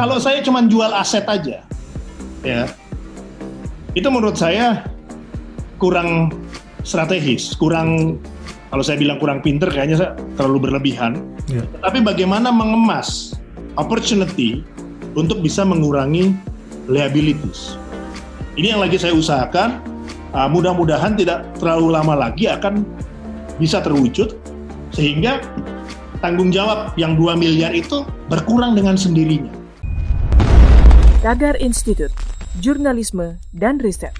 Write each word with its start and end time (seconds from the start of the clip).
Kalau 0.00 0.16
saya 0.16 0.40
cuma 0.40 0.64
jual 0.64 0.88
aset 0.96 1.28
aja, 1.28 1.68
ya, 2.40 2.64
itu 3.92 4.08
menurut 4.08 4.40
saya 4.40 4.88
kurang 5.76 6.32
strategis, 6.80 7.52
kurang 7.52 8.16
kalau 8.72 8.80
saya 8.80 8.96
bilang 8.96 9.20
kurang 9.20 9.44
pinter 9.44 9.68
kayaknya 9.68 10.00
saya 10.00 10.10
terlalu 10.40 10.64
berlebihan. 10.64 11.20
Ya. 11.44 11.60
Tapi 11.84 12.00
bagaimana 12.00 12.48
mengemas 12.48 13.36
opportunity 13.76 14.64
untuk 15.12 15.44
bisa 15.44 15.60
mengurangi 15.60 16.32
liabilities. 16.88 17.76
Ini 18.56 18.72
yang 18.72 18.80
lagi 18.80 18.96
saya 18.96 19.12
usahakan. 19.12 19.76
Uh, 20.32 20.48
mudah-mudahan 20.48 21.20
tidak 21.20 21.44
terlalu 21.60 21.92
lama 21.92 22.16
lagi 22.16 22.48
akan 22.48 22.80
bisa 23.60 23.84
terwujud 23.84 24.40
sehingga 24.88 25.44
tanggung 26.24 26.48
jawab 26.48 26.96
yang 26.96 27.12
2 27.12 27.36
miliar 27.36 27.76
itu 27.76 28.08
berkurang 28.32 28.72
dengan 28.72 28.96
sendirinya. 28.96 29.61
Tagar 31.22 31.54
Institute, 31.62 32.10
Jurnalisme 32.58 33.38
dan 33.54 33.78
Riset. 33.78 34.10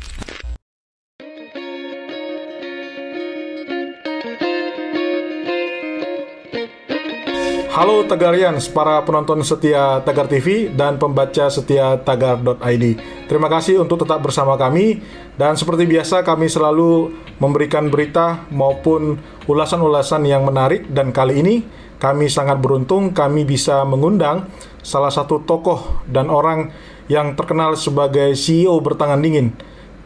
Halo 7.74 8.06
Tagarians, 8.06 8.70
para 8.70 9.02
penonton 9.02 9.42
setia 9.42 9.98
Tagar 10.06 10.30
TV 10.30 10.70
dan 10.70 11.02
pembaca 11.02 11.50
setia 11.50 11.98
tagar.id. 11.98 12.84
Terima 13.26 13.50
kasih 13.50 13.82
untuk 13.82 14.06
tetap 14.06 14.22
bersama 14.22 14.54
kami 14.54 15.02
dan 15.34 15.58
seperti 15.58 15.90
biasa 15.90 16.22
kami 16.22 16.46
selalu 16.46 17.18
memberikan 17.42 17.90
berita 17.90 18.46
maupun 18.54 19.18
ulasan-ulasan 19.50 20.22
yang 20.22 20.46
menarik 20.46 20.86
dan 20.94 21.10
kali 21.10 21.42
ini 21.42 21.66
kami 21.98 22.30
sangat 22.30 22.62
beruntung 22.62 23.10
kami 23.10 23.42
bisa 23.42 23.82
mengundang 23.82 24.46
salah 24.82 25.10
satu 25.10 25.46
tokoh 25.46 26.02
dan 26.10 26.26
orang 26.26 26.74
yang 27.10 27.34
terkenal 27.34 27.74
sebagai 27.74 28.34
CEO 28.38 28.78
bertangan 28.78 29.18
dingin, 29.18 29.54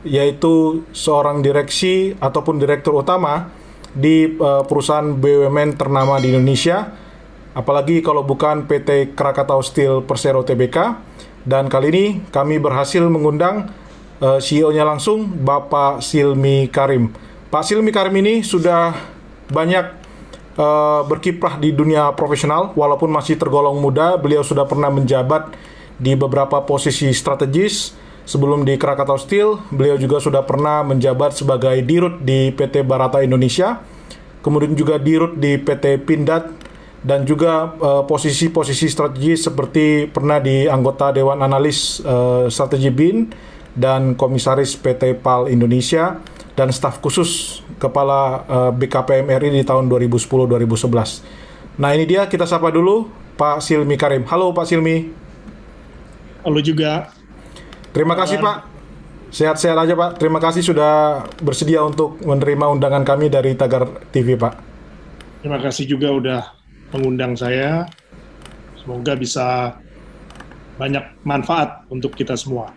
yaitu 0.06 0.86
seorang 0.94 1.42
direksi 1.42 2.14
ataupun 2.16 2.62
direktur 2.62 2.96
utama 2.96 3.50
di 3.96 4.36
uh, 4.36 4.62
perusahaan 4.68 5.16
BUMN 5.16 5.80
ternama 5.80 6.20
di 6.20 6.32
Indonesia, 6.32 6.92
apalagi 7.56 8.04
kalau 8.04 8.22
bukan 8.22 8.68
PT 8.68 9.16
Krakatau 9.16 9.64
Steel 9.64 10.04
Persero 10.04 10.44
Tbk. 10.44 11.08
Dan 11.46 11.70
kali 11.70 11.94
ini 11.94 12.04
kami 12.34 12.58
berhasil 12.58 13.06
mengundang 13.06 13.70
uh, 14.18 14.36
eh, 14.36 14.40
CEO-nya 14.42 14.82
langsung, 14.82 15.30
Bapak 15.30 16.02
Silmi 16.02 16.66
Karim. 16.66 17.14
Pak 17.54 17.62
Silmi 17.62 17.94
Karim 17.94 18.18
ini 18.18 18.42
sudah 18.42 18.98
banyak 19.46 19.86
uh, 20.58 21.06
berkiprah 21.06 21.62
di 21.62 21.70
dunia 21.70 22.10
profesional, 22.18 22.74
walaupun 22.74 23.14
masih 23.14 23.38
tergolong 23.38 23.78
muda, 23.78 24.18
beliau 24.18 24.42
sudah 24.42 24.66
pernah 24.66 24.90
menjabat 24.90 25.54
di 25.96 26.16
beberapa 26.16 26.64
posisi 26.64 27.10
strategis. 27.12 28.04
Sebelum 28.26 28.66
di 28.66 28.74
Krakatau 28.74 29.14
Steel, 29.22 29.62
beliau 29.70 29.94
juga 29.94 30.18
sudah 30.18 30.42
pernah 30.42 30.82
menjabat 30.82 31.38
sebagai 31.38 31.78
dirut 31.86 32.26
di 32.26 32.50
PT 32.50 32.82
Barata 32.82 33.22
Indonesia, 33.22 33.78
kemudian 34.42 34.74
juga 34.74 34.98
dirut 34.98 35.38
di 35.38 35.54
PT 35.54 36.02
Pindad, 36.02 36.50
dan 37.06 37.22
juga 37.22 37.70
eh, 37.78 38.02
posisi-posisi 38.02 38.90
uh, 38.90 38.90
strategis 38.90 39.46
seperti 39.46 40.10
pernah 40.10 40.42
di 40.42 40.66
anggota 40.66 41.14
Dewan 41.14 41.38
Analis 41.38 42.02
uh, 42.02 42.50
Strategi 42.50 42.90
BIN 42.90 43.30
dan 43.78 44.18
Komisaris 44.18 44.74
PT 44.74 45.22
PAL 45.22 45.46
Indonesia 45.46 46.18
dan 46.58 46.74
staf 46.74 46.98
khusus 46.98 47.62
Kepala 47.76 48.42
uh, 48.48 48.70
BKPM 48.72 49.28
RI 49.36 49.52
di 49.52 49.62
tahun 49.62 49.86
2010-2011. 49.86 51.78
Nah 51.78 51.92
ini 51.92 52.08
dia 52.08 52.24
kita 52.24 52.48
sapa 52.48 52.72
dulu 52.72 53.06
Pak 53.36 53.60
Silmi 53.60 54.00
Karim. 54.00 54.24
Halo 54.26 54.56
Pak 54.56 54.64
Silmi. 54.64 55.25
Halo 56.46 56.62
juga. 56.62 57.10
Terima 57.90 58.14
kasih 58.14 58.38
Pak. 58.38 58.70
Sehat-sehat 59.34 59.82
aja 59.82 59.98
Pak. 59.98 60.22
Terima 60.22 60.38
kasih 60.38 60.62
sudah 60.62 61.26
bersedia 61.42 61.82
untuk 61.82 62.22
menerima 62.22 62.70
undangan 62.70 63.02
kami 63.02 63.26
dari 63.26 63.58
Tagar 63.58 64.06
TV 64.14 64.38
Pak. 64.38 64.54
Terima 65.42 65.58
kasih 65.58 65.90
juga 65.90 66.14
udah 66.14 66.42
mengundang 66.94 67.34
saya. 67.34 67.90
Semoga 68.78 69.18
bisa 69.18 69.74
banyak 70.78 71.18
manfaat 71.26 71.82
untuk 71.90 72.14
kita 72.14 72.38
semua. 72.38 72.70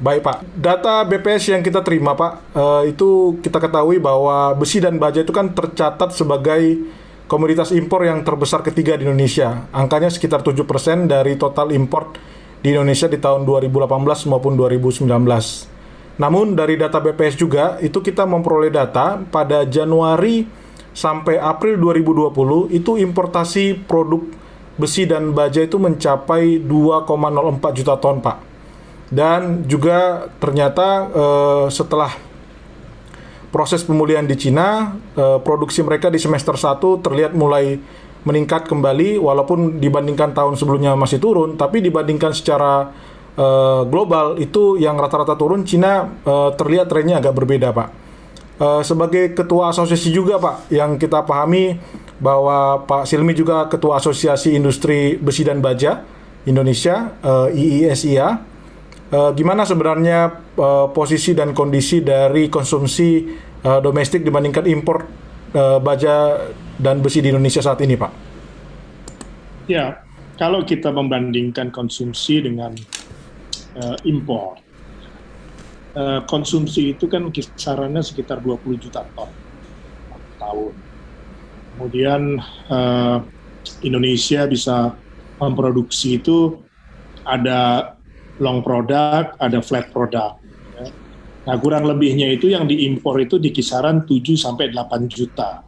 Baik 0.00 0.24
Pak, 0.24 0.36
data 0.56 1.04
BPS 1.04 1.52
yang 1.52 1.60
kita 1.60 1.84
terima 1.84 2.16
Pak, 2.16 2.56
uh, 2.56 2.82
itu 2.88 3.36
kita 3.44 3.68
ketahui 3.68 4.00
bahwa 4.00 4.56
besi 4.56 4.80
dan 4.80 4.96
baja 4.96 5.20
itu 5.20 5.34
kan 5.36 5.52
tercatat 5.52 6.16
sebagai 6.16 6.88
komoditas 7.28 7.68
impor 7.76 8.08
yang 8.08 8.24
terbesar 8.24 8.64
ketiga 8.64 8.96
di 8.96 9.04
Indonesia. 9.04 9.68
Angkanya 9.76 10.08
sekitar 10.08 10.40
7% 10.40 10.56
dari 11.04 11.36
total 11.36 11.76
import 11.76 12.37
di 12.62 12.74
Indonesia 12.74 13.06
di 13.06 13.18
tahun 13.18 13.46
2018 13.46 14.30
maupun 14.30 14.52
2019. 14.58 15.06
Namun 16.18 16.58
dari 16.58 16.74
data 16.74 16.98
BPS 16.98 17.38
juga 17.38 17.78
itu 17.78 18.02
kita 18.02 18.26
memperoleh 18.26 18.74
data 18.74 19.22
pada 19.30 19.62
Januari 19.62 20.42
sampai 20.90 21.38
April 21.38 21.78
2020 21.78 22.74
itu 22.74 22.98
importasi 22.98 23.86
produk 23.86 24.26
besi 24.74 25.06
dan 25.06 25.30
baja 25.30 25.62
itu 25.62 25.78
mencapai 25.78 26.58
2,04 26.62 27.78
juta 27.78 27.94
ton, 27.98 28.18
Pak. 28.18 28.36
Dan 29.08 29.64
juga 29.70 30.26
ternyata 30.42 30.88
eh, 31.06 31.66
setelah 31.70 32.12
proses 33.54 33.80
pemulihan 33.86 34.26
di 34.26 34.34
Cina, 34.34 34.98
eh, 35.14 35.38
produksi 35.42 35.86
mereka 35.86 36.10
di 36.10 36.18
semester 36.18 36.58
1 36.58 36.98
terlihat 36.98 37.32
mulai 37.32 37.78
meningkat 38.26 38.66
kembali 38.66 39.20
walaupun 39.20 39.78
dibandingkan 39.78 40.34
tahun 40.34 40.58
sebelumnya 40.58 40.98
masih 40.98 41.22
turun 41.22 41.54
tapi 41.54 41.78
dibandingkan 41.78 42.34
secara 42.34 42.90
uh, 43.38 43.82
global 43.86 44.34
itu 44.42 44.76
yang 44.76 44.98
rata-rata 44.98 45.38
turun 45.38 45.62
Cina 45.62 46.10
uh, 46.26 46.50
terlihat 46.58 46.90
trennya 46.90 47.22
agak 47.22 47.34
berbeda 47.38 47.70
Pak. 47.70 47.88
Uh, 48.58 48.82
sebagai 48.82 49.38
ketua 49.38 49.70
asosiasi 49.70 50.10
juga 50.10 50.42
Pak 50.42 50.74
yang 50.74 50.98
kita 50.98 51.22
pahami 51.22 51.78
bahwa 52.18 52.82
Pak 52.82 53.06
Silmi 53.06 53.30
juga 53.30 53.70
ketua 53.70 54.02
asosiasi 54.02 54.58
industri 54.58 55.14
besi 55.14 55.46
dan 55.46 55.62
baja 55.62 56.02
Indonesia 56.42 57.14
uh, 57.22 57.46
IISIA. 57.54 58.42
Uh, 59.08 59.32
gimana 59.32 59.64
sebenarnya 59.64 60.42
uh, 60.58 60.90
posisi 60.92 61.32
dan 61.32 61.56
kondisi 61.56 62.04
dari 62.04 62.52
konsumsi 62.52 63.24
uh, 63.64 63.80
domestik 63.80 64.20
dibandingkan 64.20 64.68
impor 64.68 65.06
uh, 65.56 65.80
baja 65.80 66.36
dan 66.78 67.02
besi 67.02 67.18
di 67.18 67.34
Indonesia 67.34 67.58
saat 67.58 67.82
ini, 67.82 67.98
Pak? 67.98 68.12
Ya, 69.66 70.00
kalau 70.38 70.62
kita 70.62 70.94
membandingkan 70.94 71.74
konsumsi 71.74 72.40
dengan 72.40 72.72
uh, 73.76 73.98
impor, 74.06 74.56
uh, 75.98 76.22
konsumsi 76.24 76.94
itu 76.94 77.10
kan 77.10 77.28
kisarannya 77.34 78.00
sekitar 78.00 78.40
20 78.40 78.78
juta 78.78 79.02
ton 79.12 79.28
tahun. 80.38 80.72
Kemudian 81.74 82.38
uh, 82.70 83.18
Indonesia 83.84 84.46
bisa 84.46 84.94
memproduksi 85.42 86.22
itu 86.22 86.62
ada 87.26 87.92
long 88.38 88.62
product, 88.62 89.36
ada 89.42 89.58
flat 89.60 89.90
product. 89.90 90.40
Ya. 90.78 90.86
Nah, 91.50 91.56
kurang 91.58 91.84
lebihnya 91.84 92.30
itu 92.30 92.48
yang 92.54 92.70
diimpor 92.70 93.18
itu 93.18 93.36
di 93.36 93.50
kisaran 93.50 94.06
7 94.06 94.38
sampai 94.38 94.70
8 94.70 95.10
juta 95.10 95.67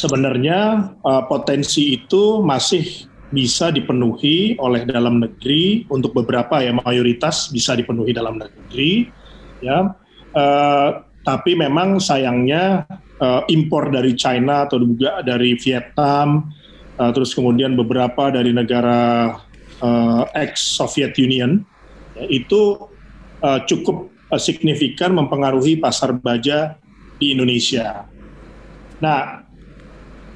sebenarnya 0.00 0.92
uh, 1.04 1.28
potensi 1.28 1.92
itu 1.92 2.40
masih 2.40 3.10
bisa 3.30 3.70
dipenuhi 3.70 4.58
oleh 4.58 4.82
dalam 4.88 5.22
negeri 5.22 5.86
untuk 5.86 6.16
beberapa 6.16 6.58
ya 6.58 6.74
mayoritas 6.74 7.52
bisa 7.52 7.78
dipenuhi 7.78 8.10
dalam 8.10 8.40
negeri 8.40 9.06
ya 9.62 9.94
uh, 10.34 10.88
tapi 11.22 11.54
memang 11.54 12.02
sayangnya 12.02 12.88
uh, 13.20 13.46
impor 13.46 13.92
dari 13.94 14.18
China 14.18 14.66
atau 14.66 14.82
juga 14.82 15.22
dari 15.22 15.54
Vietnam 15.54 16.50
uh, 16.98 17.10
terus 17.14 17.30
kemudian 17.36 17.78
beberapa 17.78 18.34
dari 18.34 18.50
negara 18.50 19.36
uh, 19.78 20.24
ex 20.34 20.80
Soviet 20.80 21.14
Union 21.20 21.62
ya, 22.18 22.24
itu 22.26 22.88
uh, 23.44 23.60
cukup 23.68 24.10
signifikan 24.38 25.10
mempengaruhi 25.10 25.82
pasar 25.82 26.14
baja 26.14 26.78
di 27.18 27.34
Indonesia. 27.34 28.06
Nah, 29.02 29.42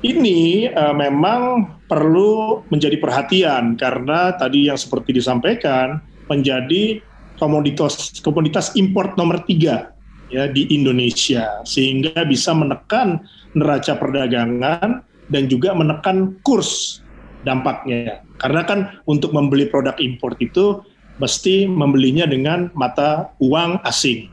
ini 0.04 0.68
uh, 0.68 0.92
memang 0.92 1.64
perlu 1.88 2.60
menjadi 2.68 3.00
perhatian 3.00 3.80
karena 3.80 4.36
tadi 4.36 4.68
yang 4.68 4.76
seperti 4.76 5.16
disampaikan 5.16 5.98
menjadi 6.28 7.00
komoditas 7.40 8.20
komoditas 8.20 8.76
import 8.76 9.16
nomor 9.16 9.40
tiga 9.48 9.96
ya 10.28 10.44
di 10.52 10.68
Indonesia. 10.76 11.64
Sehingga 11.64 12.28
bisa 12.28 12.52
menekan 12.52 13.24
neraca 13.56 13.96
perdagangan 13.96 15.00
dan 15.32 15.42
juga 15.48 15.72
menekan 15.72 16.36
kurs 16.44 17.00
dampaknya. 17.48 18.20
Karena 18.36 18.60
kan 18.68 19.00
untuk 19.08 19.32
membeli 19.32 19.72
produk 19.72 19.96
import 20.04 20.36
itu 20.44 20.84
mesti 21.16 21.64
membelinya 21.64 22.28
dengan 22.28 22.68
mata 22.76 23.32
uang 23.40 23.80
asing. 23.88 24.28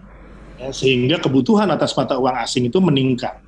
Ya, 0.60 0.70
sehingga 0.76 1.18
kebutuhan 1.24 1.72
atas 1.72 1.96
mata 1.96 2.20
uang 2.20 2.38
asing 2.38 2.68
itu 2.68 2.78
meningkat 2.84 3.40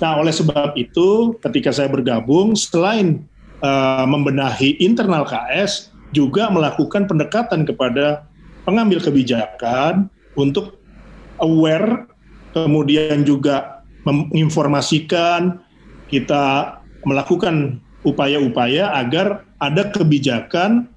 Nah, 0.00 0.16
oleh 0.16 0.32
sebab 0.32 0.72
itu, 0.80 1.36
ketika 1.44 1.70
saya 1.76 1.92
bergabung, 1.92 2.56
selain 2.56 3.20
uh, 3.60 4.08
membenahi 4.08 4.80
internal 4.80 5.28
KS 5.28 5.92
juga 6.16 6.48
melakukan 6.48 7.04
pendekatan 7.04 7.68
kepada 7.68 8.24
pengambil 8.64 9.04
kebijakan 9.04 10.08
untuk 10.40 10.80
aware, 11.36 12.08
kemudian 12.56 13.28
juga 13.28 13.84
menginformasikan, 14.08 15.60
kita 16.08 16.80
melakukan 17.04 17.78
upaya-upaya 18.02 18.96
agar 18.96 19.44
ada 19.60 19.92
kebijakan 19.92 20.88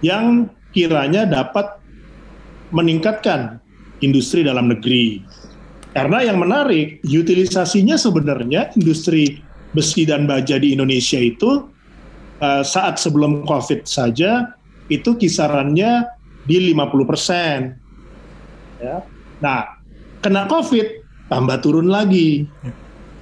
yang 0.00 0.48
kiranya 0.72 1.28
dapat 1.28 1.68
meningkatkan 2.72 3.60
industri 4.00 4.40
dalam 4.40 4.72
negeri. 4.72 5.20
Karena 5.98 6.22
yang 6.22 6.38
menarik, 6.38 7.02
utilisasinya 7.02 7.98
sebenarnya 7.98 8.70
industri 8.78 9.42
besi 9.74 10.06
dan 10.06 10.30
baja 10.30 10.54
di 10.54 10.78
Indonesia 10.78 11.18
itu 11.18 11.66
uh, 12.38 12.62
saat 12.62 13.02
sebelum 13.02 13.42
COVID 13.42 13.82
saja 13.82 14.54
itu 14.86 15.18
kisarannya 15.18 16.06
di 16.46 16.70
50 16.70 17.02
persen. 17.02 17.74
Ya. 18.78 19.02
Nah, 19.42 19.74
kena 20.22 20.46
COVID 20.46 20.86
tambah 21.26 21.66
turun 21.66 21.90
lagi. 21.90 22.46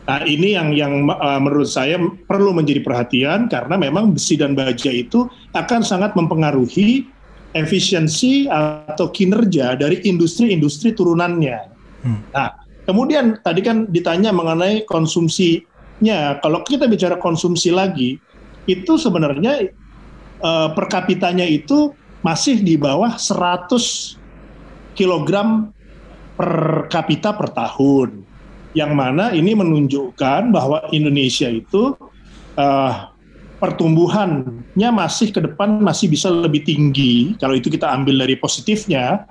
Nah, 0.04 0.20
ini 0.28 0.52
yang 0.52 0.76
yang 0.76 1.08
uh, 1.08 1.40
menurut 1.40 1.72
saya 1.72 1.96
perlu 2.28 2.52
menjadi 2.52 2.84
perhatian 2.84 3.48
karena 3.48 3.80
memang 3.80 4.12
besi 4.12 4.36
dan 4.36 4.52
baja 4.52 4.92
itu 4.92 5.24
akan 5.56 5.80
sangat 5.80 6.12
mempengaruhi 6.12 7.08
efisiensi 7.56 8.52
atau 8.52 9.08
kinerja 9.08 9.80
dari 9.80 10.04
industri-industri 10.04 10.92
turunannya. 10.92 11.58
Hmm. 12.04 12.20
Nah, 12.36 12.65
kemudian 12.86 13.36
tadi 13.42 13.60
kan 13.60 13.90
ditanya 13.90 14.30
mengenai 14.30 14.86
konsumsinya. 14.86 16.38
Kalau 16.40 16.62
kita 16.62 16.86
bicara 16.86 17.18
konsumsi 17.18 17.74
lagi, 17.74 18.16
itu 18.70 18.92
sebenarnya 18.96 19.70
uh, 20.40 20.72
per 20.72 20.86
kapitanya 20.88 21.44
itu 21.46 21.92
masih 22.22 22.62
di 22.62 22.74
bawah 22.74 23.14
100 23.14 23.70
kg 24.96 25.30
per 26.34 26.52
kapita 26.88 27.34
per 27.34 27.52
tahun. 27.52 28.24
Yang 28.76 28.92
mana 28.92 29.32
ini 29.32 29.56
menunjukkan 29.56 30.52
bahwa 30.52 30.84
Indonesia 30.92 31.48
itu 31.48 31.96
uh, 32.60 32.92
pertumbuhannya 33.56 34.90
masih 34.92 35.32
ke 35.32 35.40
depan 35.40 35.80
masih 35.80 36.12
bisa 36.12 36.28
lebih 36.28 36.66
tinggi. 36.66 37.32
Kalau 37.40 37.56
itu 37.56 37.72
kita 37.72 37.88
ambil 37.88 38.26
dari 38.26 38.36
positifnya. 38.36 39.24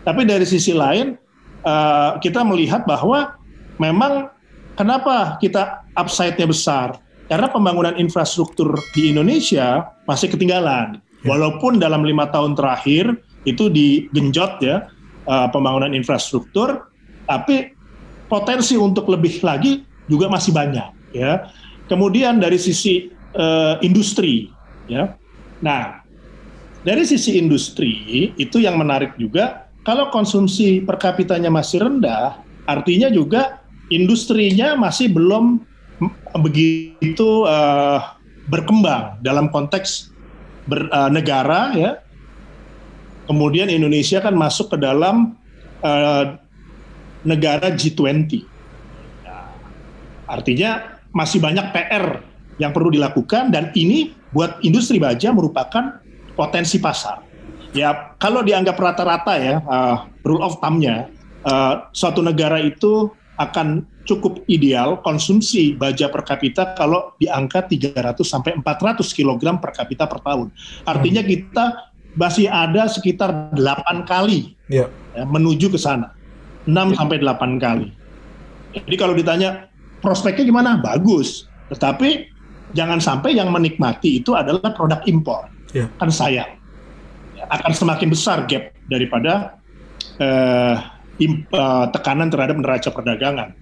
Tapi 0.00 0.24
dari 0.24 0.48
sisi 0.48 0.72
lain 0.72 1.16
uh, 1.64 2.20
kita 2.20 2.44
melihat 2.44 2.84
bahwa 2.84 3.36
memang 3.80 4.28
kenapa 4.76 5.40
kita 5.40 5.84
upside-nya 5.96 6.46
besar 6.48 7.00
karena 7.30 7.46
pembangunan 7.46 7.94
infrastruktur 7.96 8.74
di 8.92 9.14
Indonesia 9.14 9.86
masih 10.04 10.32
ketinggalan 10.32 10.98
ya. 11.22 11.28
walaupun 11.30 11.78
dalam 11.78 12.02
lima 12.02 12.28
tahun 12.28 12.58
terakhir 12.58 13.16
itu 13.48 13.72
digenjot 13.72 14.60
ya 14.60 14.90
uh, 15.30 15.48
pembangunan 15.48 15.94
infrastruktur 15.94 16.90
tapi 17.24 17.72
potensi 18.26 18.74
untuk 18.74 19.06
lebih 19.10 19.42
lagi 19.42 19.86
juga 20.10 20.26
masih 20.26 20.50
banyak 20.50 21.14
ya. 21.14 21.50
Kemudian 21.86 22.38
dari 22.38 22.58
sisi 22.58 23.10
uh, 23.34 23.78
industri 23.82 24.50
ya. 24.86 25.14
Nah, 25.62 26.02
dari 26.86 27.02
sisi 27.06 27.38
industri 27.38 28.30
itu 28.38 28.62
yang 28.62 28.78
menarik 28.78 29.14
juga 29.18 29.69
kalau 29.80 30.12
konsumsi 30.12 30.84
per 30.84 31.00
kapitanya 31.00 31.48
masih 31.48 31.80
rendah, 31.80 32.36
artinya 32.68 33.08
juga 33.08 33.64
industrinya 33.88 34.76
masih 34.76 35.08
belum 35.08 35.64
begitu 36.40 37.44
uh, 37.48 38.16
berkembang 38.48 39.20
dalam 39.24 39.48
konteks 39.48 40.12
ber, 40.68 40.88
uh, 40.92 41.08
negara 41.08 41.72
ya. 41.72 41.90
Kemudian 43.24 43.70
Indonesia 43.70 44.18
kan 44.18 44.34
masuk 44.34 44.74
ke 44.74 44.76
dalam 44.76 45.38
uh, 45.80 46.24
negara 47.22 47.72
G20. 47.72 48.42
Nah, 49.24 49.54
artinya 50.26 50.98
masih 51.14 51.38
banyak 51.38 51.72
PR 51.72 52.20
yang 52.60 52.76
perlu 52.76 52.92
dilakukan 52.92 53.48
dan 53.54 53.72
ini 53.72 54.12
buat 54.34 54.60
industri 54.60 55.00
baja 55.00 55.32
merupakan 55.32 56.02
potensi 56.34 56.76
pasar. 56.82 57.29
Ya 57.70 58.14
kalau 58.18 58.42
dianggap 58.42 58.74
rata-rata 58.74 59.38
ya 59.38 59.62
uh, 59.62 60.10
rule 60.26 60.42
of 60.42 60.58
thumb-nya 60.58 61.06
uh, 61.46 61.86
suatu 61.94 62.18
negara 62.18 62.58
itu 62.58 63.14
akan 63.40 63.86
cukup 64.04 64.44
ideal 64.50 65.00
konsumsi 65.00 65.72
baja 65.72 66.12
per 66.12 66.26
kapita 66.26 66.76
kalau 66.76 67.14
di 67.16 67.30
angka 67.30 67.64
300 67.64 68.20
sampai 68.20 68.58
400 68.60 69.00
kg 69.00 69.42
per 69.62 69.70
kapita 69.72 70.04
per 70.04 70.20
tahun. 70.20 70.52
Artinya 70.84 71.22
hmm. 71.24 71.30
kita 71.30 71.64
masih 72.18 72.50
ada 72.50 72.90
sekitar 72.90 73.54
8 73.54 74.04
kali 74.04 74.58
yeah. 74.68 74.90
ya, 75.14 75.24
menuju 75.24 75.72
ke 75.72 75.78
sana. 75.78 76.12
6 76.68 76.98
sampai 76.98 77.16
8 77.22 77.56
kali. 77.56 77.88
Jadi 78.76 78.96
kalau 79.00 79.16
ditanya 79.16 79.70
prospeknya 80.04 80.44
gimana? 80.44 80.76
Bagus. 80.76 81.48
Tetapi 81.72 82.28
jangan 82.76 83.00
sampai 83.00 83.38
yang 83.38 83.48
menikmati 83.48 84.20
itu 84.20 84.36
adalah 84.36 84.74
produk 84.76 85.00
impor. 85.08 85.48
Ya. 85.72 85.88
Kan 85.96 86.12
sayang. 86.12 86.59
Akan 87.50 87.74
semakin 87.74 88.08
besar 88.14 88.46
gap 88.46 88.70
daripada 88.86 89.58
uh, 90.22 90.76
imp, 91.18 91.50
uh, 91.50 91.90
tekanan 91.90 92.30
terhadap 92.30 92.56
neraca 92.56 92.88
perdagangan. 92.94 93.52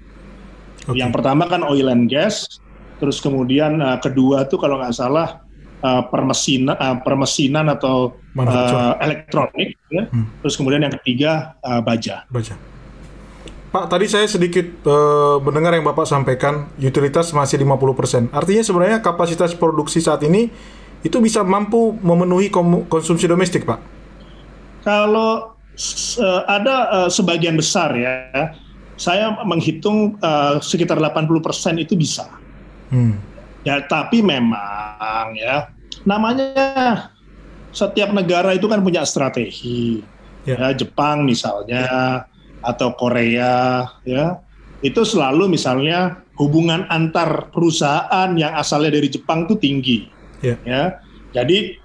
Okay. 0.88 1.00
Yang 1.00 1.10
pertama 1.20 1.44
kan 1.48 1.64
oil 1.66 1.88
and 1.90 2.08
gas, 2.08 2.60
terus 3.02 3.18
kemudian 3.20 3.80
uh, 3.80 3.98
kedua 4.00 4.46
tuh 4.48 4.56
kalau 4.60 4.80
nggak 4.80 4.94
salah 4.94 5.42
uh, 5.82 6.02
permesinan, 6.08 6.76
uh, 6.78 6.96
permesinan 7.02 7.66
atau 7.68 8.16
uh, 8.38 8.94
elektronik, 9.02 9.76
ya. 9.90 10.08
hmm. 10.08 10.44
terus 10.44 10.54
kemudian 10.56 10.86
yang 10.86 10.94
ketiga 11.02 11.58
uh, 11.60 11.82
baja. 11.82 12.24
Baja. 12.30 12.56
Pak, 13.68 13.84
tadi 13.92 14.08
saya 14.08 14.24
sedikit 14.24 14.64
uh, 14.88 15.36
mendengar 15.44 15.76
yang 15.76 15.84
Bapak 15.84 16.08
sampaikan, 16.08 16.72
utilitas 16.80 17.36
masih 17.36 17.60
50%. 17.60 18.32
Artinya 18.32 18.64
sebenarnya 18.64 18.98
kapasitas 19.04 19.52
produksi 19.52 20.00
saat 20.00 20.24
ini 20.24 20.48
itu 21.06 21.16
bisa 21.22 21.46
mampu 21.46 21.94
memenuhi 22.02 22.50
konsumsi 22.90 23.30
domestik, 23.30 23.62
Pak? 23.62 23.78
Kalau 24.82 25.54
uh, 26.18 26.42
ada 26.50 26.76
uh, 26.90 27.08
sebagian 27.10 27.54
besar 27.54 27.94
ya, 27.94 28.54
saya 28.98 29.38
menghitung 29.46 30.18
uh, 30.18 30.58
sekitar 30.58 30.98
80% 30.98 31.78
itu 31.78 31.94
bisa. 31.94 32.26
Hmm. 32.90 33.20
Ya, 33.62 33.84
tapi 33.86 34.24
memang 34.24 35.38
ya, 35.38 35.70
namanya 36.02 37.10
setiap 37.70 38.10
negara 38.10 38.56
itu 38.56 38.66
kan 38.66 38.82
punya 38.82 39.06
strategi. 39.06 40.02
Ya, 40.46 40.56
ya 40.56 40.68
Jepang 40.72 41.28
misalnya 41.28 41.84
atau 42.64 42.90
Korea 42.96 43.86
ya 44.02 44.40
itu 44.82 45.02
selalu 45.02 45.50
misalnya 45.50 46.22
hubungan 46.38 46.86
antar 46.90 47.50
perusahaan 47.50 48.30
yang 48.38 48.54
asalnya 48.54 48.94
dari 48.94 49.10
Jepang 49.10 49.46
itu 49.46 49.54
tinggi 49.58 49.98
yeah. 50.44 50.58
ya. 50.64 50.82
Jadi 51.34 51.76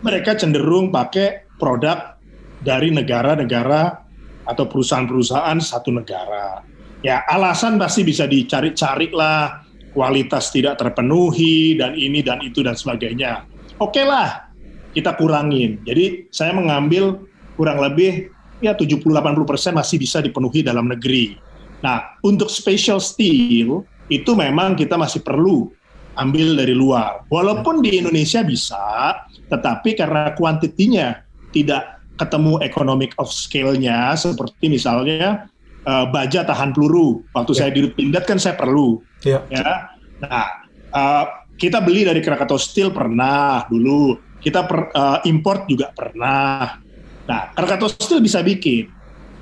mereka 0.00 0.36
cenderung 0.36 0.92
pakai 0.92 1.48
produk 1.60 2.16
dari 2.60 2.92
negara-negara 2.92 4.04
atau 4.44 4.64
perusahaan-perusahaan 4.68 5.58
satu 5.60 5.92
negara. 5.92 6.64
Ya 7.00 7.24
alasan 7.24 7.80
pasti 7.80 8.04
bisa 8.04 8.28
dicari-cari 8.28 9.08
lah 9.12 9.64
kualitas 9.96 10.52
tidak 10.52 10.78
terpenuhi 10.78 11.74
dan 11.80 11.96
ini 11.96 12.20
dan 12.20 12.44
itu 12.44 12.60
dan 12.60 12.76
sebagainya. 12.76 13.48
Oke 13.80 14.00
okay 14.00 14.04
lah 14.04 14.50
kita 14.92 15.16
kurangin. 15.16 15.80
Jadi 15.86 16.28
saya 16.34 16.52
mengambil 16.52 17.24
kurang 17.54 17.80
lebih 17.80 18.28
ya 18.60 18.76
70-80% 18.76 19.72
masih 19.72 19.96
bisa 19.96 20.18
dipenuhi 20.20 20.60
dalam 20.60 20.90
negeri. 20.90 21.38
Nah, 21.80 22.20
untuk 22.20 22.52
special 22.52 23.00
steel 23.00 23.88
itu 24.12 24.32
memang 24.36 24.76
kita 24.76 25.00
masih 25.00 25.24
perlu 25.24 25.72
ambil 26.18 26.58
dari 26.58 26.74
luar. 26.74 27.26
Walaupun 27.30 27.84
di 27.84 28.00
Indonesia 28.00 28.42
bisa, 28.42 29.14
tetapi 29.50 29.94
karena 29.94 30.34
kuantitinya 30.34 31.22
tidak 31.54 32.02
ketemu 32.18 32.60
economic 32.60 33.16
of 33.16 33.32
scale-nya, 33.32 34.12
seperti 34.18 34.68
misalnya 34.68 35.48
uh, 35.88 36.04
baja 36.10 36.44
tahan 36.44 36.76
peluru. 36.76 37.24
Waktu 37.32 37.52
yeah. 37.56 37.60
saya 37.60 37.70
di 37.72 37.80
Pindad 37.90 38.24
kan 38.28 38.36
saya 38.36 38.54
perlu. 38.58 39.00
Yeah. 39.24 39.42
Ya. 39.48 39.96
Nah, 40.20 40.46
uh, 40.92 41.24
kita 41.56 41.80
beli 41.80 42.04
dari 42.04 42.20
Krakatau 42.20 42.60
Steel 42.60 42.92
pernah 42.92 43.64
dulu. 43.68 44.16
Kita 44.40 44.64
per, 44.64 44.92
uh, 44.92 45.20
import 45.28 45.68
juga 45.68 45.92
pernah. 45.92 46.80
Nah, 47.28 47.42
Krakatau 47.52 47.88
Steel 47.92 48.24
bisa 48.24 48.40
bikin, 48.40 48.88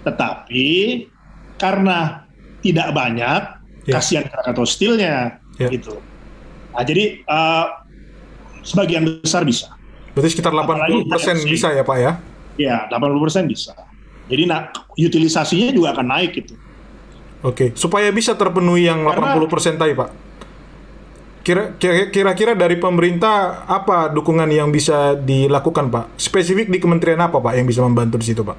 tetapi 0.03 0.67
karena 1.59 2.27
tidak 2.63 2.91
banyak, 2.91 3.43
yeah. 3.87 3.95
kasihan 3.99 4.27
Krakatau 4.27 4.67
Steelnya 4.67 5.39
yeah. 5.59 5.71
gitu. 5.71 5.99
Nah, 6.79 6.87
jadi 6.87 7.27
uh, 7.27 7.67
sebagian 8.63 9.19
besar 9.19 9.43
bisa. 9.43 9.75
Berarti 10.15 10.31
sekitar 10.31 10.55
80 10.55 11.11
persen 11.11 11.37
bisa 11.43 11.75
ya 11.75 11.83
Pak 11.83 11.99
ya? 11.99 12.13
Iya, 12.55 12.77
80 12.87 13.19
persen 13.19 13.43
bisa. 13.51 13.75
Jadi 14.31 14.47
nah, 14.47 14.71
utilisasinya 14.95 15.75
juga 15.75 15.99
akan 15.99 16.07
naik 16.07 16.39
gitu. 16.39 16.55
Oke, 17.43 17.75
supaya 17.75 18.15
bisa 18.15 18.39
terpenuhi 18.39 18.87
yang 18.87 19.03
Karena, 19.03 19.35
80 19.43 19.51
persen 19.51 19.75
tadi 19.75 19.99
Pak? 19.99 20.11
Kira-kira 22.15 22.55
dari 22.55 22.79
pemerintah 22.79 23.67
apa 23.67 24.15
dukungan 24.15 24.47
yang 24.47 24.71
bisa 24.71 25.19
dilakukan 25.19 25.91
Pak? 25.91 26.15
Spesifik 26.15 26.71
di 26.71 26.79
kementerian 26.79 27.19
apa 27.19 27.43
Pak 27.43 27.59
yang 27.59 27.67
bisa 27.67 27.83
membantu 27.83 28.23
di 28.23 28.27
situ 28.31 28.47
Pak? 28.47 28.59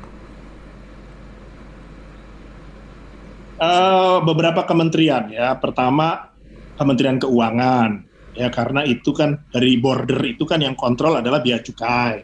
Uh, 3.64 4.20
beberapa 4.28 4.68
kementerian 4.68 5.32
ya. 5.32 5.56
Pertama 5.56 6.36
Kementerian 6.80 7.20
Keuangan 7.20 8.09
ya 8.40 8.48
karena 8.48 8.88
itu 8.88 9.12
kan 9.12 9.44
dari 9.52 9.76
border 9.76 10.24
itu 10.24 10.48
kan 10.48 10.64
yang 10.64 10.80
kontrol 10.80 11.20
adalah 11.20 11.44
bea 11.44 11.60
cukai. 11.60 12.24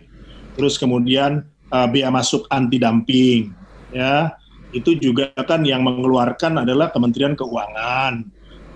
Terus 0.55 0.79
kemudian 0.79 1.43
uh, 1.75 1.87
bea 1.91 2.07
masuk 2.07 2.47
anti 2.47 2.79
dumping 2.79 3.51
ya 3.91 4.31
itu 4.71 4.95
juga 4.95 5.31
kan 5.35 5.67
yang 5.67 5.83
mengeluarkan 5.83 6.63
adalah 6.63 6.91
Kementerian 6.95 7.35
Keuangan. 7.35 8.23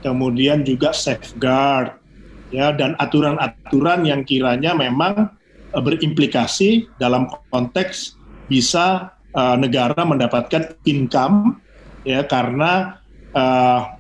Kemudian 0.04 0.68
juga 0.68 0.92
safeguard 0.92 1.96
ya 2.52 2.76
dan 2.76 3.00
aturan-aturan 3.00 4.04
yang 4.04 4.28
kiranya 4.28 4.76
memang 4.76 5.32
uh, 5.72 5.82
berimplikasi 5.84 6.92
dalam 7.00 7.32
konteks 7.52 8.20
bisa 8.52 9.16
uh, 9.32 9.56
negara 9.56 10.04
mendapatkan 10.04 10.76
income 10.84 11.60
ya 12.04 12.24
karena 12.28 13.00
uh, 13.36 13.99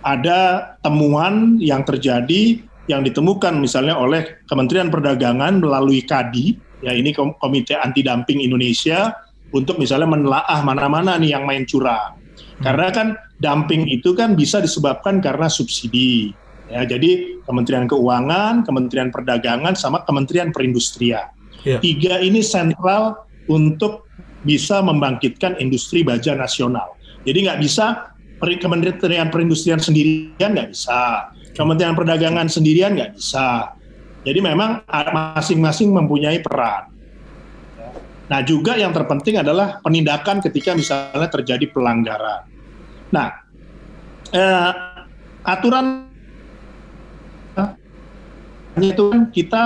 ada 0.00 0.74
temuan 0.80 1.60
yang 1.60 1.84
terjadi 1.84 2.60
yang 2.88 3.06
ditemukan 3.06 3.54
misalnya 3.60 3.94
oleh 3.94 4.42
Kementerian 4.50 4.90
Perdagangan 4.90 5.62
melalui 5.62 6.02
KADI, 6.02 6.58
ya 6.82 6.90
ini 6.90 7.14
Komite 7.14 7.78
Anti 7.78 8.02
Dumping 8.02 8.42
Indonesia 8.42 9.14
untuk 9.54 9.78
misalnya 9.78 10.10
menelaah 10.10 10.60
mana-mana 10.66 11.14
nih 11.20 11.38
yang 11.38 11.46
main 11.46 11.62
curang. 11.68 12.18
Hmm. 12.18 12.62
Karena 12.66 12.86
kan 12.90 13.08
dumping 13.38 13.86
itu 13.86 14.12
kan 14.18 14.34
bisa 14.34 14.58
disebabkan 14.58 15.22
karena 15.22 15.46
subsidi. 15.46 16.34
Ya, 16.70 16.86
jadi 16.86 17.42
Kementerian 17.46 17.90
Keuangan, 17.90 18.62
Kementerian 18.62 19.10
Perdagangan, 19.10 19.74
sama 19.74 20.06
Kementerian 20.06 20.54
Perindustrian. 20.54 21.30
Yeah. 21.66 21.82
Tiga 21.82 22.22
ini 22.22 22.46
sentral 22.46 23.26
untuk 23.50 24.06
bisa 24.46 24.78
membangkitkan 24.80 25.58
industri 25.58 26.06
baja 26.06 26.32
nasional. 26.38 26.94
Jadi 27.26 27.38
nggak 27.44 27.60
bisa 27.60 28.14
Kementerian 28.40 29.28
Perindustrian 29.28 29.76
sendirian 29.76 30.50
nggak 30.56 30.72
bisa, 30.72 31.28
Kementerian 31.52 31.92
Perdagangan 31.92 32.48
sendirian 32.48 32.96
nggak 32.96 33.12
bisa. 33.20 33.76
Jadi 34.24 34.40
memang 34.40 34.84
masing-masing 35.36 35.92
mempunyai 35.92 36.40
peran. 36.40 36.88
Nah 38.30 38.40
juga 38.46 38.76
yang 38.80 38.96
terpenting 38.96 39.40
adalah 39.40 39.82
penindakan 39.84 40.40
ketika 40.40 40.72
misalnya 40.72 41.28
terjadi 41.28 41.66
pelanggaran. 41.68 42.48
Nah 43.12 43.28
eh, 44.32 44.72
aturan 45.44 46.08
itu 48.78 49.04
kan 49.10 49.22
kita 49.34 49.62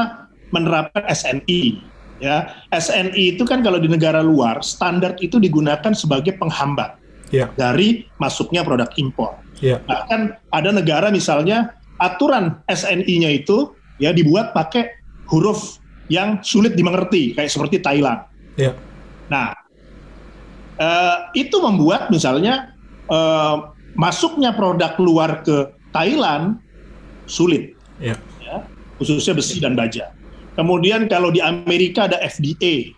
menerapkan 0.49 1.05
SNI 1.13 1.85
ya 2.23 2.65
SNI 2.73 3.37
itu 3.37 3.45
kan 3.45 3.61
kalau 3.61 3.77
di 3.77 3.91
negara 3.91 4.25
luar 4.25 4.65
standar 4.65 5.19
itu 5.21 5.37
digunakan 5.37 5.93
sebagai 5.93 6.41
penghambat 6.41 6.97
yeah. 7.35 7.49
dari 7.59 8.07
masuknya 8.23 8.63
produk 8.63 8.87
impor. 8.95 9.43
Yeah. 9.59 9.83
Bahkan 9.83 10.39
ada 10.55 10.71
negara 10.71 11.11
misalnya 11.11 11.75
aturan 11.99 12.63
SNI-nya 12.71 13.43
itu 13.43 13.75
ya 13.99 14.15
dibuat 14.15 14.55
pakai 14.55 14.95
huruf 15.27 15.83
yang 16.07 16.39
sulit 16.47 16.79
dimengerti 16.79 17.35
kayak 17.35 17.51
seperti 17.51 17.83
Thailand. 17.83 18.23
Yeah. 18.55 18.79
Nah, 19.27 19.57
uh, 20.79 21.33
itu 21.35 21.59
membuat 21.59 22.13
misalnya 22.15 22.77
uh, 23.11 23.75
masuknya 23.99 24.55
produk 24.55 24.95
luar 25.01 25.43
ke 25.43 25.73
Thailand 25.95 26.61
sulit, 27.25 27.73
yeah. 28.03 28.19
ya, 28.43 28.63
khususnya 29.01 29.33
besi 29.33 29.63
dan 29.63 29.79
baja. 29.79 30.13
Kemudian 30.55 31.11
kalau 31.11 31.35
di 31.35 31.43
Amerika 31.43 32.07
ada 32.07 32.21
FDA, 32.23 32.95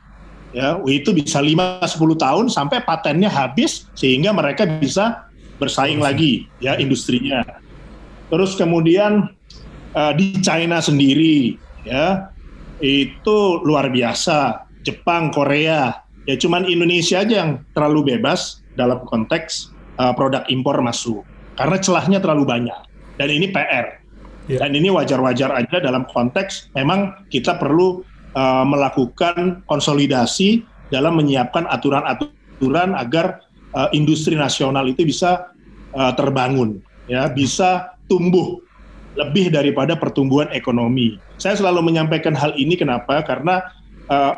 ya 0.56 0.80
itu 0.88 1.12
bisa 1.12 1.44
5 1.44 1.84
10 1.84 2.16
tahun 2.16 2.44
sampai 2.48 2.80
patennya 2.80 3.28
habis 3.28 3.84
sehingga 3.92 4.32
mereka 4.32 4.64
bisa 4.64 5.28
bersaing 5.60 6.00
lagi 6.00 6.48
ya 6.64 6.80
industrinya. 6.80 7.44
Terus 8.32 8.56
kemudian 8.56 9.28
uh, 9.92 10.12
di 10.16 10.40
China 10.40 10.80
sendiri 10.80 11.60
ya 11.84 12.32
itu 12.80 13.60
luar 13.60 13.92
biasa. 13.92 14.64
Jepang, 14.86 15.34
Korea, 15.34 15.98
ya 16.30 16.38
cuman 16.38 16.62
Indonesia 16.62 17.18
aja 17.18 17.42
yang 17.42 17.66
terlalu 17.74 18.14
bebas 18.14 18.62
dalam 18.78 19.02
konteks 19.02 19.74
uh, 19.98 20.14
produk 20.14 20.46
impor 20.46 20.78
masuk 20.78 21.26
karena 21.58 21.76
celahnya 21.82 22.18
terlalu 22.22 22.46
banyak 22.46 22.80
dan 23.18 23.28
ini 23.28 23.50
PR. 23.50 23.98
Yeah. 24.46 24.62
Dan 24.62 24.78
ini 24.78 24.94
wajar-wajar 24.94 25.50
aja 25.58 25.82
dalam 25.82 26.06
konteks 26.06 26.70
memang 26.78 27.26
kita 27.34 27.58
perlu 27.58 28.06
uh, 28.36 28.64
melakukan 28.68 29.64
konsolidasi 29.64 30.62
dalam 30.92 31.18
menyiapkan 31.18 31.64
aturan-aturan 31.66 32.94
agar 32.94 33.42
uh, 33.72 33.88
industri 33.96 34.36
nasional 34.36 34.86
itu 34.86 35.02
bisa 35.02 35.50
uh, 35.96 36.12
terbangun, 36.14 36.78
ya, 37.08 37.26
bisa 37.32 37.96
tumbuh 38.06 38.60
lebih 39.16 39.48
daripada 39.48 39.96
pertumbuhan 39.96 40.52
ekonomi. 40.52 41.16
Saya 41.40 41.56
selalu 41.56 41.90
menyampaikan 41.90 42.36
hal 42.36 42.52
ini 42.54 42.76
kenapa? 42.76 43.24
Karena 43.24 43.64
uh, 44.12 44.34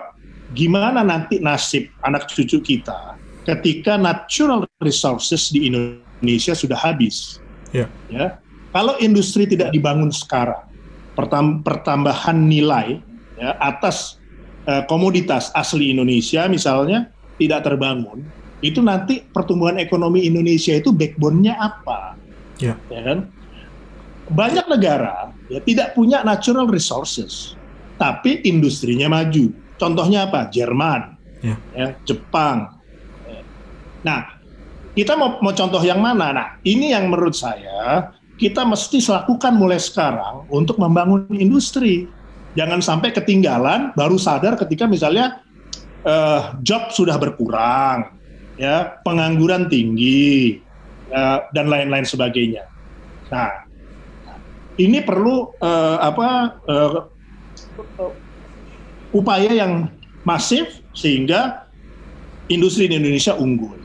gimana 0.55 1.02
nanti 1.05 1.43
nasib 1.43 1.90
anak 2.07 2.31
cucu 2.31 2.62
kita 2.62 3.19
ketika 3.45 3.97
natural 3.97 4.64
resources 4.81 5.49
di 5.49 5.69
Indonesia 5.69 6.52
sudah 6.52 6.78
habis. 6.78 7.43
Yeah. 7.75 7.88
Ya, 8.09 8.40
kalau 8.73 8.97
industri 9.00 9.45
tidak 9.45 9.73
dibangun 9.73 10.12
sekarang, 10.12 10.64
pertambahan 11.64 12.49
nilai 12.49 13.00
ya, 13.38 13.54
atas 13.62 14.18
uh, 14.66 14.85
komoditas 14.90 15.54
asli 15.54 15.95
Indonesia 15.95 16.45
misalnya 16.50 17.09
tidak 17.38 17.64
terbangun, 17.64 18.26
itu 18.61 18.83
nanti 18.83 19.23
pertumbuhan 19.23 19.78
ekonomi 19.78 20.26
Indonesia 20.26 20.75
itu 20.75 20.90
backbone-nya 20.90 21.54
apa? 21.57 22.18
Ya. 22.59 22.75
ya 22.90 23.00
kan? 23.07 23.18
Banyak 24.28 24.66
negara 24.68 25.33
ya 25.49 25.62
tidak 25.64 25.97
punya 25.97 26.21
natural 26.26 26.68
resources, 26.68 27.54
tapi 27.97 28.42
industrinya 28.45 29.09
maju. 29.09 29.54
Contohnya 29.78 30.26
apa? 30.26 30.50
Jerman, 30.50 31.14
ya. 31.38 31.54
Ya, 31.73 31.95
Jepang. 32.02 32.76
Nah, 34.02 34.38
kita 34.99 35.14
mau, 35.14 35.38
mau 35.38 35.54
contoh 35.54 35.78
yang 35.78 36.02
mana? 36.02 36.35
Nah, 36.35 36.49
ini 36.66 36.90
yang 36.90 37.07
menurut 37.07 37.38
saya 37.38 38.11
kita 38.38 38.62
mesti 38.62 39.02
lakukan 39.02 39.54
mulai 39.59 39.83
sekarang 39.83 40.47
untuk 40.50 40.78
membangun 40.78 41.26
industri 41.35 42.07
jangan 42.59 42.83
sampai 42.83 43.15
ketinggalan 43.15 43.95
baru 43.95 44.19
sadar 44.19 44.59
ketika 44.59 44.91
misalnya 44.91 45.47
uh, 46.03 46.59
job 46.67 46.91
sudah 46.91 47.15
berkurang 47.15 48.19
ya 48.59 48.99
pengangguran 49.07 49.71
tinggi 49.71 50.59
uh, 51.15 51.47
dan 51.55 51.71
lain-lain 51.71 52.03
sebagainya. 52.03 52.67
Nah 53.31 53.62
ini 54.75 54.99
perlu 55.07 55.55
uh, 55.62 56.03
apa 56.03 56.59
uh, 56.67 57.07
upaya 59.15 59.55
yang 59.55 59.87
masif 60.27 60.83
sehingga 60.99 61.71
industri 62.50 62.91
di 62.91 62.99
Indonesia 62.99 63.38
unggul. 63.38 63.79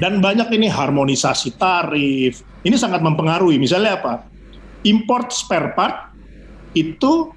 Dan 0.00 0.24
banyak 0.24 0.48
ini 0.56 0.64
harmonisasi 0.64 1.60
tarif. 1.60 2.40
Ini 2.64 2.72
sangat 2.80 3.04
mempengaruhi. 3.04 3.60
Misalnya 3.60 4.00
apa? 4.00 4.24
Import 4.88 5.28
spare 5.28 5.76
part 5.76 6.16
itu 6.72 7.36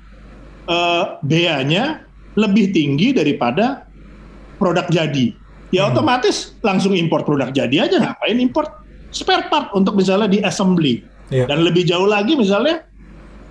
uh, 0.68 1.18
beanya 1.24 2.06
lebih 2.34 2.74
tinggi 2.74 3.14
daripada 3.14 3.86
produk 4.58 4.88
jadi. 4.90 5.34
Ya 5.74 5.86
hmm. 5.86 5.96
otomatis 5.96 6.54
langsung 6.62 6.94
import 6.94 7.26
produk 7.26 7.50
jadi 7.50 7.90
aja 7.90 7.98
ngapain 7.98 8.38
import 8.38 8.70
spare 9.14 9.50
part 9.50 9.74
untuk 9.74 9.98
misalnya 9.98 10.30
di 10.30 10.40
assembly. 10.42 11.06
Yeah. 11.32 11.50
Dan 11.50 11.66
lebih 11.66 11.88
jauh 11.88 12.06
lagi 12.06 12.38
misalnya 12.38 12.86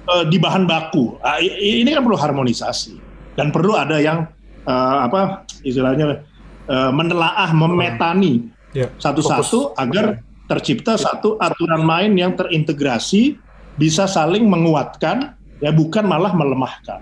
uh, 0.06 0.24
di 0.26 0.38
bahan 0.38 0.66
baku. 0.66 1.18
Nah, 1.22 1.38
ini 1.42 1.90
kan 1.90 2.02
perlu 2.06 2.18
harmonisasi 2.18 2.94
dan 3.34 3.50
perlu 3.50 3.74
ada 3.74 3.98
yang 3.98 4.28
uh, 4.66 5.08
apa 5.08 5.46
istilahnya 5.66 6.22
uh, 6.68 6.90
menelaah, 6.94 7.50
memetani 7.54 8.50
yeah. 8.76 8.90
satu-satu 8.98 9.78
agar 9.78 10.20
tercipta 10.50 11.00
satu 11.00 11.40
aturan 11.40 11.80
main 11.86 12.12
yang 12.12 12.36
terintegrasi 12.36 13.40
bisa 13.80 14.04
saling 14.04 14.44
menguatkan 14.46 15.32
ya 15.62 15.70
bukan 15.70 16.04
malah 16.04 16.34
melemahkan. 16.34 17.00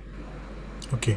Oke. 0.92 1.16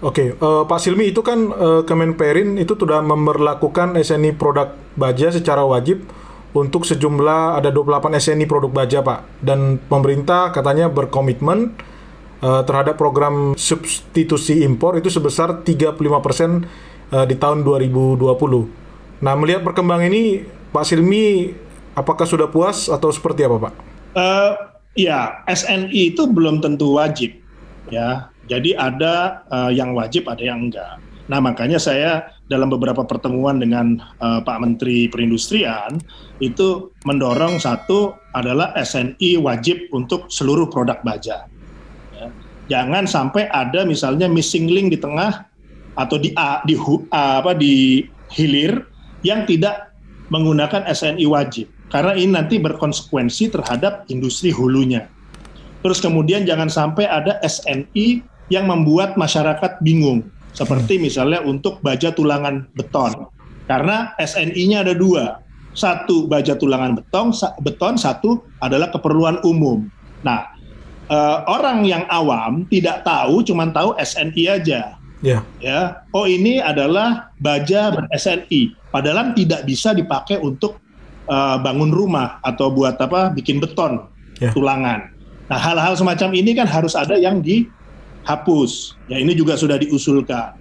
Oke, 0.00 0.32
okay, 0.32 0.40
uh, 0.40 0.64
eh, 0.64 0.64
Pak 0.64 0.80
Silmi 0.80 1.12
itu 1.12 1.20
kan 1.20 1.52
uh, 1.52 1.84
Kemenperin 1.84 2.56
itu 2.56 2.72
sudah 2.72 3.04
memperlakukan 3.04 4.00
SNI 4.00 4.32
produk 4.32 4.72
baja 4.96 5.28
secara 5.28 5.60
wajib 5.60 6.08
untuk 6.56 6.88
sejumlah 6.88 7.60
ada 7.60 7.68
28 7.68 8.16
SNI 8.16 8.48
produk 8.48 8.72
baja, 8.72 9.04
Pak. 9.04 9.44
Dan 9.44 9.76
pemerintah 9.76 10.56
katanya 10.56 10.88
berkomitmen 10.88 11.76
uh, 12.40 12.64
terhadap 12.64 12.96
program 12.96 13.52
substitusi 13.60 14.64
impor 14.64 14.96
itu 14.96 15.12
sebesar 15.12 15.60
35% 15.68 16.00
uh, 17.12 17.28
di 17.28 17.36
tahun 17.36 17.60
2020. 17.60 18.24
Nah, 19.20 19.34
melihat 19.36 19.60
perkembangan 19.68 20.08
ini, 20.08 20.48
Pak 20.72 20.88
Silmi 20.88 21.52
apakah 21.92 22.24
sudah 22.24 22.48
puas 22.48 22.88
atau 22.88 23.12
seperti 23.12 23.44
apa, 23.44 23.68
Pak? 23.68 23.72
Uh, 24.16 24.52
ya 24.98 25.44
SNI 25.46 26.14
itu 26.14 26.26
belum 26.26 26.62
tentu 26.64 26.98
wajib 26.98 27.34
ya. 27.92 28.30
Jadi 28.50 28.74
ada 28.74 29.46
uh, 29.46 29.70
yang 29.70 29.94
wajib, 29.94 30.26
ada 30.26 30.42
yang 30.42 30.66
enggak. 30.66 30.98
Nah 31.30 31.38
makanya 31.38 31.78
saya 31.78 32.26
dalam 32.50 32.66
beberapa 32.66 33.06
pertemuan 33.06 33.62
dengan 33.62 34.02
uh, 34.18 34.42
Pak 34.42 34.58
Menteri 34.58 35.06
Perindustrian 35.06 36.02
itu 36.42 36.90
mendorong 37.06 37.62
satu 37.62 38.18
adalah 38.34 38.74
SNI 38.74 39.38
wajib 39.38 39.86
untuk 39.94 40.26
seluruh 40.26 40.66
produk 40.66 40.98
baja. 41.06 41.46
Ya. 42.18 42.26
Jangan 42.66 43.06
sampai 43.06 43.46
ada 43.54 43.86
misalnya 43.86 44.26
missing 44.26 44.66
link 44.66 44.90
di 44.90 44.98
tengah 44.98 45.46
atau 45.94 46.18
di 46.18 46.34
A, 46.34 46.58
di 46.66 46.74
A, 47.14 47.38
apa 47.38 47.54
di 47.54 48.02
hilir 48.34 48.82
yang 49.22 49.46
tidak 49.46 49.94
menggunakan 50.34 50.82
SNI 50.90 51.26
wajib 51.30 51.70
karena 51.90 52.14
ini 52.14 52.30
nanti 52.38 52.56
berkonsekuensi 52.62 53.50
terhadap 53.50 54.06
industri 54.06 54.54
hulunya. 54.54 55.10
Terus 55.82 55.98
kemudian 55.98 56.46
jangan 56.46 56.70
sampai 56.70 57.10
ada 57.10 57.42
SNI 57.42 58.22
yang 58.50 58.70
membuat 58.70 59.18
masyarakat 59.18 59.82
bingung 59.82 60.22
seperti 60.54 60.98
misalnya 61.02 61.42
untuk 61.42 61.82
baja 61.82 62.14
tulangan 62.14 62.66
beton. 62.78 63.30
Karena 63.66 64.14
SNI-nya 64.18 64.82
ada 64.86 64.94
dua. 64.94 65.42
Satu 65.70 66.26
baja 66.26 66.58
tulangan 66.58 66.98
beton, 66.98 67.30
beton 67.62 67.94
satu 67.94 68.42
adalah 68.58 68.90
keperluan 68.90 69.38
umum. 69.46 69.86
Nah, 70.26 70.50
eh, 71.06 71.38
orang 71.46 71.86
yang 71.86 72.02
awam 72.10 72.66
tidak 72.66 73.06
tahu, 73.06 73.46
cuma 73.46 73.70
tahu 73.70 73.94
SNI 73.94 74.44
aja. 74.50 74.98
Ya. 75.22 75.44
Ya. 75.62 76.02
Oh 76.10 76.24
ini 76.26 76.58
adalah 76.58 77.30
baja 77.38 77.92
ber-SNI. 77.92 78.74
Padahal 78.90 79.36
tidak 79.36 79.62
bisa 79.68 79.94
dipakai 79.94 80.40
untuk 80.42 80.79
uh, 81.30 81.56
bangun 81.62 81.94
rumah 81.94 82.42
atau 82.42 82.68
buat 82.68 82.98
apa 82.98 83.30
bikin 83.30 83.62
beton 83.62 84.10
ya. 84.42 84.50
tulangan. 84.50 85.08
Nah 85.46 85.58
hal-hal 85.58 85.94
semacam 85.94 86.30
ini 86.34 86.58
kan 86.58 86.66
harus 86.66 86.98
ada 86.98 87.14
yang 87.14 87.38
di 87.38 87.70
hapus. 88.26 88.98
Ya 89.06 89.22
ini 89.22 89.32
juga 89.38 89.54
sudah 89.54 89.78
diusulkan. 89.78 90.58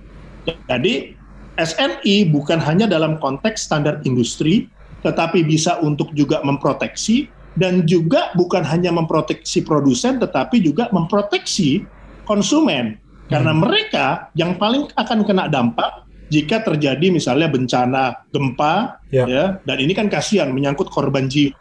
Jadi 0.70 1.18
SNI 1.60 2.32
bukan 2.32 2.62
hanya 2.64 2.88
dalam 2.88 3.20
konteks 3.20 3.68
standar 3.68 4.00
industri, 4.08 4.72
tetapi 5.04 5.44
bisa 5.44 5.78
untuk 5.84 6.14
juga 6.16 6.40
memproteksi 6.42 7.28
dan 7.60 7.84
juga 7.84 8.32
bukan 8.40 8.64
hanya 8.64 8.96
memproteksi 8.96 9.66
produsen, 9.68 10.18
tetapi 10.18 10.64
juga 10.64 10.88
memproteksi 10.96 11.84
konsumen. 12.24 12.96
Karena 13.30 13.54
hmm. 13.54 13.62
mereka 13.62 14.06
yang 14.34 14.58
paling 14.58 14.90
akan 14.98 15.22
kena 15.28 15.52
dampak 15.52 16.09
jika 16.30 16.62
terjadi 16.62 17.10
misalnya 17.10 17.50
bencana 17.50 18.26
gempa, 18.30 19.02
ya, 19.10 19.26
ya 19.26 19.46
dan 19.66 19.78
ini 19.82 19.98
kan 19.98 20.08
kasihan 20.08 20.54
menyangkut 20.54 20.90
korban 20.94 21.26
jiwa. 21.26 21.58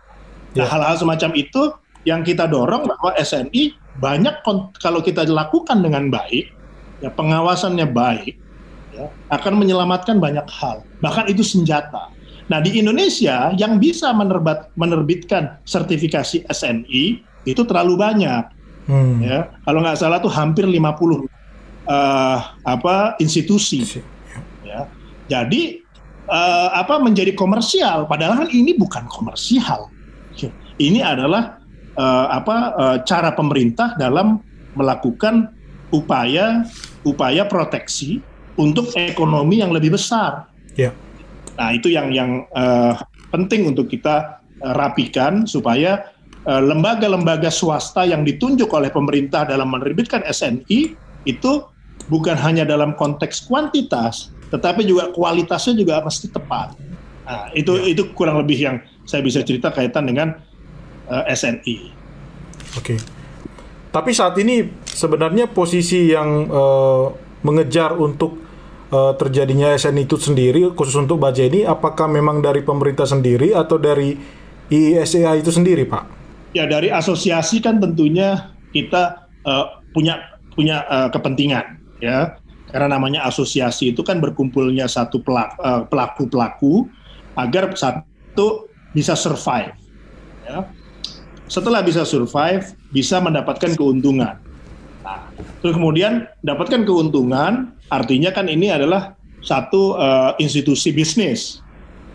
Nah, 0.57 0.65
ya. 0.65 0.69
hal-hal 0.69 0.97
semacam 0.97 1.31
itu 1.37 1.63
yang 2.09 2.25
kita 2.25 2.49
dorong 2.49 2.89
bahwa 2.89 3.13
SNI 3.17 3.77
banyak 4.01 4.45
kalau 4.81 5.01
kita 5.05 5.29
lakukan 5.29 5.81
dengan 5.81 6.09
baik, 6.09 6.53
ya 7.05 7.11
pengawasannya 7.13 7.89
baik, 7.91 8.37
ya, 8.97 9.09
akan 9.33 9.61
menyelamatkan 9.61 10.21
banyak 10.21 10.47
hal. 10.49 10.85
Bahkan 11.01 11.29
itu 11.33 11.45
senjata. 11.45 12.13
Nah 12.49 12.65
di 12.65 12.81
Indonesia 12.81 13.53
yang 13.57 13.77
bisa 13.77 14.09
menerbat, 14.17 14.73
menerbitkan 14.73 15.61
sertifikasi 15.69 16.49
SNI 16.49 17.05
itu 17.45 17.63
terlalu 17.69 18.01
banyak. 18.01 18.45
Hmm. 18.89 19.21
Ya, 19.21 19.53
kalau 19.69 19.85
nggak 19.85 20.01
salah 20.01 20.17
tuh 20.17 20.33
hampir 20.33 20.65
50 20.65 20.81
uh, 20.81 20.81
eh, 20.81 22.39
apa 22.65 23.21
institusi. 23.21 24.01
Jadi 25.29 25.85
uh, 26.29 26.69
apa 26.73 27.01
menjadi 27.01 27.33
komersial 27.37 28.09
padahal 28.09 28.45
kan 28.45 28.51
ini 28.53 28.77
bukan 28.77 29.05
komersial. 29.09 29.93
Ini 30.79 31.03
adalah 31.03 31.59
uh, 31.99 32.27
apa 32.31 32.57
uh, 32.79 32.97
cara 33.03 33.35
pemerintah 33.35 33.99
dalam 33.99 34.39
melakukan 34.79 35.51
upaya 35.91 36.63
upaya 37.03 37.43
proteksi 37.51 38.23
untuk 38.55 38.95
ekonomi 38.95 39.59
yang 39.59 39.75
lebih 39.75 39.99
besar. 39.99 40.47
Ya. 40.79 40.95
Nah 41.59 41.75
itu 41.75 41.91
yang 41.91 42.15
yang 42.15 42.47
uh, 42.55 42.95
penting 43.35 43.67
untuk 43.67 43.91
kita 43.91 44.39
uh, 44.63 44.75
rapikan 44.79 45.45
supaya 45.45 46.15
lembaga-lembaga 46.49 47.51
uh, 47.51 47.53
swasta 47.53 48.09
yang 48.09 48.25
ditunjuk 48.25 48.73
oleh 48.73 48.89
pemerintah 48.89 49.45
dalam 49.45 49.69
menerbitkan 49.69 50.25
SNI 50.25 50.97
itu 51.29 51.53
bukan 52.09 52.41
hanya 52.41 52.65
dalam 52.65 52.97
konteks 52.97 53.45
kuantitas, 53.45 54.33
tetapi 54.49 54.85
juga 54.85 55.13
kualitasnya 55.13 55.77
juga 55.77 56.01
mesti 56.01 56.27
tepat. 56.33 56.77
Nah, 57.29 57.53
itu 57.53 57.77
ya. 57.77 57.93
itu 57.93 58.03
kurang 58.17 58.41
lebih 58.41 58.57
yang 58.57 58.77
saya 59.05 59.21
bisa 59.21 59.45
cerita 59.45 59.69
kaitan 59.69 60.09
dengan 60.09 60.37
uh, 61.09 61.25
eh, 61.29 61.37
SNI. 61.37 61.77
Oke. 62.77 62.97
Okay. 62.97 62.99
Tapi 63.89 64.11
saat 64.13 64.37
ini 64.37 64.69
sebenarnya 64.85 65.49
posisi 65.49 66.13
yang 66.13 66.49
uh, 66.49 67.09
mengejar 67.41 67.97
untuk 67.97 68.37
uh, 68.93 69.17
terjadinya 69.17 69.73
SNI 69.73 70.05
itu 70.05 70.17
sendiri 70.21 70.73
khusus 70.77 70.97
untuk 70.97 71.21
baja 71.21 71.45
ini 71.45 71.65
apakah 71.65 72.09
memang 72.09 72.45
dari 72.45 72.61
pemerintah 72.61 73.09
sendiri 73.09 73.57
atau 73.57 73.81
dari 73.81 74.13
ISEA 74.69 75.41
itu 75.41 75.49
sendiri, 75.49 75.89
Pak? 75.89 76.05
Ya 76.53 76.69
dari 76.69 76.93
asosiasi 76.93 77.65
kan 77.65 77.81
tentunya 77.81 78.53
kita 78.73 79.29
uh, 79.45 79.81
punya 79.97 80.21
punya 80.53 80.85
uh, 80.89 81.09
kepentingan 81.09 81.81
ya 82.03 82.37
karena 82.69 82.99
namanya 82.99 83.25
asosiasi 83.25 83.97
itu 83.97 84.05
kan 84.05 84.21
berkumpulnya 84.21 84.85
satu 84.89 85.25
pelaku 85.89 86.23
pelaku 86.29 86.73
agar 87.37 87.73
satu 87.73 88.69
bisa 88.93 89.17
survive 89.17 89.73
ya 90.45 90.69
setelah 91.49 91.81
bisa 91.81 92.05
survive, 92.05 92.77
bisa 92.93 93.19
mendapatkan 93.19 93.73
keuntungan. 93.73 94.37
Nah, 95.01 95.21
terus 95.65 95.75
kemudian 95.75 96.29
dapatkan 96.45 96.85
keuntungan, 96.85 97.73
artinya 97.89 98.29
kan 98.31 98.47
ini 98.53 98.69
adalah 98.69 99.17
satu 99.41 99.97
uh, 99.97 100.37
institusi 100.37 100.93
bisnis. 100.93 101.65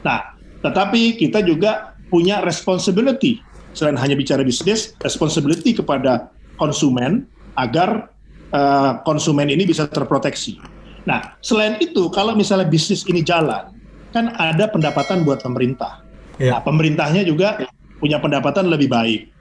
Nah, 0.05 0.37
tetapi 0.61 1.17
kita 1.17 1.41
juga 1.41 1.97
punya 2.13 2.45
responsibility 2.45 3.41
selain 3.73 3.97
hanya 3.97 4.13
bicara 4.13 4.45
bisnis, 4.45 4.93
responsibility 5.01 5.73
kepada 5.73 6.29
konsumen 6.61 7.25
agar 7.57 8.12
uh, 8.53 9.01
konsumen 9.03 9.49
ini 9.49 9.65
bisa 9.67 9.89
terproteksi. 9.89 10.61
Nah, 11.03 11.35
selain 11.43 11.75
itu, 11.83 12.07
kalau 12.13 12.31
misalnya 12.37 12.69
bisnis 12.69 13.03
ini 13.09 13.19
jalan, 13.25 13.75
kan 14.15 14.31
ada 14.39 14.69
pendapatan 14.71 15.27
buat 15.27 15.43
pemerintah. 15.43 15.99
Ya. 16.39 16.57
Nah, 16.57 16.61
pemerintahnya 16.63 17.27
juga 17.27 17.59
punya 17.99 18.21
pendapatan 18.21 18.71
lebih 18.71 18.87
baik. 18.87 19.33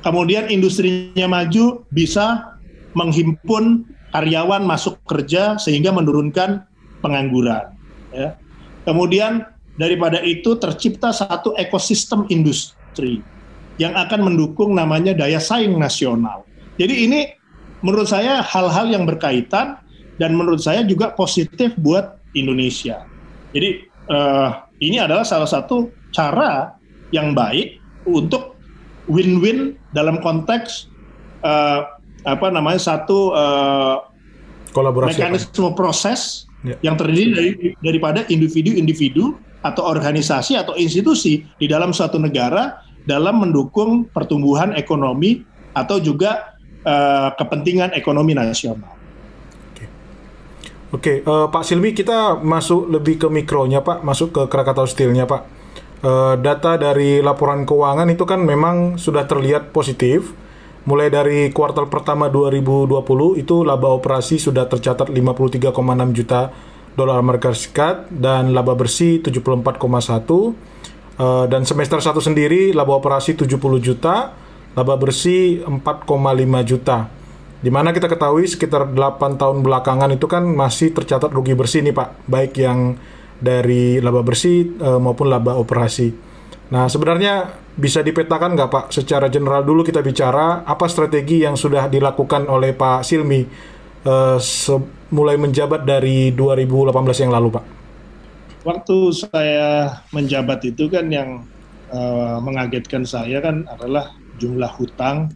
Kemudian 0.00 0.48
industrinya 0.48 1.26
maju 1.28 1.84
bisa 1.92 2.56
menghimpun 2.96 3.84
karyawan 4.14 4.64
masuk 4.64 4.96
kerja 5.04 5.58
sehingga 5.60 5.90
menurunkan 5.92 6.64
pengangguran. 7.04 7.74
Ya. 8.14 8.38
Kemudian 8.86 9.44
daripada 9.76 10.20
itu 10.24 10.56
tercipta 10.56 11.12
satu 11.12 11.52
ekosistem 11.56 12.24
industri 12.32 13.20
yang 13.80 13.96
akan 13.96 14.32
mendukung 14.32 14.76
namanya 14.76 15.16
daya 15.16 15.40
saing 15.40 15.76
nasional. 15.76 16.44
Jadi 16.80 16.94
ini 17.08 17.20
menurut 17.80 18.08
saya 18.08 18.44
hal-hal 18.44 18.88
yang 18.88 19.04
berkaitan 19.08 19.80
dan 20.20 20.36
menurut 20.36 20.60
saya 20.60 20.84
juga 20.84 21.16
positif 21.16 21.72
buat 21.80 22.20
Indonesia. 22.36 23.04
Jadi 23.56 23.88
uh, 24.12 24.68
ini 24.80 25.00
adalah 25.00 25.24
salah 25.24 25.48
satu 25.48 25.88
cara 26.12 26.76
yang 27.10 27.32
baik 27.32 27.80
untuk 28.06 28.58
win-win 29.10 29.74
dalam 29.90 30.22
konteks 30.22 30.86
uh, 31.42 31.98
apa 32.28 32.46
namanya 32.52 32.78
satu 32.78 33.32
uh, 33.32 34.04
kolaborasi 34.76 35.18
mekanisme 35.18 35.72
apa? 35.72 35.74
proses 35.74 36.46
ya. 36.62 36.76
yang 36.84 36.94
terdiri 37.00 37.32
dari 37.32 37.50
daripada 37.80 38.28
individu-individu 38.28 39.34
atau 39.60 39.84
organisasi 39.84 40.56
atau 40.56 40.76
institusi 40.76 41.44
di 41.60 41.66
dalam 41.68 41.92
suatu 41.92 42.16
negara 42.16 42.80
dalam 43.04 43.40
mendukung 43.40 44.08
pertumbuhan 44.12 44.76
ekonomi 44.76 45.44
atau 45.72 46.00
juga 46.00 46.56
uh, 46.84 47.34
kepentingan 47.36 47.96
ekonomi 47.96 48.32
nasional. 48.36 48.98
Oke, 50.90 51.22
okay. 51.22 51.28
uh, 51.28 51.46
Pak 51.46 51.62
Silmi 51.62 51.94
kita 51.94 52.34
masuk 52.42 52.90
lebih 52.90 53.14
ke 53.22 53.30
mikronya 53.30 53.78
Pak, 53.78 54.02
masuk 54.02 54.34
ke 54.34 54.42
Krakatau 54.50 54.90
Steelnya 54.90 55.22
Pak 55.22 55.60
uh, 56.04 56.34
data 56.40 56.76
dari 56.80 57.20
laporan 57.20 57.64
keuangan 57.68 58.08
itu 58.08 58.24
kan 58.24 58.40
memang 58.42 58.96
sudah 58.96 59.24
terlihat 59.28 59.72
positif. 59.72 60.32
Mulai 60.88 61.12
dari 61.12 61.38
kuartal 61.52 61.92
pertama 61.92 62.32
2020 62.32 63.36
itu 63.36 63.56
laba 63.68 63.92
operasi 63.92 64.40
sudah 64.40 64.64
tercatat 64.64 65.12
53,6 65.12 65.76
juta 66.16 66.48
dolar 66.96 67.20
Amerika 67.20 67.52
Serikat 67.52 68.08
dan 68.08 68.56
laba 68.56 68.72
bersih 68.72 69.20
74,1 69.20 69.60
uh, 69.60 70.56
eh, 71.20 71.44
dan 71.52 71.68
semester 71.68 72.00
1 72.00 72.16
sendiri 72.24 72.72
laba 72.72 72.96
operasi 72.96 73.36
70 73.36 73.60
juta, 73.84 74.32
laba 74.74 74.94
bersih 74.96 75.66
4,5 75.66 76.06
juta. 76.66 77.10
Di 77.60 77.68
mana 77.68 77.92
kita 77.92 78.08
ketahui 78.08 78.48
sekitar 78.48 78.88
8 78.88 79.36
tahun 79.36 79.60
belakangan 79.60 80.08
itu 80.16 80.24
kan 80.24 80.48
masih 80.48 80.96
tercatat 80.96 81.28
rugi 81.28 81.52
bersih 81.52 81.84
nih 81.84 81.92
Pak, 81.92 82.08
baik 82.24 82.56
yang 82.56 82.96
dari 83.40 84.00
laba 84.00 84.24
bersih 84.24 84.80
uh, 84.80 84.96
maupun 84.96 85.28
laba 85.28 85.56
operasi. 85.60 86.12
Nah, 86.70 86.86
sebenarnya 86.86 87.50
bisa 87.74 88.00
dipetakan 88.00 88.54
nggak 88.54 88.70
Pak, 88.70 88.84
secara 88.94 89.26
general 89.28 89.66
dulu 89.66 89.82
kita 89.82 90.00
bicara, 90.00 90.62
apa 90.64 90.86
strategi 90.86 91.42
yang 91.42 91.58
sudah 91.58 91.90
dilakukan 91.90 92.46
oleh 92.46 92.72
Pak 92.72 93.04
Silmi 93.04 93.42
uh, 94.06 94.38
mulai 95.10 95.36
menjabat 95.36 95.82
dari 95.84 96.30
2018 96.32 97.22
yang 97.26 97.32
lalu 97.34 97.48
Pak? 97.58 97.64
Waktu 98.60 98.96
saya 99.16 100.00
menjabat 100.12 100.64
itu 100.68 100.88
kan 100.92 101.08
yang 101.08 101.44
uh, 101.90 102.38
mengagetkan 102.44 103.08
saya 103.08 103.40
kan 103.40 103.64
adalah 103.66 104.19
jumlah 104.40 104.72
hutang 104.80 105.30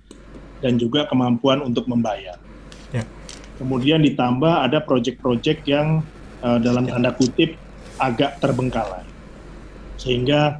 dan 0.64 0.80
juga 0.80 1.04
kemampuan 1.12 1.60
untuk 1.60 1.84
membayar. 1.84 2.40
Ya. 2.90 3.04
Kemudian 3.60 4.00
ditambah 4.00 4.64
ada 4.64 4.80
proyek-proyek 4.80 5.68
yang 5.68 6.00
uh, 6.40 6.56
dalam 6.56 6.88
tanda 6.88 7.12
kutip 7.12 7.60
agak 8.00 8.40
terbengkalai. 8.40 9.04
Sehingga 10.00 10.58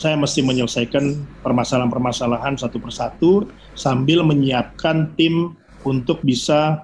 saya 0.00 0.18
mesti 0.18 0.42
menyelesaikan 0.42 1.20
permasalahan-permasalahan 1.46 2.58
satu 2.58 2.82
persatu 2.82 3.46
sambil 3.78 4.24
menyiapkan 4.26 5.14
tim 5.14 5.54
untuk 5.86 6.18
bisa 6.24 6.82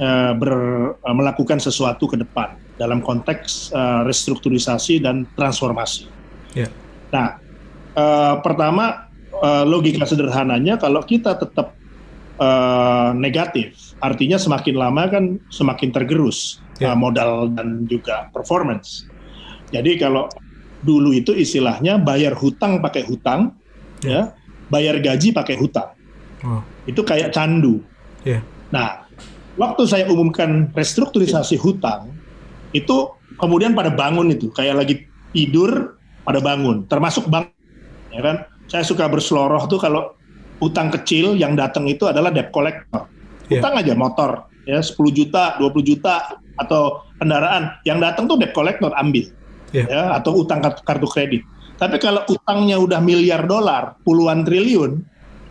uh, 0.00 0.32
ber, 0.34 0.52
uh, 0.96 1.14
melakukan 1.14 1.60
sesuatu 1.62 2.08
ke 2.10 2.16
depan 2.18 2.56
dalam 2.80 3.04
konteks 3.04 3.70
uh, 3.76 4.02
restrukturisasi 4.02 4.98
dan 5.04 5.28
transformasi. 5.38 6.08
Yeah. 6.56 6.72
Nah, 7.14 7.38
uh, 7.94 8.40
pertama 8.40 9.11
uh, 9.42 9.64
logika 9.66 10.06
sederhananya 10.06 10.78
kalau 10.78 11.02
kita 11.02 11.34
tetap 11.34 11.74
uh, 12.38 13.10
negatif, 13.12 13.98
artinya 13.98 14.38
semakin 14.38 14.74
lama 14.78 15.02
kan 15.10 15.24
semakin 15.50 15.90
tergerus 15.90 16.62
yeah. 16.78 16.94
uh, 16.94 16.96
modal 16.96 17.50
dan 17.50 17.84
juga 17.90 18.30
performance. 18.30 19.04
Jadi 19.74 19.98
kalau 19.98 20.30
dulu 20.82 21.10
itu 21.10 21.34
istilahnya 21.34 21.98
bayar 21.98 22.38
hutang 22.38 22.78
pakai 22.78 23.02
hutang, 23.06 23.56
ya, 24.02 24.34
bayar 24.70 25.02
gaji 25.02 25.34
pakai 25.34 25.56
hutang. 25.58 25.94
Oh. 26.42 26.62
Itu 26.84 27.06
kayak 27.06 27.32
candu. 27.32 27.80
Yeah. 28.26 28.42
Nah, 28.74 29.06
waktu 29.56 29.86
saya 29.86 30.10
umumkan 30.10 30.74
restrukturisasi 30.74 31.56
hutang, 31.56 32.12
itu 32.76 33.14
kemudian 33.38 33.72
pada 33.72 33.94
bangun 33.94 34.28
itu, 34.34 34.50
kayak 34.52 34.74
lagi 34.84 34.94
tidur 35.32 35.96
pada 36.26 36.42
bangun, 36.42 36.84
termasuk 36.90 37.30
bank, 37.32 37.48
ya 38.12 38.20
kan? 38.20 38.36
Saya 38.70 38.84
suka 38.86 39.10
berseloroh 39.10 39.64
tuh 39.66 39.80
kalau 39.82 40.14
hutang 40.62 40.94
kecil 40.94 41.34
yang 41.34 41.58
datang 41.58 41.90
itu 41.90 42.06
adalah 42.06 42.30
debt 42.30 42.54
collector. 42.54 43.10
Yeah. 43.50 43.58
Hutang 43.58 43.74
aja 43.82 43.92
motor, 43.98 44.30
ya 44.64 44.78
10 44.78 44.94
juta, 45.10 45.58
20 45.58 45.82
juta 45.82 46.38
atau 46.56 47.02
kendaraan 47.18 47.74
yang 47.82 47.98
datang 47.98 48.30
tuh 48.30 48.38
debt 48.38 48.54
collector 48.54 48.94
ambil 48.94 49.26
yeah. 49.74 49.86
ya 49.88 50.02
atau 50.20 50.44
utang 50.46 50.62
kartu 50.62 51.08
kredit. 51.10 51.42
Tapi 51.80 51.98
kalau 51.98 52.22
utangnya 52.30 52.78
udah 52.78 53.02
miliar 53.02 53.42
dolar, 53.42 53.98
puluhan 54.06 54.46
triliun, 54.46 55.02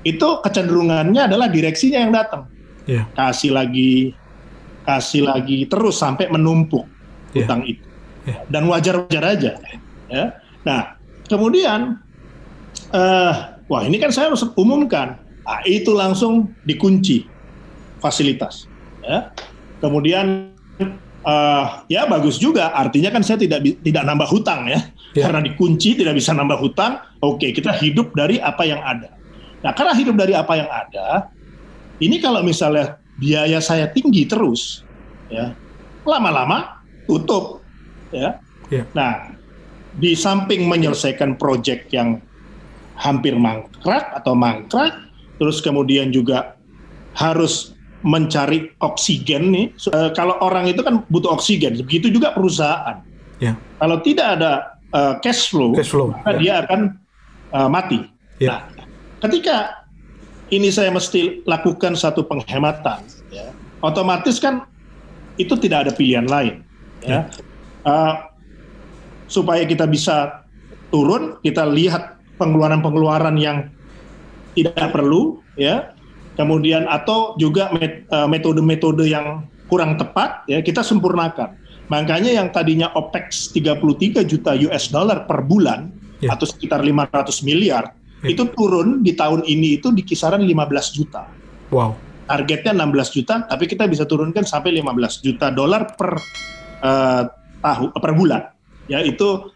itu 0.08 0.28
kecenderungannya 0.40 1.28
adalah 1.28 1.52
direksinya 1.52 2.00
yang 2.08 2.14
datang. 2.16 2.48
Yeah. 2.88 3.04
Kasih 3.12 3.52
lagi, 3.52 4.16
kasih 4.88 5.28
lagi 5.28 5.68
terus 5.68 6.00
sampai 6.00 6.32
menumpuk 6.32 6.88
yeah. 7.36 7.44
utang 7.44 7.68
itu. 7.68 7.84
Yeah. 8.24 8.48
Dan 8.48 8.72
wajar-wajar 8.72 9.24
aja. 9.28 9.52
Ya. 10.08 10.26
Nah, 10.64 10.96
kemudian, 11.28 12.00
uh, 12.94 13.34
wah 13.68 13.82
ini 13.84 13.98
kan 13.98 14.12
saya 14.12 14.32
harus 14.32 14.44
umumkan. 14.56 15.20
Nah, 15.42 15.62
itu 15.68 15.92
langsung 15.92 16.54
dikunci 16.64 17.28
fasilitas. 18.00 18.70
Ya. 19.04 19.34
Kemudian 19.82 20.54
uh, 21.26 21.84
ya 21.90 22.06
bagus 22.06 22.38
juga. 22.38 22.72
Artinya 22.72 23.10
kan 23.12 23.26
saya 23.26 23.42
tidak 23.42 23.66
tidak 23.82 24.04
nambah 24.06 24.30
hutang 24.30 24.70
ya. 24.70 24.80
ya. 25.18 25.28
Karena 25.28 25.42
dikunci 25.42 25.98
tidak 25.98 26.16
bisa 26.16 26.32
nambah 26.32 26.62
hutang. 26.62 27.02
Oke, 27.20 27.52
kita 27.52 27.74
hidup 27.76 28.14
dari 28.14 28.38
apa 28.40 28.64
yang 28.64 28.80
ada. 28.80 29.12
Nah, 29.62 29.72
karena 29.78 29.94
hidup 29.94 30.16
dari 30.18 30.34
apa 30.34 30.54
yang 30.58 30.70
ada, 30.70 31.30
ini 32.02 32.18
kalau 32.18 32.42
misalnya 32.42 32.98
biaya 33.22 33.62
saya 33.62 33.86
tinggi 33.94 34.26
terus, 34.26 34.82
ya, 35.30 35.54
lama-lama 36.02 36.82
tutup, 37.06 37.62
ya. 38.10 38.42
ya. 38.74 38.84
Nah, 38.98 39.38
di 39.94 40.18
samping 40.18 40.66
menyelesaikan 40.66 41.38
proyek 41.38 41.94
yang 41.94 42.18
hampir 42.98 43.34
mangkrak 43.38 44.12
atau 44.18 44.34
mangkrak, 44.38 44.94
terus 45.42 45.64
kemudian 45.64 46.14
juga 46.14 46.56
harus 47.18 47.76
mencari 48.02 48.74
oksigen 48.82 49.54
nih. 49.54 49.66
Uh, 49.90 50.10
kalau 50.14 50.38
orang 50.42 50.70
itu 50.70 50.82
kan 50.82 51.06
butuh 51.10 51.38
oksigen, 51.38 51.78
begitu 51.86 52.10
juga 52.10 52.34
perusahaan. 52.34 53.02
Yeah. 53.42 53.58
Kalau 53.82 54.02
tidak 54.06 54.28
ada 54.38 54.52
uh, 54.94 55.14
cash 55.22 55.50
flow, 55.50 55.74
cash 55.74 55.90
flow 55.94 56.14
maka 56.14 56.38
yeah. 56.38 56.40
dia 56.42 56.54
akan 56.66 56.82
uh, 57.54 57.70
mati. 57.70 58.00
Yeah. 58.42 58.66
Nah, 58.66 58.86
ketika 59.26 59.86
ini 60.50 60.70
saya 60.70 60.90
mesti 60.94 61.46
lakukan 61.46 61.94
satu 61.98 62.26
penghematan, 62.26 63.02
ya, 63.30 63.50
otomatis 63.82 64.38
kan 64.38 64.66
itu 65.42 65.58
tidak 65.58 65.90
ada 65.90 65.92
pilihan 65.94 66.26
lain. 66.30 66.62
Ya. 67.02 67.26
Uh, 67.82 68.30
supaya 69.26 69.66
kita 69.66 69.90
bisa 69.90 70.46
turun, 70.94 71.42
kita 71.42 71.66
lihat 71.66 72.21
pengeluaran-pengeluaran 72.42 73.38
yang 73.38 73.70
tidak 74.58 74.90
perlu, 74.90 75.40
ya 75.54 75.94
kemudian 76.36 76.90
atau 76.90 77.38
juga 77.38 77.70
eh, 77.78 78.28
metode-metode 78.28 79.06
yang 79.06 79.46
kurang 79.70 79.96
tepat 79.96 80.44
ya 80.50 80.60
kita 80.60 80.82
sempurnakan. 80.84 81.56
Makanya 81.92 82.32
yang 82.32 82.48
tadinya 82.56 82.88
OPEX 82.96 83.52
33 83.52 84.24
juta 84.24 84.56
US 84.56 84.90
dollar 84.90 85.28
per 85.28 85.44
bulan 85.44 85.92
yeah. 86.24 86.32
atau 86.32 86.48
sekitar 86.48 86.80
500 86.80 87.44
miliar 87.44 87.92
yeah. 88.24 88.32
itu 88.32 88.48
turun 88.56 89.04
di 89.04 89.12
tahun 89.12 89.44
ini 89.44 89.80
itu 89.80 89.92
di 89.92 90.04
kisaran 90.04 90.44
15 90.44 90.98
juta. 90.98 91.28
Wow. 91.72 91.96
Targetnya 92.32 92.72
16 92.72 93.16
juta, 93.16 93.44
tapi 93.44 93.68
kita 93.68 93.92
bisa 93.92 94.08
turunkan 94.08 94.48
sampai 94.48 94.80
15 94.80 95.20
juta 95.20 95.52
dolar 95.52 96.00
per 96.00 96.16
uh, 96.80 97.24
tahu 97.60 97.92
per 97.92 98.12
bulan. 98.16 98.56
Ya 98.88 99.04
itu 99.04 99.52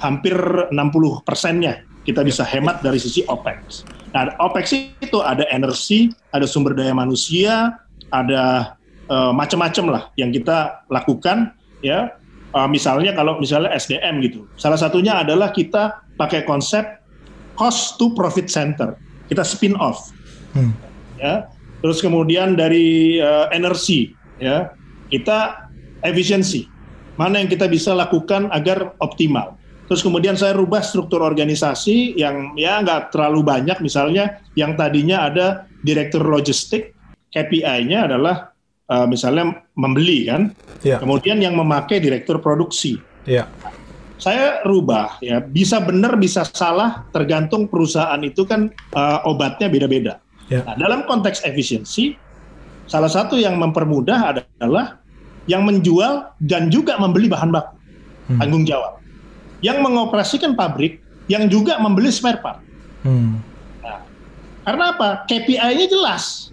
hampir 0.00 0.36
60 0.36 0.72
persennya 1.24 1.89
kita 2.04 2.24
bisa 2.24 2.42
hemat 2.46 2.80
dari 2.80 2.96
sisi 2.96 3.24
OPEX. 3.28 3.84
Nah, 4.10 4.34
OPEX 4.42 4.74
itu 4.98 5.18
ada 5.22 5.46
energi, 5.52 6.10
ada 6.34 6.48
sumber 6.48 6.74
daya 6.74 6.90
manusia, 6.96 7.78
ada 8.10 8.74
uh, 9.06 9.30
macam-macam 9.30 9.84
lah 9.90 10.02
yang 10.18 10.34
kita 10.34 10.86
lakukan 10.90 11.54
ya. 11.84 12.14
Uh, 12.50 12.66
misalnya 12.66 13.14
kalau 13.14 13.38
misalnya 13.38 13.70
SDM 13.70 14.18
gitu. 14.26 14.50
Salah 14.58 14.74
satunya 14.74 15.22
adalah 15.22 15.54
kita 15.54 16.02
pakai 16.18 16.42
konsep 16.42 16.82
cost 17.54 17.94
to 18.00 18.10
profit 18.18 18.50
center. 18.50 18.98
Kita 19.30 19.46
spin 19.46 19.78
off. 19.78 20.10
Hmm. 20.58 20.74
Ya. 21.22 21.46
Terus 21.78 22.02
kemudian 22.02 22.58
dari 22.58 23.22
uh, 23.22 23.46
energi 23.54 24.10
ya. 24.42 24.74
Kita 25.06 25.70
efisiensi. 26.02 26.66
Mana 27.14 27.38
yang 27.38 27.46
kita 27.46 27.70
bisa 27.70 27.94
lakukan 27.94 28.50
agar 28.50 28.98
optimal. 28.98 29.59
Terus 29.90 30.06
kemudian 30.06 30.38
saya 30.38 30.54
rubah 30.54 30.86
struktur 30.86 31.18
organisasi 31.18 32.14
yang 32.14 32.54
ya 32.54 32.78
nggak 32.78 33.10
terlalu 33.10 33.42
banyak, 33.42 33.82
misalnya 33.82 34.38
yang 34.54 34.78
tadinya 34.78 35.26
ada 35.26 35.66
direktur 35.82 36.22
logistik, 36.30 36.94
KPI-nya 37.34 38.06
adalah 38.06 38.54
uh, 38.86 39.10
misalnya 39.10 39.66
membeli 39.74 40.30
kan, 40.30 40.54
ya. 40.86 41.02
kemudian 41.02 41.42
yang 41.42 41.58
memakai 41.58 41.98
direktur 41.98 42.38
produksi. 42.38 43.02
Ya. 43.26 43.50
Saya 44.14 44.62
rubah 44.62 45.18
ya, 45.18 45.42
bisa 45.42 45.82
benar 45.82 46.14
bisa 46.22 46.46
salah 46.46 47.10
tergantung 47.10 47.66
perusahaan 47.66 48.22
itu 48.22 48.46
kan 48.46 48.70
uh, 48.94 49.26
obatnya 49.26 49.66
beda-beda. 49.66 50.22
Ya. 50.46 50.62
Nah, 50.70 50.78
dalam 50.78 51.02
konteks 51.02 51.42
efisiensi, 51.42 52.14
salah 52.86 53.10
satu 53.10 53.34
yang 53.34 53.58
mempermudah 53.58 54.38
adalah 54.38 55.02
yang 55.50 55.66
menjual 55.66 56.30
dan 56.38 56.70
juga 56.70 56.94
membeli 56.94 57.26
bahan 57.26 57.50
baku, 57.50 57.74
hmm. 58.30 58.38
tanggung 58.38 58.62
jawab 58.62 58.99
yang 59.60 59.84
mengoperasikan 59.84 60.56
pabrik 60.56 61.00
yang 61.30 61.46
juga 61.46 61.78
membeli 61.78 62.10
spare 62.10 62.40
part. 62.42 62.60
Hmm. 63.06 63.38
Nah, 63.84 64.00
karena 64.66 64.84
apa? 64.96 65.24
KPI-nya 65.28 65.86
jelas. 65.86 66.50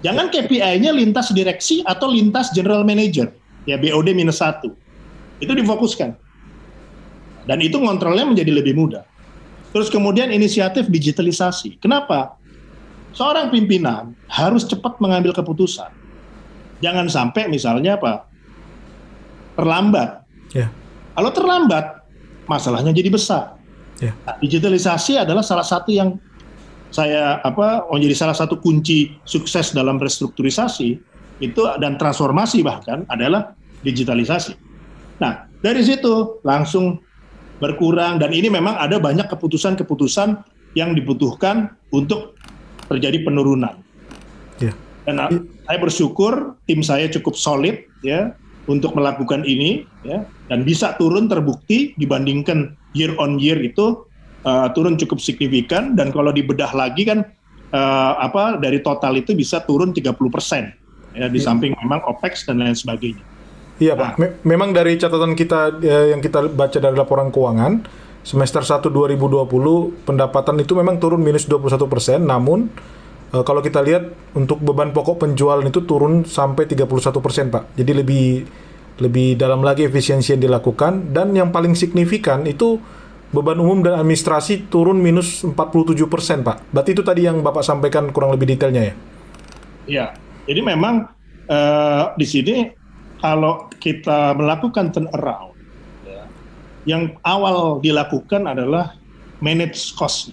Jangan 0.00 0.30
KPI-nya 0.30 0.94
lintas 0.94 1.34
direksi 1.34 1.82
atau 1.82 2.06
lintas 2.08 2.54
general 2.54 2.86
manager, 2.86 3.34
ya 3.66 3.76
BOD 3.76 4.14
minus 4.14 4.38
satu. 4.38 4.72
Itu 5.42 5.52
difokuskan. 5.52 6.14
Dan 7.46 7.58
itu 7.62 7.78
kontrolnya 7.78 8.26
menjadi 8.26 8.50
lebih 8.50 8.74
mudah. 8.74 9.06
Terus 9.70 9.92
kemudian 9.92 10.32
inisiatif 10.32 10.88
digitalisasi. 10.88 11.78
Kenapa? 11.78 12.38
Seorang 13.12 13.48
pimpinan 13.48 14.12
harus 14.28 14.64
cepat 14.64 15.00
mengambil 15.00 15.32
keputusan. 15.32 15.88
Jangan 16.84 17.08
sampai 17.08 17.48
misalnya 17.48 17.96
apa? 17.96 18.28
Terlambat. 19.56 20.24
Yeah. 20.52 20.68
Kalau 21.16 21.32
terlambat, 21.32 22.05
masalahnya 22.46 22.94
jadi 22.94 23.10
besar. 23.10 23.58
Yeah. 24.00 24.14
Nah, 24.24 24.36
digitalisasi 24.40 25.20
adalah 25.20 25.40
salah 25.42 25.64
satu 25.64 25.90
yang 25.92 26.20
saya 26.92 27.42
apa 27.42 27.84
menjadi 27.90 28.14
salah 28.14 28.36
satu 28.36 28.56
kunci 28.62 29.18
sukses 29.26 29.74
dalam 29.74 29.98
restrukturisasi 29.98 30.88
itu 31.42 31.62
dan 31.82 32.00
transformasi 32.00 32.64
bahkan 32.64 33.04
adalah 33.12 33.52
digitalisasi. 33.84 34.56
Nah 35.20 35.50
dari 35.60 35.82
situ 35.84 36.40
langsung 36.46 37.02
berkurang 37.60 38.20
dan 38.20 38.32
ini 38.32 38.48
memang 38.48 38.76
ada 38.76 38.96
banyak 39.00 39.28
keputusan-keputusan 39.28 40.40
yang 40.76 40.92
dibutuhkan 40.92 41.72
untuk 41.92 42.36
terjadi 42.88 43.24
penurunan. 43.24 43.80
Ya. 44.60 44.72
Dan 45.08 45.16
uh, 45.20 45.28
saya 45.68 45.78
bersyukur 45.80 46.56
tim 46.68 46.80
saya 46.84 47.08
cukup 47.12 47.36
solid 47.36 47.84
ya 48.04 48.32
untuk 48.66 48.94
melakukan 48.94 49.46
ini 49.46 49.86
ya 50.02 50.26
dan 50.50 50.66
bisa 50.66 50.94
turun 50.98 51.30
terbukti 51.30 51.94
dibandingkan 51.98 52.74
year 52.92 53.14
on 53.18 53.38
year 53.38 53.58
itu 53.62 54.02
uh, 54.42 54.68
turun 54.74 54.98
cukup 54.98 55.22
signifikan 55.22 55.94
dan 55.94 56.10
kalau 56.10 56.34
dibedah 56.34 56.70
lagi 56.74 57.06
kan 57.06 57.22
uh, 57.70 58.12
apa 58.18 58.58
dari 58.58 58.82
total 58.82 59.18
itu 59.18 59.34
bisa 59.34 59.62
turun 59.62 59.94
30 59.94 60.12
persen 60.30 60.74
ya 61.14 61.26
di 61.30 61.38
Ya. 61.40 61.46
samping 61.48 61.72
memang 61.80 62.02
OPEX 62.04 62.44
dan 62.44 62.60
lain 62.60 62.76
sebagainya. 62.76 63.24
Iya 63.76 63.92
Pak, 63.92 64.16
Me- 64.16 64.36
memang 64.44 64.72
dari 64.72 64.96
catatan 64.96 65.36
kita 65.36 65.80
eh, 65.84 66.16
yang 66.16 66.24
kita 66.24 66.48
baca 66.48 66.78
dari 66.80 66.96
laporan 66.96 67.28
keuangan 67.28 67.84
semester 68.24 68.64
1 68.64 68.88
2020 68.88 69.46
pendapatan 70.02 70.56
itu 70.58 70.72
memang 70.72 70.96
turun 70.96 71.20
minus 71.20 71.44
21 71.44 71.84
persen, 71.86 72.24
namun 72.24 72.72
eh, 73.36 73.42
kalau 73.44 73.60
kita 73.60 73.84
lihat 73.84 74.16
untuk 74.32 74.64
beban 74.64 74.96
pokok 74.96 75.28
penjualan 75.28 75.64
itu 75.64 75.84
turun 75.84 76.24
sampai 76.24 76.64
31 76.64 76.88
persen 77.20 77.52
Pak. 77.52 77.76
Jadi 77.76 77.92
lebih 77.92 78.26
lebih 78.96 79.36
dalam 79.36 79.60
lagi 79.60 79.84
efisiensi 79.84 80.32
yang 80.32 80.40
dilakukan 80.40 81.12
dan 81.12 81.36
yang 81.36 81.52
paling 81.52 81.76
signifikan 81.76 82.48
itu 82.48 82.80
beban 83.28 83.60
umum 83.60 83.84
dan 83.84 84.00
administrasi 84.00 84.72
turun 84.72 84.96
minus 84.96 85.44
47 85.44 86.08
persen 86.08 86.40
Pak. 86.40 86.72
Berarti 86.72 86.90
itu 86.96 87.02
tadi 87.04 87.28
yang 87.28 87.44
Bapak 87.44 87.60
sampaikan 87.60 88.08
kurang 88.08 88.32
lebih 88.32 88.48
detailnya 88.56 88.88
ya? 88.88 88.94
Ya, 89.86 90.06
jadi 90.48 90.64
memang 90.64 91.12
eh, 91.46 92.04
di 92.16 92.26
sini 92.26 92.56
kalau 93.20 93.68
kita 93.76 94.32
melakukan 94.36 94.92
turnaround, 94.92 95.54
ya, 96.08 96.24
yang 96.88 97.16
awal 97.22 97.78
dilakukan 97.84 98.48
adalah 98.48 98.96
manage 99.44 99.92
cost. 99.94 100.32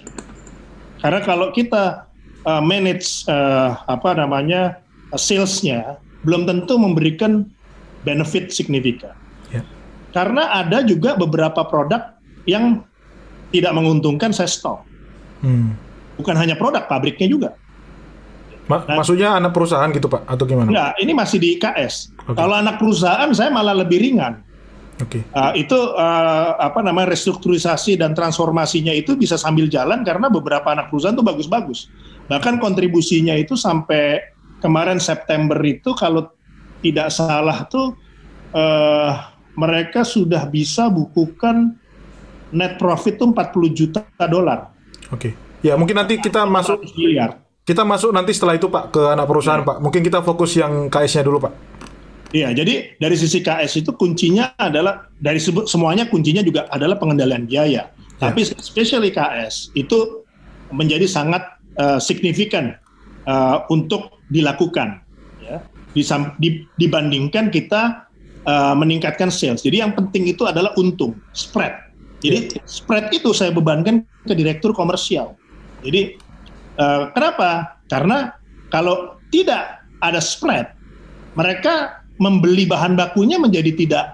Karena 1.04 1.20
kalau 1.20 1.52
kita 1.52 2.08
eh, 2.44 2.62
manage 2.64 3.26
eh, 3.26 3.70
apa 3.88 4.16
namanya 4.16 4.78
eh, 5.12 5.20
salesnya, 5.20 5.98
belum 6.24 6.48
tentu 6.48 6.76
memberikan 6.80 7.48
benefit 8.04 8.52
signifikan. 8.52 9.16
Ya. 9.50 9.64
Karena 10.12 10.52
ada 10.52 10.84
juga 10.84 11.16
beberapa 11.16 11.64
produk 11.66 12.16
yang 12.44 12.84
tidak 13.56 13.72
menguntungkan 13.76 14.36
saya 14.36 14.50
stop. 14.50 14.84
Hmm. 15.40 15.76
Bukan 16.20 16.36
hanya 16.38 16.56
produk, 16.60 16.86
pabriknya 16.86 17.28
juga. 17.30 17.50
Ma- 18.64 18.80
Nah. 18.88 19.04
maksudnya 19.04 19.36
anak 19.36 19.52
perusahaan 19.52 19.92
gitu 19.92 20.08
Pak 20.08 20.24
atau 20.24 20.48
gimana? 20.48 20.72
Enggak, 20.72 20.92
ini 21.04 21.12
masih 21.12 21.36
di 21.36 21.60
IKS. 21.60 22.16
Oke. 22.32 22.40
Kalau 22.40 22.56
anak 22.56 22.80
perusahaan 22.80 23.28
saya 23.36 23.52
malah 23.52 23.76
lebih 23.76 24.00
ringan. 24.00 24.40
Oke. 25.04 25.20
Uh, 25.36 25.52
itu 25.58 25.76
uh, 25.76 26.56
apa 26.56 26.80
namanya 26.80 27.12
restrukturisasi 27.12 28.00
dan 28.00 28.16
transformasinya 28.16 28.96
itu 28.96 29.20
bisa 29.20 29.36
sambil 29.36 29.68
jalan 29.68 30.06
karena 30.08 30.32
beberapa 30.32 30.64
anak 30.72 30.88
perusahaan 30.88 31.12
itu 31.12 31.26
bagus-bagus. 31.26 31.92
Bahkan 32.28 32.60
kontribusinya 32.60 33.36
itu 33.36 33.60
sampai 33.60 34.24
kemarin 34.64 34.98
September 34.98 35.60
itu 35.64 35.92
kalau 35.92 36.32
tidak 36.80 37.12
salah 37.12 37.68
tuh 37.68 37.96
uh, 38.56 39.12
mereka 39.54 40.02
sudah 40.08 40.48
bisa 40.48 40.88
bukukan 40.88 41.76
net 42.54 42.78
profit 42.78 43.18
tuh 43.18 43.34
40 43.34 43.74
juta 43.78 44.02
dolar. 44.30 44.72
Oke. 45.12 45.34
Ya, 45.64 45.80
mungkin 45.80 45.96
nanti 45.96 46.20
kita 46.20 46.44
masuk 46.44 46.84
100 46.84 47.00
miliar. 47.00 47.30
kita 47.64 47.88
masuk 47.88 48.12
nanti 48.12 48.36
setelah 48.36 48.60
itu 48.60 48.68
Pak 48.68 48.92
ke 48.92 49.02
anak 49.16 49.24
perusahaan 49.24 49.64
Iya. 49.64 49.70
Pak. 49.72 49.78
Mungkin 49.80 50.02
kita 50.04 50.20
fokus 50.20 50.52
yang 50.60 50.92
KS-nya 50.92 51.24
dulu 51.24 51.48
Pak. 51.48 51.54
Iya, 52.34 52.50
jadi 52.52 52.98
dari 52.98 53.14
sisi 53.14 53.46
KS 53.46 53.86
itu 53.86 53.94
kuncinya 53.94 54.58
adalah 54.58 55.06
dari 55.22 55.38
semuanya 55.40 56.10
kuncinya 56.10 56.42
juga 56.42 56.66
adalah 56.68 56.98
pengendalian 56.98 57.46
biaya. 57.46 57.94
Tapi 58.18 58.42
especially 58.58 59.14
KS 59.14 59.70
itu 59.78 60.26
menjadi 60.74 61.06
sangat 61.06 61.62
eh, 61.78 62.00
signifikan 62.02 62.74
eh, 63.28 63.58
untuk 63.70 64.26
dilakukan 64.30 65.02
ya. 65.40 65.64
Disam- 65.94 66.34
di- 66.42 66.70
dibandingkan 66.74 67.54
kita 67.54 68.10
eh, 68.44 68.74
meningkatkan 68.76 69.30
sales. 69.30 69.62
Jadi 69.62 69.82
yang 69.82 69.94
penting 69.94 70.30
itu 70.30 70.44
adalah 70.46 70.74
untung, 70.78 71.22
spread. 71.34 71.74
Jadi 72.24 72.56
spread 72.64 73.12
itu 73.12 73.36
saya 73.36 73.52
bebankan 73.52 74.08
ke 74.24 74.34
direktur 74.34 74.72
komersial. 74.72 75.38
Jadi 75.84 76.18
eh, 76.80 77.02
kenapa? 77.14 77.82
Karena 77.88 78.32
kalau 78.72 79.22
tidak 79.30 79.86
ada 80.02 80.20
spread, 80.20 80.66
mereka 81.38 82.04
membeli 82.22 82.66
bahan 82.70 82.94
bakunya 82.94 83.42
menjadi 83.42 83.74
tidak 83.74 84.06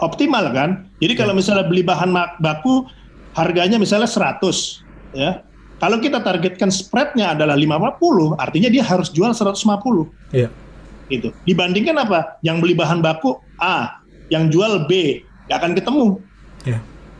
optimal 0.00 0.52
kan. 0.52 0.92
Jadi 1.00 1.16
kalau 1.16 1.32
misalnya 1.32 1.64
beli 1.64 1.80
bahan 1.84 2.12
baku 2.40 2.84
harganya 3.36 3.80
misalnya 3.80 4.08
100 4.08 4.84
ya. 5.12 5.45
Kalau 5.76 6.00
kita 6.00 6.24
targetkan 6.24 6.72
spreadnya 6.72 7.36
adalah 7.36 7.52
50, 7.52 8.32
artinya 8.40 8.72
dia 8.72 8.80
harus 8.80 9.12
jual 9.12 9.28
150 9.36 10.08
Iya. 10.32 10.48
gitu. 11.12 11.36
Dibandingkan 11.44 11.96
apa? 12.00 12.40
Yang 12.40 12.56
beli 12.64 12.74
bahan 12.74 13.04
baku 13.04 13.36
A, 13.60 14.00
yang 14.32 14.48
jual 14.48 14.88
B, 14.88 15.20
nggak 15.46 15.58
akan 15.60 15.72
ketemu 15.76 16.06
Iya. 16.64 16.78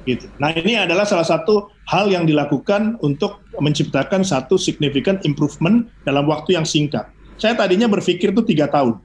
gitu. 0.09 0.25
Nah 0.40 0.57
ini 0.57 0.73
adalah 0.73 1.05
salah 1.05 1.29
satu 1.29 1.69
hal 1.85 2.09
yang 2.09 2.25
dilakukan 2.25 2.97
untuk 3.05 3.45
menciptakan 3.61 4.25
satu 4.25 4.57
significant 4.57 5.21
improvement 5.29 5.85
dalam 6.09 6.25
waktu 6.25 6.57
yang 6.57 6.64
singkat. 6.64 7.07
Saya 7.37 7.53
tadinya 7.53 7.85
berpikir 7.87 8.33
itu 8.33 8.40
tiga 8.40 8.73
tahun, 8.73 8.97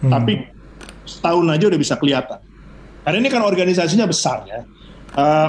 Hmm. 0.00 0.08
tapi 0.08 0.40
setahun 1.04 1.46
aja 1.52 1.68
udah 1.68 1.80
bisa 1.80 1.94
kelihatan. 2.00 2.40
Karena 3.04 3.16
ini 3.20 3.28
kan 3.28 3.44
organisasinya 3.44 4.08
besar 4.08 4.42
ya. 4.48 4.64
Eh, 5.14 5.48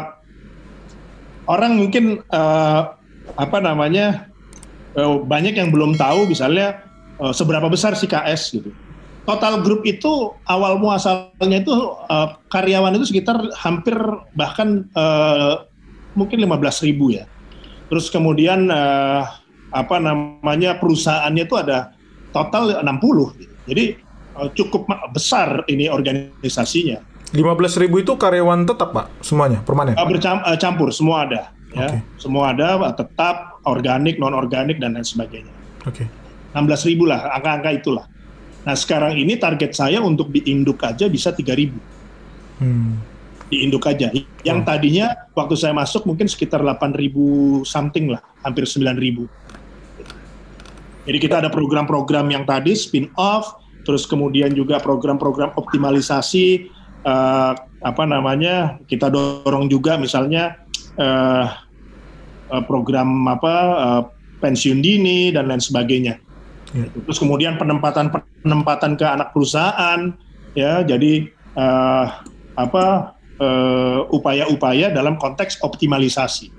orang 1.47 1.79
mungkin 1.79 2.19
eh, 2.21 2.81
apa 3.35 3.57
namanya 3.59 4.31
eh, 4.95 5.15
banyak 5.19 5.59
yang 5.59 5.69
belum 5.73 5.99
tahu 5.99 6.31
misalnya 6.31 6.79
eh, 7.19 7.33
seberapa 7.35 7.67
besar 7.67 7.97
si 7.99 8.07
KS 8.07 8.55
gitu. 8.55 8.71
Total 9.27 9.59
grup 9.59 9.83
itu 9.83 10.31
awal 10.47 10.79
muasalnya 10.79 11.59
itu 11.59 11.73
eh, 12.07 12.27
karyawan 12.47 12.95
itu 12.95 13.11
sekitar 13.11 13.51
hampir 13.59 13.97
bahkan 14.39 14.87
eh, 14.95 15.53
mungkin 16.15 16.39
15 16.39 16.87
ribu 16.87 17.11
ya. 17.11 17.27
Terus 17.87 18.11
kemudian 18.11 18.67
apa 19.71 19.95
namanya 19.95 20.75
perusahaannya 20.75 21.43
itu 21.47 21.55
ada 21.55 21.95
total 22.35 22.83
60 22.83 23.39
gitu. 23.39 23.55
Jadi 23.63 23.85
cukup 24.59 24.91
besar 25.15 25.63
ini 25.71 25.87
organisasinya. 25.87 26.99
15.000 27.31 27.91
itu 27.91 28.11
karyawan 28.15 28.63
tetap 28.63 28.95
Pak 28.95 29.19
semuanya 29.19 29.59
permanen. 29.59 29.99
Eh, 29.99 30.07
bercam- 30.07 30.43
eh, 30.47 30.55
campur 30.59 30.91
semua 30.95 31.27
ada 31.27 31.51
ya. 31.77 31.89
Oke. 31.93 31.97
Semua 32.17 32.51
ada 32.51 32.81
tetap 32.97 33.61
organik, 33.69 34.17
non 34.17 34.33
organik 34.33 34.81
dan 34.81 34.97
lain 34.97 35.05
sebagainya. 35.05 35.53
Oke. 35.85 36.09
16 36.57 36.89
ribu 36.89 37.05
lah, 37.05 37.29
angka-angka 37.37 37.69
itulah. 37.77 38.05
Nah 38.65 38.75
sekarang 38.75 39.15
ini 39.15 39.39
target 39.39 39.77
saya 39.77 40.03
untuk 40.03 40.33
di 40.33 40.43
induk 40.49 40.81
aja 40.83 41.07
bisa 41.07 41.31
3 41.31 41.55
ribu. 41.55 41.79
Hmm. 42.59 42.99
Di 43.47 43.63
induk 43.63 43.85
aja. 43.87 44.11
Yang 44.43 44.59
tadinya 44.67 45.13
waktu 45.37 45.55
saya 45.55 45.71
masuk 45.71 46.03
mungkin 46.03 46.27
sekitar 46.27 46.59
8 46.59 46.91
ribu 46.97 47.61
something 47.63 48.11
lah, 48.11 48.19
hampir 48.43 48.67
9 48.67 48.97
ribu. 48.97 49.29
Jadi 51.07 51.17
kita 51.23 51.39
ada 51.39 51.47
program-program 51.47 52.27
yang 52.27 52.43
tadi 52.43 52.75
spin 52.75 53.07
off, 53.15 53.55
terus 53.87 54.03
kemudian 54.03 54.51
juga 54.51 54.83
program-program 54.83 55.55
optimalisasi, 55.55 56.67
eh, 57.07 57.53
apa 57.79 58.03
namanya, 58.03 58.83
kita 58.83 59.07
dorong 59.07 59.71
juga 59.71 59.95
misalnya 59.95 60.59
eh, 60.99 61.45
eh, 62.51 62.63
program 62.65 63.27
apa 63.27 63.53
eh, 63.77 64.01
pensiun 64.39 64.79
dini 64.81 65.33
dan 65.33 65.49
lain 65.49 65.61
sebagainya. 65.61 66.15
Ya. 66.75 66.85
Terus 66.91 67.17
kemudian 67.17 67.55
penempatan 67.55 68.11
penempatan 68.43 68.99
ke 68.99 69.05
anak 69.07 69.31
perusahaan, 69.31 70.11
ya, 70.53 70.83
jadi 70.83 71.31
eh, 71.55 72.05
apa 72.57 72.85
eh, 73.39 73.99
upaya-upaya 74.11 74.91
dalam 74.91 75.15
konteks 75.15 75.61
optimalisasi. 75.63 76.51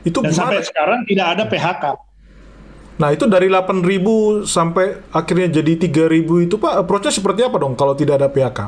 Itu 0.00 0.24
Dan 0.24 0.32
gimana? 0.32 0.38
sampai 0.40 0.62
sekarang 0.64 1.00
tidak 1.04 1.26
ada 1.36 1.44
PHK. 1.44 1.84
Nah, 3.00 3.16
itu 3.16 3.24
dari 3.24 3.48
8.000 3.48 4.44
sampai 4.44 5.00
akhirnya 5.08 5.48
jadi 5.60 5.72
3.000 5.88 6.44
itu 6.44 6.60
Pak, 6.60 6.84
approach-nya 6.84 7.08
seperti 7.08 7.40
apa 7.40 7.56
dong 7.56 7.72
kalau 7.72 7.96
tidak 7.96 8.20
ada 8.20 8.28
PHK? 8.28 8.60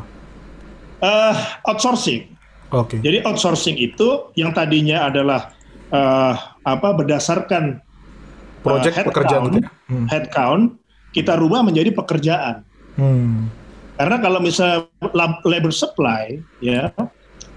Eh, 1.05 1.37
outsourcing. 1.69 2.33
Oke. 2.73 2.97
Jadi 3.05 3.21
outsourcing 3.29 3.77
itu 3.77 4.33
yang 4.33 4.57
tadinya 4.57 5.13
adalah 5.13 5.53
eh, 5.93 6.35
apa 6.65 6.89
berdasarkan 6.97 7.79
eh, 7.79 8.65
Project 8.65 8.95
headcount, 8.97 9.11
pekerjaan 9.13 9.43
gitu 9.47 9.59
ya? 9.61 9.71
Hmm. 9.93 10.07
headcount, 10.09 10.65
kita 11.13 11.33
rubah 11.37 11.61
menjadi 11.61 11.91
pekerjaan. 11.93 12.65
Hmm. 12.97 13.53
Karena 14.01 14.17
kalau 14.19 14.41
misalnya 14.41 14.89
lab- 15.13 15.45
labor 15.45 15.71
supply, 15.71 16.41
ya 16.65 16.91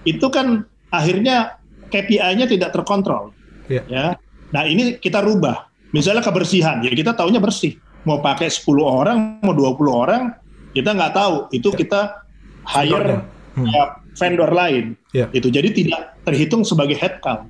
itu 0.05 0.27
kan 0.29 0.67
akhirnya 0.91 1.57
KPI-nya 1.89 2.45
tidak 2.45 2.75
terkontrol. 2.75 3.31
Iya. 3.71 3.83
Ya. 3.87 4.05
Nah 4.53 4.63
ini 4.67 4.99
kita 4.99 5.23
rubah. 5.23 5.71
Misalnya 5.95 6.21
kebersihan, 6.21 6.83
ya 6.83 6.91
kita 6.91 7.15
taunya 7.15 7.39
bersih. 7.39 7.79
Mau 8.03 8.19
pakai 8.19 8.51
10 8.51 8.83
orang, 8.83 9.39
mau 9.41 9.55
20 9.55 9.89
orang, 9.89 10.35
kita 10.75 10.91
nggak 10.91 11.13
tahu. 11.15 11.35
Itu 11.55 11.71
kita 11.71 12.21
hire. 12.67 13.23
Hmm. 13.55 13.71
ya, 13.71 14.03
vendor 14.19 14.51
lain. 14.51 14.99
Ya. 15.15 15.31
Itu 15.31 15.47
jadi 15.47 15.71
tidak 15.71 16.19
terhitung 16.27 16.67
sebagai 16.67 16.99
headcount. 16.99 17.47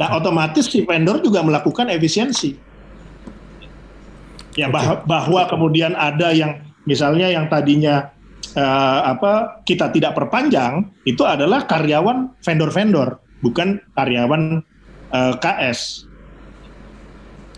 Nah, 0.00 0.08
otomatis 0.16 0.72
si 0.72 0.84
vendor 0.88 1.20
juga 1.20 1.44
melakukan 1.44 1.92
efisiensi. 1.92 2.56
Ya 4.56 4.68
bah- 4.68 5.04
bahwa 5.04 5.48
kemudian 5.48 5.96
ada 5.96 6.32
yang 6.32 6.60
misalnya 6.84 7.28
yang 7.28 7.48
tadinya 7.48 8.12
eh, 8.56 9.00
apa 9.08 9.64
kita 9.64 9.92
tidak 9.92 10.16
perpanjang 10.16 10.92
itu 11.04 11.24
adalah 11.24 11.64
karyawan 11.68 12.36
vendor-vendor, 12.40 13.20
bukan 13.44 13.80
karyawan 13.96 14.64
eh, 15.12 15.34
KS. 15.40 16.08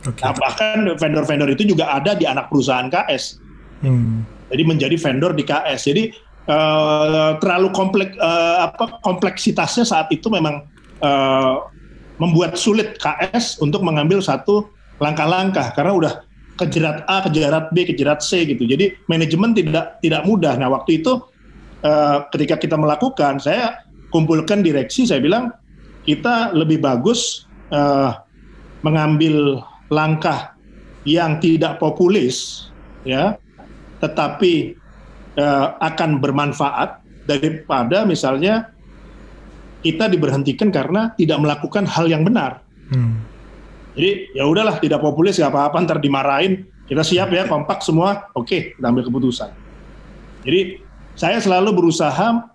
Oke. 0.05 0.21
Nah, 0.21 0.35
bahkan 0.37 0.85
vendor-vendor 0.99 1.49
itu 1.55 1.65
juga 1.65 1.95
ada 1.95 2.13
di 2.19 2.27
anak 2.29 2.51
perusahaan 2.51 2.91
KS. 2.91 3.41
Hmm. 3.81 4.27
Jadi 4.53 4.63
menjadi 4.63 4.97
vendor 5.01 5.33
di 5.35 5.43
KS. 5.47 5.81
Jadi 5.87 6.11
eh, 6.51 7.31
terlalu 7.39 7.69
kompleks 7.71 8.15
eh, 8.15 8.57
apa 8.67 9.01
kompleksitasnya 9.03 9.87
saat 9.87 10.11
itu 10.11 10.27
memang 10.31 10.67
eh, 10.99 11.55
membuat 12.19 12.55
sulit 12.55 12.99
KS 13.03 13.59
untuk 13.59 13.83
mengambil 13.83 14.23
satu 14.23 14.71
langkah-langkah 15.03 15.75
karena 15.75 15.93
udah 15.95 16.13
kejerat 16.55 17.03
A, 17.11 17.27
kejerat 17.27 17.75
B, 17.75 17.83
kejerat 17.83 18.23
C 18.23 18.47
gitu. 18.47 18.63
Jadi 18.63 18.95
manajemen 19.11 19.55
tidak 19.55 19.99
tidak 19.99 20.23
mudah. 20.23 20.55
Nah 20.55 20.71
waktu 20.71 21.03
itu 21.03 21.19
eh, 21.83 22.19
ketika 22.31 22.59
kita 22.59 22.77
melakukan, 22.79 23.43
saya 23.43 23.83
kumpulkan 24.15 24.63
direksi, 24.63 25.07
saya 25.07 25.19
bilang 25.19 25.51
kita 26.07 26.55
lebih 26.55 26.79
bagus 26.79 27.51
eh, 27.75 28.11
mengambil 28.87 29.65
langkah 29.91 30.55
yang 31.05 31.37
tidak 31.43 31.83
populis, 31.83 32.69
ya, 33.03 33.35
tetapi 33.99 34.79
eh, 35.35 35.67
akan 35.83 36.23
bermanfaat 36.23 37.03
daripada 37.27 38.05
misalnya 38.07 38.74
kita 39.85 40.09
diberhentikan 40.09 40.73
karena 40.73 41.13
tidak 41.15 41.37
melakukan 41.45 41.85
hal 41.85 42.09
yang 42.09 42.25
benar. 42.25 42.65
Hmm. 42.89 43.21
Jadi 43.95 44.33
ya 44.35 44.49
udahlah 44.49 44.81
tidak 44.81 45.05
populis 45.05 45.37
nggak 45.39 45.53
apa-apa 45.53 45.77
ntar 45.87 45.99
dimarahin 46.01 46.67
kita 46.89 47.05
siap 47.07 47.31
ya 47.31 47.47
kompak 47.47 47.85
semua 47.85 48.27
oke 48.35 48.75
kita 48.75 48.83
ambil 48.89 49.05
keputusan. 49.07 49.53
Jadi 50.43 50.81
saya 51.15 51.39
selalu 51.39 51.85
berusaha 51.85 52.49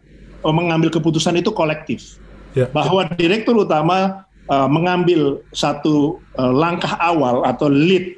eh, 0.44 0.54
mengambil 0.54 0.90
keputusan 0.90 1.38
itu 1.38 1.54
kolektif 1.54 2.18
Ya. 2.58 2.66
bahwa 2.74 3.06
direktur 3.14 3.62
utama 3.62 4.26
eh, 4.50 4.70
mengambil 4.74 5.38
satu 5.54 6.18
eh, 6.34 6.50
langkah 6.50 6.98
awal 6.98 7.46
atau 7.46 7.70
lead 7.70 8.18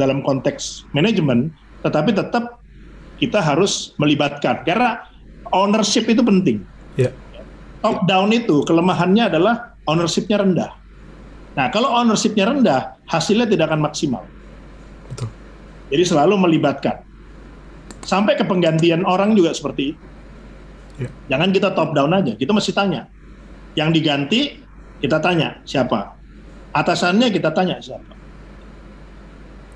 dalam 0.00 0.24
konteks 0.24 0.88
manajemen 0.96 1.52
tetapi 1.84 2.16
tetap 2.16 2.64
kita 3.20 3.44
harus 3.44 3.92
melibatkan 4.00 4.64
karena 4.64 5.04
ownership 5.52 6.08
itu 6.08 6.24
penting 6.24 6.64
Ya. 6.96 7.12
Top 7.84 8.08
down 8.08 8.32
itu 8.32 8.64
kelemahannya 8.64 9.28
adalah 9.28 9.76
ownershipnya 9.84 10.40
rendah. 10.40 10.72
Nah, 11.52 11.68
kalau 11.68 11.92
ownershipnya 11.92 12.48
rendah, 12.48 12.96
hasilnya 13.04 13.44
tidak 13.44 13.68
akan 13.68 13.84
maksimal. 13.84 14.24
Betul. 15.12 15.28
Jadi 15.92 16.04
selalu 16.08 16.34
melibatkan. 16.40 17.04
Sampai 18.08 18.40
ke 18.40 18.44
penggantian 18.48 19.04
orang 19.04 19.36
juga 19.36 19.52
seperti 19.52 19.92
itu. 19.92 20.02
Ya. 21.04 21.10
Jangan 21.36 21.52
kita 21.52 21.76
top 21.76 21.92
down 21.92 22.16
aja, 22.16 22.32
kita 22.32 22.56
mesti 22.56 22.72
tanya. 22.72 23.06
Yang 23.76 24.00
diganti, 24.00 24.40
kita 25.04 25.20
tanya 25.20 25.60
siapa. 25.68 26.16
Atasannya 26.72 27.28
kita 27.28 27.52
tanya 27.52 27.78
siapa. 27.84 28.16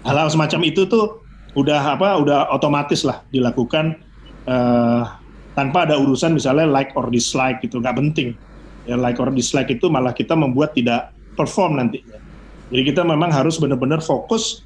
Hal-hal 0.03 0.33
semacam 0.33 0.61
itu 0.65 0.89
tuh 0.89 1.21
udah 1.53 1.99
apa, 1.99 2.17
udah 2.23 2.39
otomatis 2.55 3.03
lah 3.03 3.23
dilakukan 3.35 3.99
eh, 4.47 5.03
tanpa 5.59 5.91
ada 5.91 5.99
urusan 5.99 6.39
misalnya 6.39 6.71
like 6.71 6.95
or 6.95 7.11
dislike 7.11 7.59
gitu, 7.67 7.83
nggak 7.83 7.99
penting. 7.99 8.39
Ya 8.87 8.95
like 8.95 9.19
or 9.19 9.35
dislike 9.35 9.67
itu 9.75 9.91
malah 9.91 10.15
kita 10.15 10.39
membuat 10.39 10.79
tidak 10.79 11.11
perform 11.35 11.83
nantinya. 11.83 12.23
Jadi 12.71 12.95
kita 12.95 13.03
memang 13.03 13.35
harus 13.35 13.59
benar-benar 13.59 13.99
fokus 13.99 14.63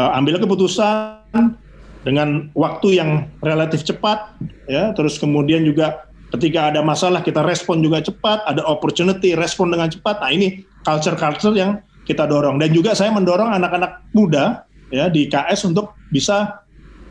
eh, 0.00 0.10
ambil 0.16 0.40
keputusan 0.40 1.60
dengan 2.00 2.48
waktu 2.56 2.96
yang 2.96 3.28
relatif 3.44 3.84
cepat, 3.84 4.32
ya. 4.64 4.96
Terus 4.96 5.20
kemudian 5.20 5.60
juga 5.68 6.08
ketika 6.32 6.72
ada 6.72 6.80
masalah 6.80 7.20
kita 7.20 7.44
respon 7.44 7.84
juga 7.84 8.00
cepat, 8.00 8.40
ada 8.48 8.64
opportunity 8.64 9.36
respon 9.36 9.68
dengan 9.68 9.92
cepat. 9.92 10.24
Nah 10.24 10.32
ini 10.32 10.64
culture-culture 10.88 11.52
yang 11.52 11.84
kita 12.08 12.24
dorong 12.24 12.56
dan 12.56 12.72
juga 12.72 12.96
saya 12.96 13.12
mendorong 13.12 13.52
anak-anak 13.60 14.08
muda 14.16 14.64
ya 14.88 15.12
di 15.12 15.28
KS 15.28 15.68
untuk 15.68 15.92
bisa 16.08 16.64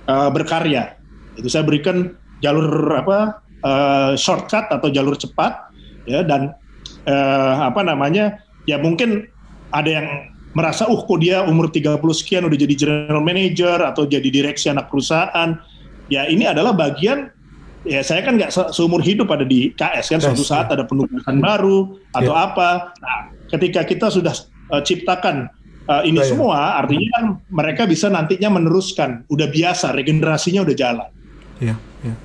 eh, 0.09 0.29
berkarya. 0.33 0.97
Itu 1.37 1.45
saya 1.45 1.61
berikan 1.61 2.17
jalur 2.39 2.67
apa 2.95 3.19
eh, 3.59 4.11
shortcut 4.15 4.67
atau 4.67 4.87
jalur 4.89 5.15
cepat 5.15 5.71
ya 6.03 6.23
dan 6.23 6.55
eh, 7.05 7.55
apa 7.59 7.83
namanya 7.83 8.39
ya 8.63 8.79
mungkin 8.79 9.27
ada 9.69 9.89
yang 9.89 10.07
merasa 10.49 10.89
uh 10.89 10.97
kok 10.97 11.19
dia 11.21 11.45
umur 11.45 11.69
30 11.69 12.01
sekian 12.15 12.41
udah 12.43 12.57
jadi 12.57 12.73
general 12.73 13.21
manager 13.21 13.85
atau 13.85 14.03
jadi 14.03 14.25
direksi 14.25 14.67
anak 14.67 14.89
perusahaan 14.89 15.61
ya 16.09 16.25
ini 16.25 16.49
adalah 16.49 16.73
bagian 16.73 17.29
ya 17.85 18.01
saya 18.01 18.25
kan 18.25 18.35
nggak 18.35 18.49
se- 18.49 18.71
seumur 18.73 18.99
hidup 18.99 19.29
ada 19.29 19.45
di 19.45 19.71
KS 19.71 20.09
kan 20.09 20.19
suatu 20.19 20.41
saat 20.43 20.67
ya. 20.67 20.75
ada 20.75 20.83
penugasan 20.83 21.37
baru 21.37 21.95
atau 22.11 22.33
Ya. 22.33 22.49
apa 22.49 22.69
nah 22.97 23.17
ketika 23.47 23.85
kita 23.85 24.09
sudah 24.09 24.33
eh, 24.73 24.81
ciptakan 24.81 25.47
eh, 25.85 26.01
ini 26.09 26.17
Ya, 26.17 26.25
ya. 26.25 26.29
semua 26.33 26.59
artinya 26.81 27.07
kan 27.13 27.25
mereka 27.47 27.85
bisa 27.85 28.09
nantinya 28.09 28.49
meneruskan 28.49 29.29
udah 29.29 29.47
biasa 29.47 29.93
regenerasinya 29.93 30.65
udah 30.65 30.75
jalan 30.75 31.09
Iya, 31.59 31.75
iya. 32.01 32.15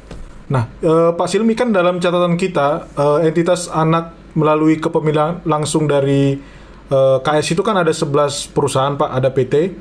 Nah, 0.55 0.71
eh, 0.79 1.11
Pak 1.11 1.27
Silmi 1.27 1.59
kan 1.59 1.75
dalam 1.75 1.99
catatan 1.99 2.38
kita 2.38 2.87
eh, 2.95 3.27
entitas 3.27 3.67
anak 3.67 4.14
melalui 4.38 4.79
kepemilikan 4.79 5.43
langsung 5.43 5.90
dari 5.90 6.38
eh, 6.87 7.19
KS 7.19 7.59
itu 7.59 7.62
kan 7.67 7.75
ada 7.75 7.90
11 7.90 8.55
perusahaan 8.55 8.95
Pak, 8.95 9.11
ada 9.11 9.35
PT. 9.35 9.75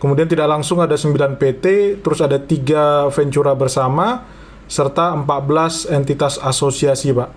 Kemudian 0.00 0.28
tidak 0.28 0.48
langsung 0.48 0.80
ada 0.80 0.96
9 0.96 1.36
PT, 1.36 2.00
terus 2.00 2.20
ada 2.24 2.40
3 2.40 3.12
Ventura 3.12 3.52
bersama 3.52 4.24
serta 4.64 5.12
14 5.12 5.92
entitas 5.92 6.40
asosiasi, 6.40 7.12
Pak. 7.12 7.30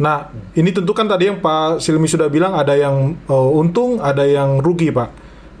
Nah, 0.00 0.32
ini 0.56 0.70
tentu 0.72 0.96
kan 0.96 1.04
tadi 1.04 1.28
yang 1.28 1.44
Pak 1.44 1.82
Silmi 1.82 2.08
sudah 2.08 2.30
bilang 2.30 2.54
ada 2.54 2.78
yang 2.78 3.18
eh, 3.26 3.50
untung, 3.58 3.98
ada 3.98 4.22
yang 4.22 4.62
rugi, 4.62 4.94
Pak. 4.94 5.10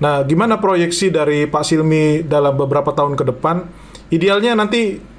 Nah, 0.00 0.24
gimana 0.24 0.56
proyeksi 0.56 1.12
dari 1.12 1.44
Pak 1.44 1.66
Silmi 1.66 2.24
dalam 2.24 2.56
beberapa 2.56 2.94
tahun 2.94 3.18
ke 3.18 3.24
depan? 3.36 3.68
Idealnya 4.10 4.56
nanti 4.56 5.09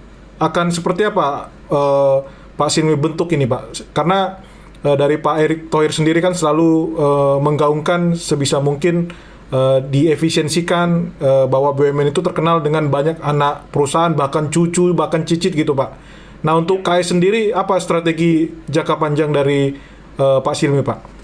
akan 0.41 0.73
seperti 0.73 1.05
apa 1.05 1.53
eh, 1.69 2.17
Pak 2.57 2.69
Silmi 2.73 2.97
bentuk 2.97 3.29
ini, 3.31 3.45
Pak? 3.45 3.93
Karena 3.93 4.41
eh, 4.81 4.95
dari 4.97 5.21
Pak 5.21 5.35
Erick 5.37 5.61
Thohir 5.69 5.93
sendiri 5.93 6.19
kan 6.19 6.33
selalu 6.33 6.97
eh, 6.97 7.37
menggaungkan 7.45 8.17
sebisa 8.17 8.57
mungkin 8.57 9.13
eh, 9.53 9.79
diefisiensikan 9.85 10.89
eh, 11.21 11.45
bahwa 11.45 11.77
BUMN 11.77 12.09
itu 12.09 12.25
terkenal 12.25 12.65
dengan 12.65 12.89
banyak 12.89 13.21
anak 13.21 13.69
perusahaan 13.69 14.11
bahkan 14.17 14.49
cucu 14.49 14.97
bahkan 14.97 15.21
cicit 15.21 15.53
gitu 15.53 15.77
Pak. 15.77 15.93
Nah 16.41 16.57
untuk 16.57 16.81
KS 16.81 17.13
sendiri 17.13 17.53
apa 17.53 17.77
strategi 17.77 18.49
jangka 18.65 18.97
panjang 18.97 19.29
dari 19.29 19.77
eh, 20.17 20.39
Pak 20.41 20.55
Silmi 20.57 20.81
Pak? 20.81 21.21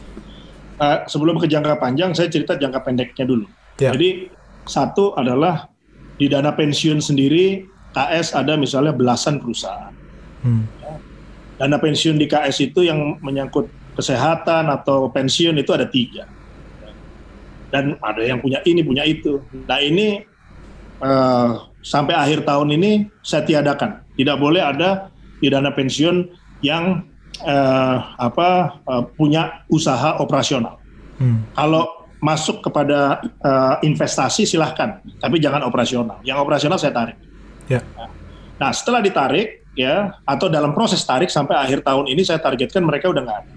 Eh, 0.78 1.00
sebelum 1.10 1.42
ke 1.42 1.50
jangka 1.50 1.82
panjang, 1.82 2.14
saya 2.14 2.30
cerita 2.30 2.54
jangka 2.54 2.86
pendeknya 2.86 3.26
dulu. 3.26 3.50
Ya. 3.82 3.98
Jadi 3.98 4.30
satu 4.70 5.18
adalah 5.18 5.74
di 6.22 6.30
dana 6.30 6.54
pensiun 6.54 7.02
sendiri 7.02 7.66
KS 7.96 8.36
ada 8.36 8.54
misalnya 8.60 8.94
belasan 8.94 9.40
perusahaan. 9.40 9.94
Hmm. 10.44 10.66
Dana 11.58 11.78
pensiun 11.82 12.22
di 12.22 12.30
KS 12.30 12.70
itu 12.70 12.86
yang 12.86 13.18
menyangkut 13.20 13.70
kesehatan 13.98 14.70
atau 14.70 15.10
pensiun 15.10 15.58
itu 15.58 15.72
ada 15.74 15.90
tiga. 15.90 16.30
Dan 17.74 17.98
ada 18.00 18.22
yang 18.22 18.40
punya 18.40 18.62
ini, 18.64 18.86
punya 18.86 19.04
itu. 19.04 19.42
Nah 19.66 19.82
ini 19.82 20.22
eh, 21.02 21.50
sampai 21.82 22.14
akhir 22.14 22.46
tahun 22.46 22.78
ini 22.78 23.10
saya 23.26 23.44
tiadakan. 23.44 24.06
Tidak 24.14 24.38
boleh 24.38 24.62
ada 24.62 25.10
di 25.42 25.50
dana 25.50 25.74
pensiun 25.74 26.30
yang 26.62 27.02
eh, 27.42 27.98
apa 28.22 28.80
eh, 28.86 29.04
punya 29.18 29.66
usaha 29.74 30.22
operasional. 30.22 30.78
Hmm. 31.18 31.50
Kalau 31.58 32.08
masuk 32.22 32.62
kepada 32.66 33.22
eh, 33.26 33.76
investasi 33.82 34.46
silahkan, 34.46 35.02
tapi 35.18 35.42
jangan 35.42 35.66
operasional. 35.66 36.22
Yang 36.22 36.38
operasional 36.46 36.78
saya 36.78 36.94
tarik. 36.94 37.18
Ya. 37.68 37.84
Nah 38.58 38.72
setelah 38.74 39.04
ditarik 39.04 39.68
ya 39.78 40.18
atau 40.26 40.50
dalam 40.50 40.74
proses 40.74 41.04
tarik 41.06 41.30
sampai 41.30 41.54
akhir 41.54 41.86
tahun 41.86 42.10
ini 42.10 42.26
saya 42.26 42.42
targetkan 42.42 42.82
mereka 42.82 43.14
udah 43.14 43.22
nggak 43.24 43.40
ada. 43.46 43.54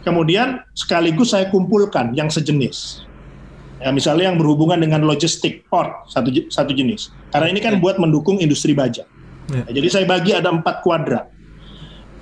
Kemudian 0.00 0.64
sekaligus 0.72 1.36
saya 1.36 1.52
kumpulkan 1.52 2.16
yang 2.16 2.32
sejenis. 2.32 3.04
Ya, 3.80 3.88
misalnya 3.92 4.28
yang 4.28 4.36
berhubungan 4.36 4.76
dengan 4.76 5.04
logistik 5.08 5.64
port 5.68 5.88
satu 6.08 6.28
satu 6.52 6.72
jenis. 6.72 7.12
Karena 7.32 7.48
ini 7.48 7.60
kan 7.64 7.80
buat 7.80 7.96
mendukung 7.96 8.40
industri 8.40 8.76
baja. 8.76 9.04
Ya. 9.48 9.64
Nah, 9.64 9.72
jadi 9.72 9.88
saya 9.88 10.04
bagi 10.08 10.36
ada 10.36 10.52
empat 10.52 10.84
kuadran. 10.84 11.28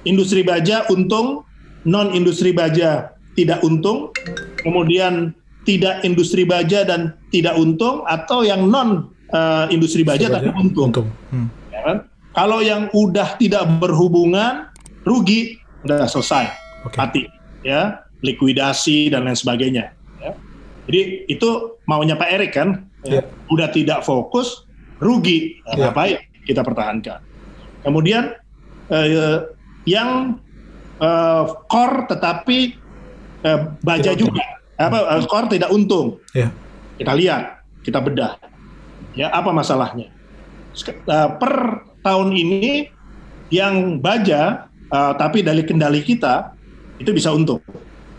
Industri 0.07 0.47
baja 0.47 0.87
untung, 0.91 1.43
non 1.83 2.15
industri 2.15 2.55
baja 2.55 3.11
tidak 3.35 3.63
untung, 3.67 4.15
kemudian 4.63 5.35
tidak 5.67 6.03
industri 6.07 6.47
baja 6.47 6.87
dan 6.87 7.15
tidak 7.35 7.59
untung, 7.59 8.07
atau 8.07 8.47
yang 8.47 8.71
non 8.71 9.11
eh, 9.29 9.65
industri 9.71 10.03
baja 10.03 10.29
tapi 10.29 10.49
untung. 10.53 10.89
Untung. 10.93 11.09
Hmm. 11.31 11.49
Ya 11.71 11.81
kan? 11.85 11.97
Kalau 12.33 12.63
yang 12.63 12.87
udah 12.93 13.35
tidak 13.37 13.67
berhubungan, 13.81 14.71
rugi. 15.03 15.59
udah 15.79 16.11
selesai 16.11 16.51
Oke. 16.83 16.99
mati 16.99 17.23
ya 17.63 18.03
likuidasi 18.19 19.15
dan 19.15 19.31
lain 19.31 19.39
sebagainya 19.39 19.95
ya. 20.19 20.35
jadi 20.91 21.23
itu 21.31 21.79
maunya 21.87 22.19
Pak 22.19 22.29
Erik 22.35 22.51
kan 22.51 22.83
ya. 23.07 23.23
Iya. 23.23 23.23
udah 23.47 23.69
tidak 23.71 24.03
fokus 24.03 24.67
rugi 24.99 25.63
Iya. 25.63 25.71
nah, 25.71 25.77
ngapain 25.95 26.19
kita 26.43 26.67
pertahankan 26.67 27.23
kemudian 27.87 28.35
eh, 28.91 29.39
yang 29.87 30.43
eh, 30.99 31.45
core 31.71 32.11
tetapi 32.11 32.59
eh, 33.47 33.61
baja 33.79 34.11
Tidak 34.13 34.19
untung. 34.19 34.35
juga 34.35 34.45
apa 34.83 34.99
eh, 35.15 35.25
core 35.31 35.49
tidak 35.55 35.71
untung 35.71 36.07
Ya. 36.35 36.51
kita 36.99 37.13
lihat 37.15 37.43
kita 37.87 38.03
bedah 38.03 38.35
ya 39.19 39.35
apa 39.35 39.51
masalahnya? 39.51 40.15
Eh, 40.87 41.29
per 41.43 41.55
tahun 42.07 42.31
ini 42.39 42.87
yang 43.51 43.99
baja 43.99 44.71
eh, 44.71 45.13
tapi 45.19 45.43
dari 45.43 45.67
kendali 45.67 46.07
kita 46.07 46.55
itu 47.03 47.11
bisa 47.11 47.35
untung. 47.35 47.59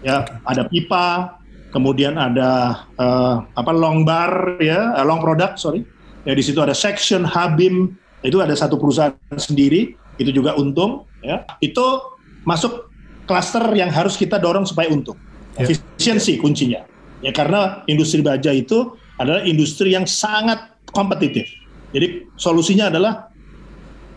Ya 0.03 0.27
ada 0.43 0.67
pipa 0.67 1.39
kemudian 1.71 2.19
ada 2.19 2.83
eh, 2.99 3.35
apa 3.55 3.71
long 3.71 4.03
bar 4.03 4.59
ya 4.59 4.99
long 5.07 5.23
product 5.23 5.55
sorry. 5.55 5.87
Ya 6.27 6.35
di 6.35 6.43
situ 6.43 6.59
ada 6.59 6.75
section 6.75 7.23
habim 7.23 7.95
itu 8.19 8.43
ada 8.43 8.51
satu 8.51 8.75
perusahaan 8.75 9.15
sendiri 9.39 9.95
itu 10.19 10.35
juga 10.35 10.59
untung 10.59 11.07
ya. 11.23 11.47
Itu 11.63 12.03
masuk 12.43 12.91
klaster 13.23 13.63
yang 13.71 13.87
harus 13.87 14.19
kita 14.19 14.35
dorong 14.35 14.67
supaya 14.67 14.91
untung. 14.91 15.15
Ya. 15.55 15.67
efisiensi 15.67 16.39
kuncinya. 16.39 16.87
Ya 17.19 17.35
karena 17.35 17.83
industri 17.91 18.23
baja 18.23 18.55
itu 18.55 18.95
adalah 19.19 19.43
industri 19.43 19.91
yang 19.91 20.07
sangat 20.07 20.78
kompetitif 20.91 21.49
jadi 21.95 22.25
solusinya 22.37 22.89
adalah 22.91 23.31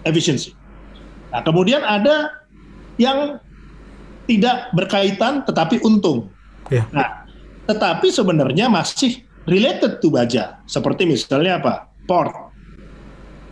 efisiensi 0.05 0.53
nah 1.33 1.41
kemudian 1.41 1.81
ada 1.85 2.45
yang 3.01 3.41
tidak 4.29 4.71
berkaitan 4.77 5.43
tetapi 5.45 5.81
untung 5.83 6.33
Ya. 6.73 6.89
Nah, 6.89 7.29
tetapi 7.69 8.09
sebenarnya 8.09 8.73
masih 8.73 9.21
related 9.45 10.01
to 10.01 10.09
baja. 10.09 10.65
Seperti 10.65 11.05
misalnya 11.05 11.61
apa? 11.61 11.93
Port. 12.09 12.33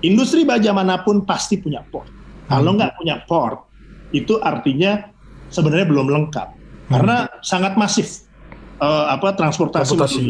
Industri 0.01 0.49
baja 0.49 0.73
mana 0.73 1.05
pun 1.05 1.29
pasti 1.29 1.61
punya 1.61 1.85
port. 1.85 2.09
Kalau 2.49 2.75
nggak 2.75 2.97
punya 2.97 3.21
port, 3.29 3.69
itu 4.17 4.41
artinya 4.41 5.13
sebenarnya 5.53 5.87
belum 5.87 6.09
lengkap. 6.09 6.49
Karena 6.91 7.29
sangat 7.45 7.77
masif 7.77 8.25
eh, 8.81 9.07
apa 9.13 9.37
transportasi. 9.37 9.95
Transportasi. 9.95 10.23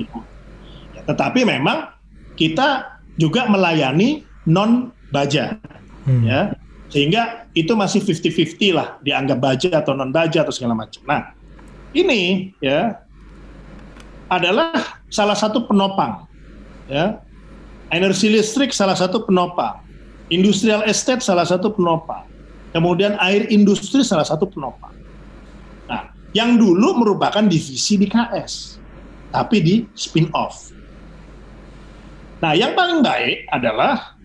Ya, 0.98 1.02
tetapi 1.06 1.46
memang 1.46 1.94
kita 2.40 2.96
juga 3.20 3.44
melayani 3.44 4.24
non 4.48 4.88
baja 5.12 5.60
Hmm. 6.08 6.24
ya. 6.24 6.56
Sehingga 6.90 7.46
itu 7.52 7.70
masih 7.76 8.02
50-50 8.02 8.72
lah 8.74 8.98
dianggap 9.04 9.38
baja 9.38 9.70
atau 9.84 9.92
non 9.92 10.10
baja 10.10 10.42
atau 10.42 10.50
segala 10.50 10.74
macam. 10.74 11.04
Nah 11.06 11.36
ini 11.92 12.50
ya 12.58 12.98
adalah 14.32 14.74
salah 15.12 15.36
satu 15.36 15.68
penopang 15.68 16.24
ya. 16.88 17.20
Energi 17.92 18.32
listrik 18.32 18.72
salah 18.72 18.94
satu 18.94 19.22
penopang. 19.22 19.82
Industrial 20.30 20.86
estate 20.86 21.22
salah 21.22 21.42
satu 21.42 21.74
penopang. 21.74 22.26
Kemudian 22.70 23.18
air 23.18 23.50
industri 23.50 24.06
salah 24.06 24.24
satu 24.24 24.46
penopang. 24.46 24.94
Nah 25.86 26.10
yang 26.32 26.58
dulu 26.58 27.02
merupakan 27.02 27.44
divisi 27.44 27.98
di 27.98 28.06
KS 28.08 28.78
tapi 29.30 29.62
di 29.62 29.74
spin 29.94 30.26
off 30.34 30.74
nah 32.40 32.52
yang 32.56 32.72
paling 32.72 33.04
baik 33.04 33.44
adalah 33.52 34.16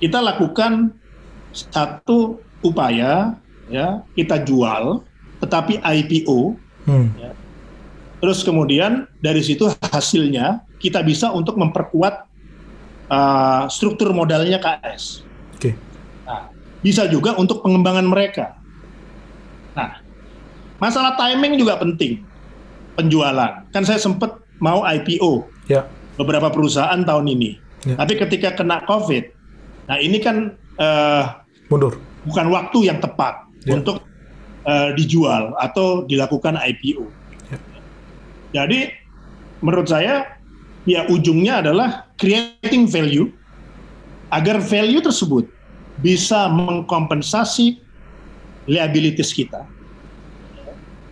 kita 0.00 0.18
lakukan 0.18 0.92
satu 1.52 2.40
upaya 2.64 3.36
ya 3.68 4.02
kita 4.16 4.40
jual 4.42 5.04
tetapi 5.44 5.78
IPO 5.80 6.56
Hmm. 6.88 7.12
terus 8.16 8.40
kemudian 8.40 9.04
dari 9.20 9.44
situ 9.44 9.68
hasilnya 9.92 10.64
kita 10.80 11.04
bisa 11.04 11.28
untuk 11.28 11.60
memperkuat 11.60 12.24
uh, 13.12 13.68
struktur 13.68 14.16
modalnya 14.16 14.56
KS 14.56 15.28
Oke. 15.58 15.74
Nah, 16.22 16.54
bisa 16.86 17.10
juga 17.10 17.34
untuk 17.34 17.66
pengembangan 17.66 18.06
mereka. 18.06 18.54
Nah, 19.74 19.98
masalah 20.78 21.18
timing 21.18 21.58
juga 21.58 21.74
penting. 21.82 22.22
Penjualan. 22.94 23.66
Kan 23.74 23.82
saya 23.82 23.98
sempat 23.98 24.38
mau 24.62 24.86
IPO 24.86 25.50
Ya. 25.66 25.82
Beberapa 26.18 26.50
perusahaan 26.50 26.98
tahun 27.06 27.26
ini. 27.30 27.50
Ya. 27.86 27.94
Tapi 27.94 28.18
ketika 28.18 28.58
kena 28.58 28.82
COVID, 28.84 29.30
nah 29.86 29.96
ini 30.02 30.18
kan 30.18 30.58
eh, 30.76 31.24
Mundur. 31.70 31.96
bukan 32.26 32.46
waktu 32.50 32.90
yang 32.90 32.98
tepat 32.98 33.46
Ya. 33.66 33.74
untuk 33.74 34.00
eh, 34.64 34.90
dijual 34.94 35.52
atau 35.58 36.06
dilakukan 36.06 36.58
IPO. 36.58 37.04
Ya. 37.50 37.58
Jadi 38.62 38.90
menurut 39.62 39.90
saya 39.90 40.38
ya 40.88 41.04
ujungnya 41.10 41.60
adalah 41.60 42.08
creating 42.16 42.86
value 42.88 43.28
agar 44.30 44.62
value 44.62 45.02
tersebut 45.02 45.44
bisa 45.98 46.46
mengkompensasi 46.48 47.82
liabilities 48.70 49.34
kita. 49.34 49.66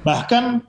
Bahkan 0.07 0.63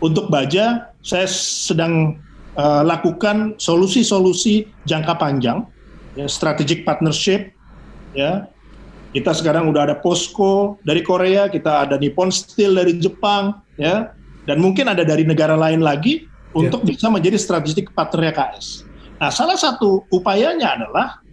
untuk 0.00 0.32
baja 0.32 0.90
saya 1.04 1.28
sedang 1.28 2.18
eh, 2.56 2.82
lakukan 2.82 3.60
solusi-solusi 3.60 4.66
jangka 4.88 5.14
panjang, 5.20 5.62
ya, 6.16 6.26
strategic 6.26 6.82
partnership, 6.88 7.52
ya 8.16 8.48
kita 9.16 9.32
sekarang 9.32 9.72
udah 9.72 9.88
ada 9.88 9.96
Posco 9.96 10.76
dari 10.84 11.00
Korea, 11.00 11.48
kita 11.48 11.88
ada 11.88 11.96
Nippon 11.96 12.28
Steel 12.28 12.76
dari 12.76 13.00
Jepang, 13.00 13.64
ya, 13.80 14.12
dan 14.44 14.60
mungkin 14.60 14.92
ada 14.92 15.08
dari 15.08 15.24
negara 15.24 15.56
lain 15.56 15.80
lagi 15.80 16.28
untuk 16.52 16.84
bisa 16.84 17.08
menjadi 17.08 17.40
strategic 17.40 17.92
partner 17.96 18.28
KS. 18.32 18.84
Nah, 19.16 19.32
salah 19.32 19.56
satu 19.56 20.04
upayanya 20.12 20.76
adalah 20.76 21.24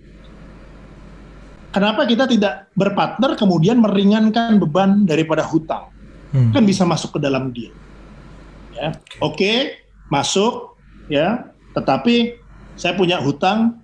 kenapa 1.75 2.07
kita 2.07 2.23
tidak 2.23 2.71
berpartner 2.71 3.35
kemudian 3.35 3.83
meringankan 3.83 4.59
beban 4.63 5.03
daripada 5.03 5.43
hutang, 5.43 5.91
Hmm. 6.33 6.49
kan 6.49 6.63
bisa 6.65 6.81
masuk 6.87 7.15
ke 7.15 7.19
dalam 7.21 7.53
deal. 7.53 7.75
Ya, 8.73 8.97
oke, 9.21 9.77
masuk, 10.09 10.72
ya, 11.07 11.49
tetapi 11.73 12.37
saya 12.77 12.97
punya 12.97 13.21
hutang, 13.21 13.79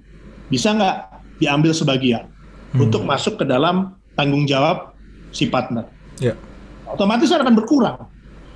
bisa 0.50 0.74
nggak 0.74 0.98
diambil 1.40 1.72
sebagian? 1.72 2.30
Hmm. 2.70 2.86
untuk 2.86 3.02
masuk 3.02 3.42
ke 3.42 3.46
dalam 3.50 3.98
tanggung 4.14 4.46
jawab 4.46 4.94
si 5.34 5.50
partner. 5.50 5.90
Ya. 6.22 6.38
Otomatis 6.86 7.34
akan 7.34 7.58
berkurang. 7.58 8.06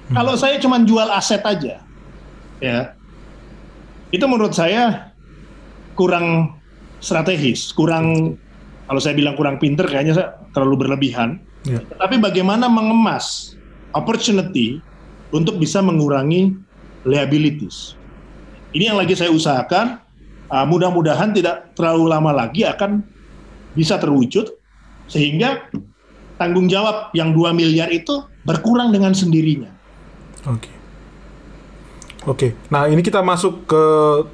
Hmm. 0.09 0.15
Kalau 0.21 0.33
saya 0.37 0.61
cuma 0.61 0.77
jual 0.85 1.09
aset 1.09 1.41
aja, 1.41 1.81
ya, 2.61 2.93
itu 4.13 4.25
menurut 4.29 4.53
saya 4.53 5.13
kurang 5.97 6.57
strategis, 7.01 7.73
kurang 7.73 8.37
kalau 8.85 9.01
saya 9.01 9.17
bilang 9.17 9.33
kurang 9.33 9.57
pinter, 9.57 9.89
kayaknya 9.89 10.13
saya 10.13 10.27
terlalu 10.53 10.85
berlebihan. 10.85 11.41
Ya. 11.65 11.81
Tapi 11.97 12.21
bagaimana 12.21 12.69
mengemas 12.69 13.57
opportunity 13.97 14.77
untuk 15.33 15.57
bisa 15.57 15.81
mengurangi 15.81 16.53
liabilities. 17.01 17.97
Ini 18.73 18.89
yang 18.89 18.97
lagi 18.97 19.13
saya 19.13 19.29
usahakan. 19.29 20.01
Ah, 20.49 20.65
mudah-mudahan 20.65 21.33
tidak 21.33 21.73
terlalu 21.73 22.09
lama 22.09 22.29
lagi 22.29 22.61
akan 22.65 23.01
bisa 23.73 23.97
terwujud 23.97 24.53
sehingga 25.09 25.65
tanggung 26.37 26.69
jawab 26.69 27.09
yang 27.17 27.33
2 27.33 27.53
miliar 27.57 27.89
itu 27.89 28.21
berkurang 28.45 28.93
dengan 28.93 29.13
sendirinya. 29.17 29.71
Oke. 30.45 30.71
Oke. 32.23 32.47
Nah, 32.71 32.87
ini 32.87 33.03
kita 33.03 33.19
masuk 33.19 33.67
ke 33.67 33.83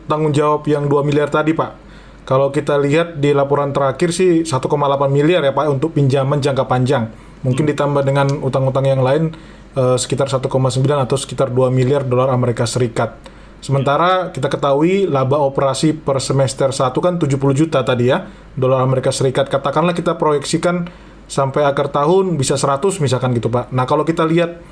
tanggung 0.06 0.34
jawab 0.36 0.66
yang 0.70 0.86
2 0.86 1.08
miliar 1.08 1.30
tadi, 1.30 1.56
Pak. 1.56 1.88
Kalau 2.28 2.54
kita 2.54 2.78
lihat 2.78 3.18
di 3.18 3.34
laporan 3.34 3.74
terakhir 3.74 4.14
sih 4.14 4.46
1,8 4.46 5.10
miliar 5.10 5.42
ya, 5.42 5.54
Pak, 5.54 5.66
untuk 5.68 5.98
pinjaman 5.98 6.38
jangka 6.38 6.70
panjang. 6.70 7.10
Mungkin 7.42 7.66
ditambah 7.66 8.04
dengan 8.06 8.28
utang-utang 8.44 8.86
yang 8.86 9.02
lain 9.02 9.34
eh, 9.74 9.98
sekitar 9.98 10.30
1,9 10.30 10.46
atau 10.86 11.18
sekitar 11.18 11.50
2 11.50 11.74
miliar 11.74 12.06
dolar 12.06 12.30
Amerika 12.30 12.70
Serikat. 12.70 13.39
Sementara 13.60 14.32
kita 14.32 14.48
ketahui 14.48 15.04
laba 15.04 15.44
operasi 15.44 15.92
per 15.92 16.24
semester 16.24 16.72
1 16.72 16.96
kan 16.96 17.20
70 17.20 17.36
juta 17.52 17.84
tadi 17.84 18.08
ya, 18.08 18.24
dolar 18.56 18.80
Amerika 18.80 19.12
Serikat. 19.12 19.52
Katakanlah 19.52 19.92
kita 19.92 20.16
proyeksikan 20.16 20.88
sampai 21.28 21.68
akhir 21.68 21.92
tahun 21.92 22.40
bisa 22.40 22.56
100 22.56 23.04
misalkan 23.04 23.36
gitu, 23.36 23.52
Pak. 23.52 23.76
Nah, 23.76 23.84
kalau 23.84 24.08
kita 24.08 24.24
lihat 24.24 24.64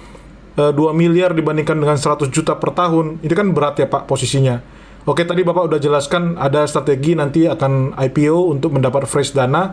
eh, 0.55 0.71
2 0.71 0.95
miliar 0.95 1.35
dibandingkan 1.35 1.75
dengan 1.75 1.99
100 1.99 2.31
juta 2.31 2.55
per 2.55 2.71
tahun, 2.71 3.19
itu 3.19 3.35
kan 3.35 3.51
berat 3.51 3.75
ya 3.83 3.91
Pak 3.91 4.07
posisinya. 4.07 4.63
Oke, 5.07 5.23
tadi 5.23 5.43
Bapak 5.43 5.71
udah 5.71 5.79
jelaskan 5.79 6.35
ada 6.39 6.67
strategi 6.67 7.15
nanti 7.15 7.47
akan 7.47 7.95
IPO 7.95 8.51
untuk 8.51 8.75
mendapat 8.75 9.07
fresh 9.07 9.35
dana. 9.35 9.71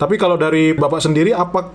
Tapi 0.00 0.16
kalau 0.16 0.40
dari 0.40 0.72
Bapak 0.72 1.04
sendiri, 1.04 1.36
apa 1.36 1.68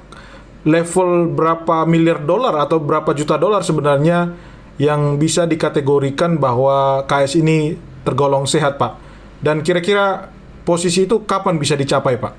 level 0.65 1.29
berapa 1.37 1.85
miliar 1.85 2.25
dolar 2.25 2.65
atau 2.65 2.81
berapa 2.81 3.13
juta 3.13 3.37
dolar 3.37 3.61
sebenarnya 3.61 4.33
yang 4.75 5.15
bisa 5.15 5.47
dikategorikan 5.47 6.35
bahwa 6.35 7.07
KS 7.07 7.39
ini 7.39 7.79
tergolong 8.03 8.43
sehat, 8.43 8.75
Pak? 8.75 8.99
Dan 9.39 9.63
kira-kira 9.63 10.31
posisi 10.67 11.07
itu 11.07 11.23
kapan 11.23 11.55
bisa 11.55 11.79
dicapai, 11.79 12.19
Pak? 12.19 12.33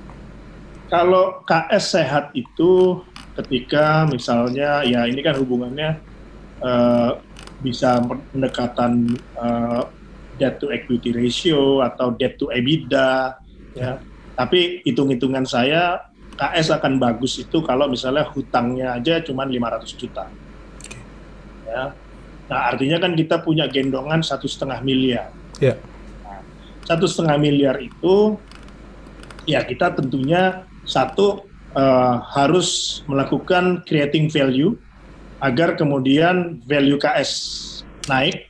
Kalau 0.86 1.42
KS 1.42 1.84
sehat 1.98 2.24
itu 2.36 3.02
ketika 3.36 4.06
misalnya 4.08 4.80
ya 4.86 5.04
ini 5.04 5.20
kan 5.20 5.36
hubungannya 5.36 5.98
uh, 6.62 7.18
bisa 7.60 8.00
pendekatan 8.32 9.12
uh, 9.36 9.84
debt 10.36 10.60
to 10.60 10.72
equity 10.72 11.12
ratio 11.12 11.80
atau 11.82 12.12
debt 12.14 12.36
to 12.36 12.52
EBITDA 12.52 13.40
ya. 13.74 13.98
Tapi 14.36 14.84
hitung-hitungan 14.84 15.48
saya 15.48 16.06
KS 16.36 16.76
akan 16.76 17.00
bagus 17.00 17.40
itu 17.40 17.64
kalau 17.64 17.88
misalnya 17.88 18.28
hutangnya 18.28 19.00
aja 19.00 19.24
cuma 19.24 19.48
500 19.48 19.96
juta. 19.96 20.28
Ya. 21.64 21.96
Nah 22.46 22.72
artinya 22.72 23.02
kan 23.02 23.18
kita 23.18 23.42
punya 23.42 23.66
gendongan 23.66 24.22
satu 24.22 24.46
setengah 24.46 24.78
miliar. 24.82 25.30
Ya. 25.58 25.74
Nah, 26.22 26.40
satu 26.86 27.10
setengah 27.10 27.36
miliar 27.38 27.76
itu 27.82 28.38
ya 29.46 29.62
kita 29.62 29.94
tentunya 29.98 30.66
satu 30.86 31.46
uh, 31.74 32.22
harus 32.34 33.00
melakukan 33.10 33.82
creating 33.86 34.30
value 34.30 34.78
agar 35.42 35.76
kemudian 35.76 36.62
value 36.64 36.96
KS 36.96 37.30
naik. 38.08 38.48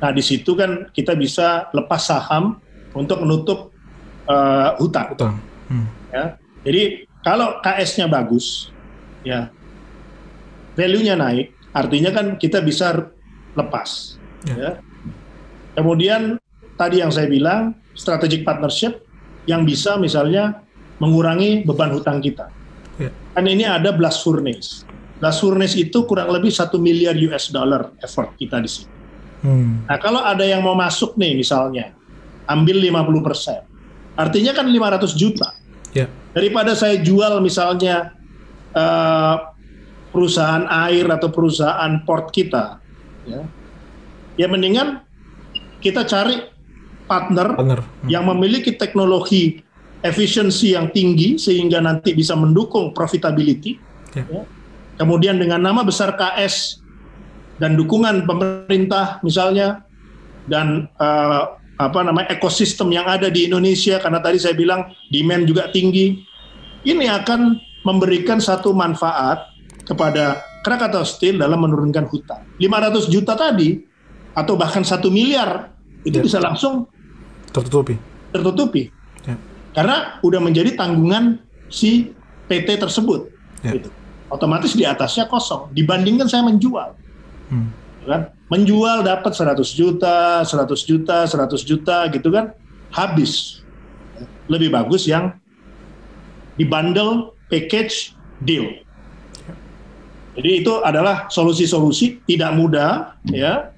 Nah, 0.00 0.10
di 0.12 0.20
situ 0.20 0.52
kan 0.56 0.90
kita 0.92 1.16
bisa 1.16 1.68
lepas 1.72 2.08
saham 2.08 2.60
untuk 2.92 3.22
menutup 3.24 3.72
uh, 4.28 4.76
hutang. 4.80 5.12
hutang. 5.16 5.36
Hmm. 5.68 5.86
Ya. 6.12 6.24
Jadi 6.66 7.06
kalau 7.22 7.62
KS-nya 7.62 8.06
bagus, 8.10 8.70
ya 9.22 9.50
value-nya 10.74 11.14
naik, 11.16 11.54
artinya 11.72 12.10
kan 12.12 12.36
kita 12.36 12.60
bisa 12.60 13.12
lepas. 13.56 14.20
Ya. 14.46 14.54
ya. 14.54 14.70
Kemudian 15.74 16.38
tadi 16.76 17.00
yang 17.00 17.10
saya 17.10 17.26
bilang 17.26 17.76
strategic 17.96 18.44
partnership 18.44 19.02
yang 19.48 19.64
bisa 19.64 19.96
misalnya 19.96 20.62
mengurangi 21.00 21.64
beban 21.64 21.92
hutang 21.92 22.20
kita. 22.20 22.48
Yeah. 22.96 23.12
Kan 23.36 23.44
ini 23.48 23.64
ada 23.64 23.92
blast 23.92 24.24
furnace. 24.24 24.84
Blast 25.20 25.40
furnace 25.40 25.76
itu 25.76 26.04
kurang 26.04 26.32
lebih 26.32 26.52
satu 26.52 26.80
miliar 26.80 27.16
US 27.32 27.52
dollar 27.52 27.92
effort 28.00 28.36
kita 28.36 28.60
di 28.60 28.68
sini. 28.68 28.92
Hmm. 29.44 29.84
Nah 29.84 29.98
kalau 30.00 30.24
ada 30.24 30.44
yang 30.44 30.64
mau 30.64 30.72
masuk 30.72 31.16
nih 31.20 31.36
misalnya, 31.36 31.92
ambil 32.48 32.80
50 32.80 33.26
persen, 33.26 33.60
artinya 34.16 34.52
kan 34.56 34.66
500 34.68 35.12
juta. 35.12 35.52
Yeah. 35.92 36.08
Daripada 36.32 36.76
saya 36.76 37.00
jual 37.00 37.40
misalnya 37.40 38.16
uh, 38.72 39.36
perusahaan 40.12 40.64
air 40.88 41.04
atau 41.12 41.28
perusahaan 41.28 41.92
port 42.04 42.32
kita, 42.32 42.80
ya, 43.26 43.42
ya 44.38 44.46
mendingan 44.46 45.02
kita 45.82 46.06
cari 46.08 46.40
partner, 47.06 47.54
partner. 47.54 47.80
Hmm. 47.82 48.08
yang 48.10 48.26
memiliki 48.26 48.74
teknologi 48.74 49.62
efisiensi 50.02 50.74
yang 50.74 50.90
tinggi 50.94 51.38
sehingga 51.40 51.82
nanti 51.82 52.12
bisa 52.14 52.38
mendukung 52.38 52.94
profitability. 52.94 53.78
Ya. 54.14 54.24
Ya. 54.26 54.42
Kemudian 54.96 55.36
dengan 55.36 55.60
nama 55.60 55.84
besar 55.84 56.16
KS 56.16 56.80
dan 57.60 57.76
dukungan 57.76 58.24
pemerintah 58.24 59.20
misalnya 59.20 59.84
dan 60.48 60.88
uh, 60.96 61.56
apa 61.76 62.00
namanya 62.00 62.32
ekosistem 62.32 62.88
yang 62.88 63.04
ada 63.04 63.28
di 63.28 63.44
Indonesia 63.44 64.00
karena 64.00 64.20
tadi 64.24 64.40
saya 64.40 64.56
bilang 64.56 64.88
demand 65.12 65.44
juga 65.44 65.68
tinggi. 65.68 66.24
Ini 66.86 67.10
akan 67.22 67.58
memberikan 67.82 68.38
satu 68.38 68.70
manfaat 68.72 69.52
kepada 69.84 70.40
Krakatau 70.66 71.06
Steel 71.06 71.38
dalam 71.38 71.62
menurunkan 71.62 72.10
hutang. 72.10 72.42
500 72.58 73.06
juta 73.06 73.38
tadi 73.38 73.78
atau 74.34 74.58
bahkan 74.58 74.82
satu 74.82 75.14
miliar 75.14 75.70
itu 76.02 76.18
ya. 76.18 76.24
bisa 76.26 76.38
langsung 76.42 76.90
tertutupi. 77.54 77.94
Tertutupi 78.34 78.96
karena 79.76 80.16
udah 80.24 80.40
menjadi 80.40 80.72
tanggungan 80.72 81.36
si 81.68 82.16
PT 82.48 82.80
tersebut. 82.80 83.28
Ya. 83.60 83.76
Gitu. 83.76 83.92
Otomatis 84.32 84.72
di 84.72 84.88
atasnya 84.88 85.28
kosong. 85.28 85.68
Dibandingkan 85.76 86.26
saya 86.26 86.48
menjual, 86.48 86.96
hmm. 87.52 87.68
kan? 88.08 88.32
Menjual 88.48 89.04
dapat 89.04 89.36
100 89.36 89.60
juta, 89.76 90.40
100 90.40 90.88
juta, 90.88 91.28
100 91.28 91.60
juta 91.60 92.08
gitu 92.08 92.32
kan, 92.32 92.56
habis. 92.88 93.60
Lebih 94.48 94.72
bagus 94.72 95.04
yang 95.04 95.36
dibundle 96.56 97.36
package 97.52 98.16
deal. 98.40 98.80
Jadi 100.36 100.50
itu 100.60 100.72
adalah 100.84 101.32
solusi-solusi 101.32 102.20
tidak 102.28 102.52
mudah 102.52 103.16
ya, 103.32 103.72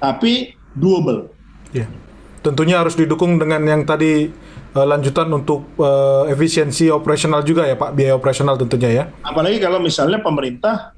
tapi 0.00 0.56
doable. 0.72 1.28
Ya. 1.76 1.84
Tentunya 2.40 2.80
harus 2.80 2.96
didukung 2.96 3.36
dengan 3.36 3.60
yang 3.68 3.84
tadi 3.84 4.32
uh, 4.72 4.86
lanjutan 4.88 5.28
untuk 5.28 5.68
uh, 5.76 6.24
efisiensi 6.32 6.88
operasional 6.88 7.44
juga 7.44 7.68
ya 7.68 7.76
Pak, 7.76 7.92
biaya 7.92 8.16
operasional 8.16 8.56
tentunya 8.56 8.90
ya. 8.90 9.04
Apalagi 9.20 9.60
kalau 9.60 9.84
misalnya 9.84 10.24
pemerintah 10.24 10.96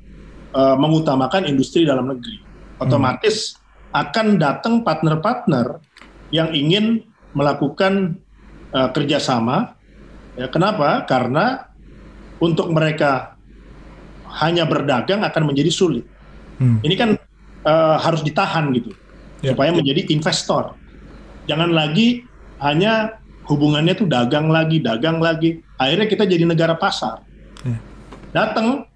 uh, 0.54 0.78
mengutamakan 0.78 1.50
industri 1.50 1.82
dalam 1.82 2.06
negeri, 2.06 2.38
otomatis 2.78 3.58
hmm. 3.58 3.98
akan 3.98 4.26
datang 4.38 4.74
partner-partner 4.86 5.82
yang 6.30 6.54
ingin 6.54 7.02
melakukan 7.34 8.14
uh, 8.70 8.94
kerjasama. 8.94 9.74
Ya, 10.38 10.46
kenapa? 10.46 11.02
Karena 11.08 11.66
untuk 12.38 12.70
mereka 12.70 13.39
hanya 14.38 14.64
berdagang 14.66 15.26
akan 15.26 15.42
menjadi 15.50 15.70
sulit. 15.72 16.06
Hmm. 16.60 16.78
Ini 16.84 16.94
kan 16.94 17.10
uh, 17.66 17.96
harus 17.98 18.22
ditahan 18.22 18.70
gitu, 18.76 18.94
ya. 19.42 19.52
supaya 19.56 19.74
menjadi 19.74 20.06
investor. 20.12 20.76
Jangan 21.48 21.72
lagi 21.74 22.22
hanya 22.62 23.18
hubungannya 23.48 23.96
tuh 23.96 24.06
dagang 24.06 24.52
lagi, 24.52 24.78
dagang 24.78 25.18
lagi. 25.18 25.58
Akhirnya 25.80 26.06
kita 26.06 26.28
jadi 26.28 26.44
negara 26.46 26.76
pasar. 26.76 27.24
Hmm. 27.64 27.80
Datang, 28.30 28.86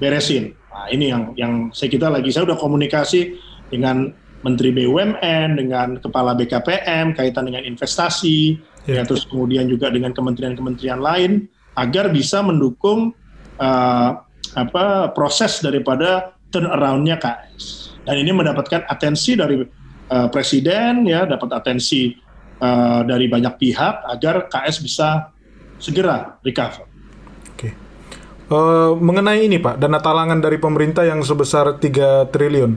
beresin. 0.00 0.56
Nah, 0.72 0.86
ini 0.94 1.10
yang 1.10 1.22
yang 1.34 1.52
saya 1.74 1.90
kita 1.90 2.06
lagi 2.06 2.30
saya 2.30 2.48
udah 2.48 2.58
komunikasi 2.58 3.34
dengan 3.68 4.14
Menteri 4.46 4.70
BUMN, 4.70 5.58
dengan 5.58 5.98
Kepala 5.98 6.38
BKPM 6.38 7.18
kaitan 7.18 7.50
dengan 7.50 7.66
investasi, 7.66 8.54
yeah. 8.86 9.02
ya, 9.02 9.08
terus 9.08 9.26
kemudian 9.26 9.66
juga 9.66 9.90
dengan 9.90 10.14
kementerian-kementerian 10.14 11.02
lain 11.02 11.50
agar 11.74 12.10
bisa 12.14 12.38
mendukung 12.42 13.14
uh, 13.58 14.10
apa 14.56 15.12
proses 15.12 15.60
daripada 15.60 16.36
turnaroundnya 16.48 17.20
KS. 17.20 17.92
Dan 18.08 18.24
ini 18.24 18.32
mendapatkan 18.32 18.88
atensi 18.88 19.36
dari 19.36 19.60
uh, 19.60 20.28
Presiden, 20.32 21.04
ya, 21.04 21.28
dapat 21.28 21.52
atensi 21.52 22.16
uh, 22.60 23.04
dari 23.04 23.28
banyak 23.28 23.54
pihak 23.60 23.94
agar 24.08 24.48
KS 24.48 24.76
bisa 24.80 25.28
segera 25.76 26.40
recover. 26.40 26.88
Oke. 27.52 27.68
Uh, 28.48 28.96
mengenai 28.96 29.44
ini 29.44 29.60
Pak, 29.60 29.76
dana 29.76 30.00
talangan 30.00 30.40
dari 30.40 30.56
pemerintah 30.56 31.04
yang 31.04 31.20
sebesar 31.20 31.76
3 31.76 32.32
triliun, 32.32 32.72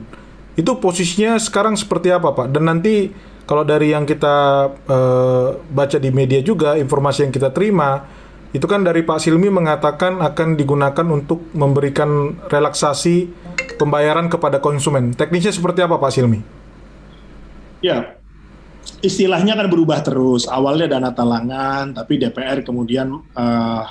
itu 0.59 0.71
posisinya 0.83 1.39
sekarang 1.39 1.79
seperti 1.79 2.11
apa 2.11 2.35
Pak? 2.35 2.51
Dan 2.51 2.67
nanti 2.67 3.07
kalau 3.47 3.63
dari 3.63 3.95
yang 3.95 4.03
kita 4.03 4.67
uh, 4.67 5.47
baca 5.71 5.97
di 5.97 6.11
media 6.11 6.43
juga, 6.43 6.75
informasi 6.75 7.27
yang 7.27 7.33
kita 7.33 7.55
terima, 7.55 8.03
itu 8.51 8.65
kan 8.67 8.83
dari 8.83 9.07
Pak 9.07 9.23
Silmi 9.23 9.47
mengatakan 9.47 10.19
akan 10.19 10.59
digunakan 10.59 11.07
untuk 11.07 11.55
memberikan 11.55 12.35
relaksasi 12.51 13.31
pembayaran 13.79 14.27
kepada 14.27 14.59
konsumen. 14.59 15.15
Teknisnya 15.15 15.55
seperti 15.55 15.79
apa 15.79 15.95
Pak 15.95 16.11
Silmi? 16.11 16.39
Ya, 17.79 18.19
istilahnya 18.99 19.55
kan 19.55 19.71
berubah 19.71 20.03
terus. 20.03 20.45
Awalnya 20.51 20.99
dana 20.99 21.15
talangan, 21.15 21.95
tapi 21.95 22.19
DPR 22.19 22.59
kemudian 22.61 23.23
uh, 23.33 23.83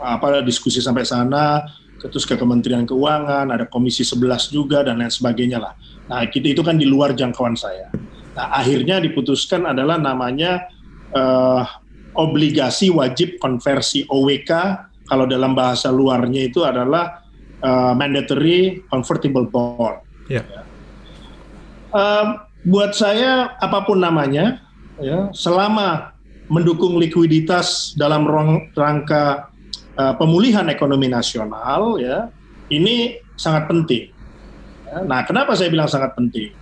apa 0.00 0.40
diskusi 0.40 0.80
sampai 0.80 1.04
sana, 1.04 1.68
terus 2.00 2.24
ke 2.24 2.32
Kementerian 2.38 2.88
Keuangan, 2.88 3.50
ada 3.52 3.68
Komisi 3.68 4.08
11 4.08 4.48
juga 4.48 4.86
dan 4.86 5.04
lain 5.04 5.12
sebagainya 5.12 5.58
lah. 5.60 5.76
Nah, 6.08 6.24
kita 6.24 6.56
itu 6.56 6.62
kan 6.64 6.80
di 6.80 6.88
luar 6.88 7.12
jangkauan 7.12 7.60
saya. 7.60 7.92
Nah, 8.32 8.56
akhirnya 8.56 9.02
diputuskan 9.02 9.66
adalah 9.66 10.00
namanya 10.00 10.64
uh, 11.12 11.66
obligasi 12.18 12.90
wajib 12.90 13.38
konversi 13.38 14.02
OWK. 14.10 14.50
Kalau 15.08 15.24
dalam 15.24 15.56
bahasa 15.56 15.88
luarnya 15.88 16.50
itu 16.50 16.66
adalah 16.66 17.24
uh, 17.64 17.96
mandatory 17.96 18.84
convertible 18.92 19.48
bond. 19.48 20.04
Yeah. 20.28 20.44
Uh, 21.88 22.44
buat 22.68 22.92
saya 22.92 23.56
apa 23.56 23.88
pun 23.88 24.04
namanya, 24.04 24.60
ya, 25.00 25.32
selama 25.32 26.12
mendukung 26.52 27.00
likuiditas 27.00 27.96
dalam 27.96 28.28
rangka 28.76 29.48
uh, 29.96 30.14
pemulihan 30.20 30.68
ekonomi 30.68 31.08
nasional, 31.08 31.96
ya, 31.96 32.28
ini 32.68 33.16
sangat 33.40 33.64
penting. 33.72 34.12
Ya, 34.84 35.08
nah, 35.08 35.24
kenapa 35.24 35.56
saya 35.56 35.72
bilang 35.72 35.88
sangat 35.88 36.12
penting? 36.12 36.52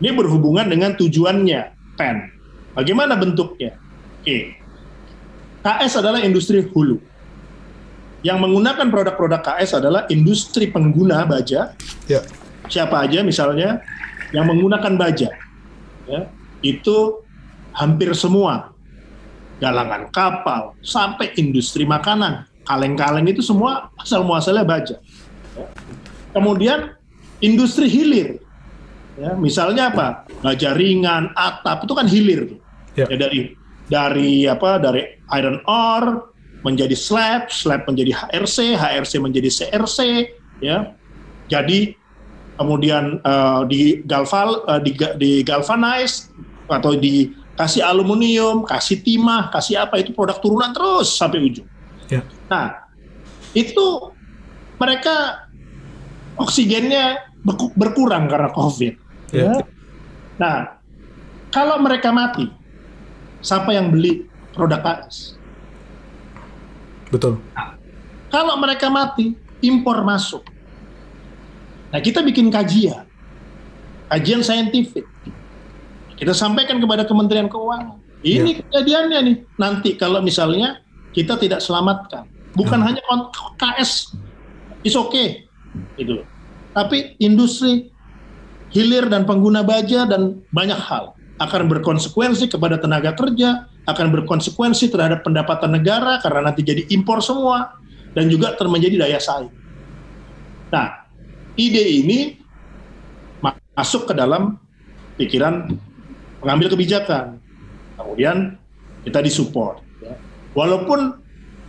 Ini 0.00 0.16
berhubungan 0.16 0.64
dengan 0.72 0.96
tujuannya, 0.96 1.60
PEN. 2.00 2.16
Bagaimana 2.72 3.20
bentuknya? 3.20 3.76
Oke, 4.24 4.56
KS 5.62 6.02
adalah 6.02 6.20
industri 6.22 6.62
hulu. 6.66 6.98
Yang 8.22 8.38
menggunakan 8.38 8.86
produk-produk 8.90 9.42
KS 9.42 9.82
adalah 9.82 10.06
industri 10.10 10.70
pengguna 10.70 11.26
baja. 11.26 11.74
Ya. 12.06 12.22
Siapa 12.70 13.02
aja 13.02 13.26
misalnya 13.26 13.82
yang 14.30 14.46
menggunakan 14.46 14.94
baja 14.94 15.34
ya, 16.06 16.20
itu 16.62 17.20
hampir 17.74 18.14
semua 18.14 18.70
galangan 19.58 20.08
kapal 20.14 20.78
sampai 20.80 21.34
industri 21.36 21.82
makanan 21.84 22.46
kaleng-kaleng 22.66 23.26
itu 23.26 23.42
semua 23.42 23.90
asal 23.98 24.22
muasalnya 24.22 24.64
baja. 24.66 24.96
Ya. 25.58 25.66
Kemudian 26.32 26.96
industri 27.42 27.90
hilir, 27.90 28.40
ya, 29.18 29.36
misalnya 29.36 29.92
apa? 29.92 30.24
Baja 30.40 30.72
ringan, 30.72 31.34
atap 31.36 31.84
itu 31.84 31.92
kan 31.92 32.06
hilir, 32.08 32.56
ya. 32.96 33.04
ya 33.10 33.16
dari 33.18 33.52
dari 33.90 34.46
apa? 34.46 34.78
Dari 34.78 35.02
iron 35.32 35.58
ore 35.66 36.32
menjadi 36.62 36.94
slab, 36.94 37.50
slab 37.50 37.82
menjadi 37.90 38.14
HRC, 38.14 38.78
HRC 38.78 39.12
menjadi 39.18 39.50
CRC, 39.50 39.98
ya. 40.62 40.94
Jadi 41.50 41.98
kemudian 42.56 43.18
uh, 43.26 43.66
di 43.66 44.00
galval 44.06 44.62
uh, 44.70 44.78
di, 44.78 44.94
di 45.18 45.42
galvanize 45.42 46.30
atau 46.70 46.94
dikasih 46.94 47.82
aluminium, 47.82 48.62
kasih 48.62 49.02
timah, 49.02 49.50
kasih 49.50 49.82
apa 49.82 49.98
itu 49.98 50.14
produk 50.14 50.38
turunan 50.38 50.70
terus 50.70 51.10
sampai 51.18 51.42
ujung. 51.42 51.66
Ya. 52.06 52.22
Nah, 52.46 52.86
itu 53.52 54.14
mereka 54.78 55.48
oksigennya 56.38 57.26
berkurang 57.74 58.30
karena 58.30 58.54
COVID. 58.54 58.94
Ya. 59.34 59.42
ya. 59.42 59.52
Nah, 60.38 60.56
kalau 61.50 61.82
mereka 61.82 62.14
mati, 62.14 62.48
siapa 63.42 63.74
yang 63.74 63.90
beli 63.90 64.24
produk 64.54 64.80
AS? 64.80 65.36
Betul. 67.12 67.42
Nah, 67.52 67.76
kalau 68.32 68.56
mereka 68.56 68.88
mati, 68.88 69.36
impor 69.60 70.00
masuk. 70.00 70.40
Nah, 71.92 72.00
kita 72.00 72.24
bikin 72.24 72.48
kajian, 72.48 73.04
kajian 74.08 74.40
saintifik. 74.40 75.04
Kita 76.16 76.32
sampaikan 76.32 76.80
kepada 76.80 77.04
Kementerian 77.04 77.50
Keuangan. 77.52 78.00
Ini 78.22 78.50
ya. 78.54 78.58
kejadiannya 78.64 79.18
nih. 79.26 79.36
Nanti 79.58 79.98
kalau 79.98 80.22
misalnya 80.22 80.80
kita 81.12 81.36
tidak 81.36 81.60
selamatkan, 81.60 82.24
bukan 82.56 82.80
ya. 82.80 82.86
hanya 82.94 83.02
KS, 83.58 84.16
is 84.86 84.96
okay, 84.96 85.50
itu. 85.98 86.22
Tapi 86.72 87.18
industri 87.20 87.92
hilir 88.72 89.12
dan 89.12 89.28
pengguna 89.28 89.60
baja 89.60 90.08
dan 90.08 90.40
banyak 90.48 90.80
hal 90.80 91.12
akan 91.42 91.66
berkonsekuensi 91.66 92.46
kepada 92.46 92.78
tenaga 92.78 93.18
kerja, 93.18 93.66
akan 93.90 94.06
berkonsekuensi 94.14 94.94
terhadap 94.94 95.26
pendapatan 95.26 95.74
negara 95.74 96.22
karena 96.22 96.52
nanti 96.52 96.62
jadi 96.62 96.86
impor 96.94 97.18
semua 97.18 97.82
dan 98.14 98.30
juga 98.30 98.54
menjadi 98.62 99.02
daya 99.02 99.18
saing. 99.18 99.50
Nah, 100.70 101.08
ide 101.58 101.82
ini 101.82 102.38
masuk 103.74 104.06
ke 104.08 104.14
dalam 104.14 104.60
pikiran 105.18 105.72
pengambil 106.38 106.72
kebijakan. 106.72 107.42
Kemudian 107.98 108.56
kita 109.02 109.18
disupport. 109.24 109.82
Ya. 110.00 110.14
Walaupun 110.54 111.18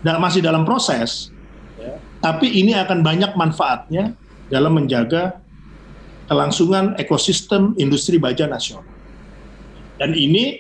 masih 0.04 0.44
dalam 0.44 0.68
proses, 0.68 1.32
ya, 1.80 1.98
tapi 2.20 2.52
ini 2.52 2.76
akan 2.76 3.02
banyak 3.02 3.32
manfaatnya 3.40 4.14
dalam 4.52 4.76
menjaga 4.76 5.40
kelangsungan 6.28 6.96
ekosistem 7.00 7.76
industri 7.80 8.20
baja 8.20 8.46
nasional. 8.48 8.93
Dan 10.04 10.20
ini 10.20 10.60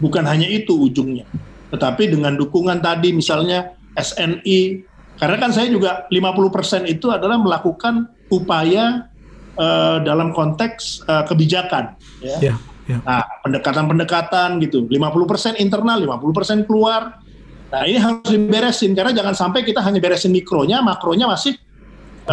bukan 0.00 0.24
hanya 0.24 0.48
itu 0.48 0.72
ujungnya, 0.88 1.28
tetapi 1.68 2.08
dengan 2.08 2.32
dukungan 2.32 2.80
tadi 2.80 3.12
misalnya 3.12 3.76
SNI, 3.92 4.80
karena 5.20 5.36
kan 5.36 5.52
saya 5.52 5.68
juga 5.68 6.08
50% 6.08 6.88
itu 6.88 7.12
adalah 7.12 7.36
melakukan 7.36 8.08
upaya 8.32 9.12
uh, 9.60 10.00
dalam 10.00 10.32
konteks 10.32 11.04
uh, 11.04 11.28
kebijakan. 11.28 11.92
Ya. 12.24 12.40
Yeah, 12.40 12.56
yeah. 12.88 13.00
Nah, 13.04 13.28
pendekatan-pendekatan 13.44 14.64
gitu, 14.64 14.88
50% 14.88 15.60
internal, 15.60 16.00
50% 16.00 16.64
keluar. 16.64 17.20
Nah, 17.68 17.84
ini 17.84 18.00
harus 18.00 18.32
diberesin 18.32 18.96
karena 18.96 19.12
jangan 19.12 19.36
sampai 19.36 19.60
kita 19.60 19.84
hanya 19.84 20.00
beresin 20.00 20.32
mikronya, 20.32 20.80
makronya 20.80 21.28
masih 21.28 21.52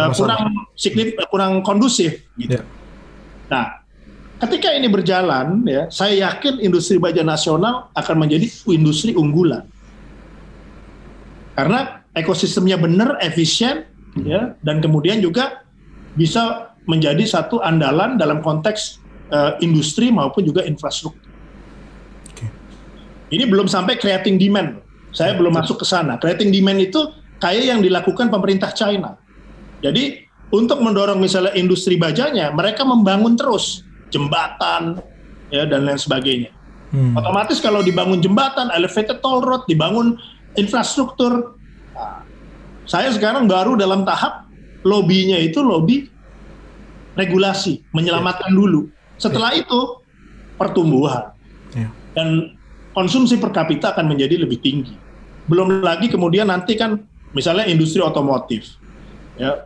uh, 0.00 0.08
kurang 0.16 0.72
signifikan, 0.80 1.28
kurang 1.28 1.52
kondusif. 1.60 2.24
Gitu. 2.40 2.56
Yeah. 2.56 2.64
Nah, 3.52 3.81
ketika 4.42 4.74
ini 4.74 4.90
berjalan, 4.90 5.62
ya, 5.62 5.86
saya 5.86 6.30
yakin 6.30 6.58
industri 6.58 6.98
baja 6.98 7.22
nasional 7.22 7.94
akan 7.94 8.26
menjadi 8.26 8.50
industri 8.66 9.14
unggulan. 9.14 9.62
Karena 11.54 12.02
ekosistemnya 12.10 12.74
benar, 12.74 13.22
efisien, 13.22 13.86
ya, 14.18 14.58
dan 14.66 14.82
kemudian 14.82 15.22
juga 15.22 15.62
bisa 16.18 16.74
menjadi 16.90 17.22
satu 17.22 17.62
andalan 17.62 18.18
dalam 18.18 18.42
konteks 18.42 18.98
uh, 19.30 19.54
industri 19.62 20.10
maupun 20.10 20.42
juga 20.42 20.66
infrastruktur. 20.66 21.30
Okay. 22.34 22.50
Ini 23.38 23.46
belum 23.46 23.70
sampai 23.70 23.94
creating 23.94 24.42
demand. 24.42 24.82
Saya 25.14 25.38
belum 25.38 25.54
masuk 25.54 25.84
ke 25.84 25.86
sana. 25.86 26.18
Creating 26.18 26.50
demand 26.50 26.82
itu 26.82 27.00
kayak 27.38 27.64
yang 27.68 27.80
dilakukan 27.84 28.32
pemerintah 28.32 28.74
China. 28.74 29.14
Jadi 29.84 30.24
untuk 30.50 30.82
mendorong 30.82 31.20
misalnya 31.20 31.54
industri 31.54 31.94
bajanya, 31.94 32.50
mereka 32.50 32.82
membangun 32.82 33.38
terus 33.38 33.86
jembatan 34.12 35.00
ya 35.48 35.64
dan 35.64 35.88
lain 35.88 35.98
sebagainya. 35.98 36.52
Hmm. 36.92 37.16
Otomatis 37.16 37.56
kalau 37.58 37.80
dibangun 37.80 38.20
jembatan, 38.20 38.68
elevated 38.76 39.24
toll 39.24 39.40
road, 39.40 39.64
dibangun 39.64 40.20
infrastruktur. 40.60 41.56
Nah, 41.96 42.20
saya 42.84 43.08
sekarang 43.16 43.48
baru 43.48 43.80
dalam 43.80 44.04
tahap 44.04 44.44
lobbynya 44.84 45.40
itu 45.40 45.64
lobby 45.64 46.12
regulasi, 47.16 47.80
menyelamatkan 47.96 48.52
yeah. 48.52 48.58
dulu. 48.60 48.80
Setelah 49.16 49.56
yeah. 49.56 49.64
itu 49.64 49.80
pertumbuhan 50.60 51.32
yeah. 51.72 51.90
dan 52.12 52.56
konsumsi 52.92 53.40
per 53.40 53.56
kapita 53.56 53.96
akan 53.96 54.12
menjadi 54.12 54.44
lebih 54.44 54.60
tinggi. 54.60 54.92
Belum 55.48 55.80
lagi 55.80 56.12
kemudian 56.12 56.52
nanti 56.52 56.76
kan 56.76 57.00
misalnya 57.32 57.64
industri 57.64 58.04
otomotif, 58.04 58.76
ya 59.40 59.64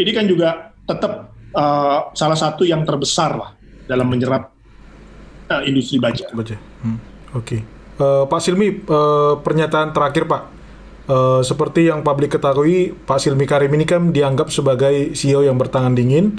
ini 0.00 0.10
kan 0.12 0.24
juga 0.24 0.72
tetap 0.88 1.32
uh, 1.52 2.10
salah 2.16 2.36
satu 2.36 2.64
yang 2.64 2.84
terbesar 2.84 3.36
lah 3.36 3.50
dalam 3.86 4.06
menyerap 4.10 4.52
uh, 5.50 5.62
industri 5.64 6.02
baja. 6.02 6.26
baja. 6.30 6.58
Hmm. 6.82 6.98
Oke, 7.34 7.58
okay. 7.58 7.60
uh, 8.02 8.26
Pak 8.26 8.40
Silmi, 8.42 8.82
uh, 8.86 9.38
pernyataan 9.40 9.94
terakhir 9.94 10.26
Pak 10.26 10.56
Uh, 11.06 11.38
seperti 11.38 11.86
yang 11.86 12.02
publik 12.02 12.34
ketahui, 12.34 12.90
Pak 12.90 13.22
Silmi 13.22 13.46
Karim 13.46 13.70
ini 13.78 13.86
kan 13.86 14.10
dianggap 14.10 14.50
sebagai 14.50 15.14
CEO 15.14 15.46
yang 15.46 15.54
bertangan 15.54 15.94
dingin 15.94 16.34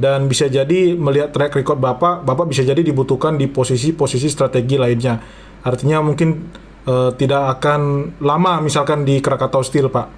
dan 0.00 0.24
bisa 0.24 0.48
jadi 0.48 0.96
melihat 0.96 1.36
track 1.36 1.52
record 1.52 1.76
Bapak, 1.76 2.24
Bapak 2.24 2.48
bisa 2.48 2.64
jadi 2.64 2.80
dibutuhkan 2.80 3.36
di 3.36 3.44
posisi-posisi 3.44 4.32
strategi 4.32 4.80
lainnya. 4.80 5.20
Artinya 5.60 6.00
mungkin 6.00 6.48
uh, 6.88 7.12
tidak 7.12 7.60
akan 7.60 8.12
lama 8.24 8.64
misalkan 8.64 9.04
di 9.04 9.20
Krakatau 9.20 9.60
Steel, 9.60 9.92
Pak. 9.92 10.08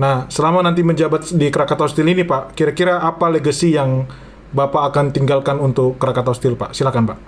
Nah, 0.00 0.24
selama 0.32 0.64
nanti 0.64 0.80
menjabat 0.80 1.36
di 1.36 1.52
Krakatau 1.52 1.92
Steel 1.92 2.08
ini, 2.08 2.24
Pak, 2.24 2.56
kira-kira 2.56 3.04
apa 3.04 3.28
legacy 3.28 3.76
yang 3.76 4.08
Bapak 4.52 4.92
akan 4.92 5.16
tinggalkan 5.16 5.56
untuk 5.60 5.96
Krakatau 5.96 6.36
Steel, 6.36 6.56
Pak? 6.56 6.76
Silakan, 6.76 7.08
Pak. 7.08 7.18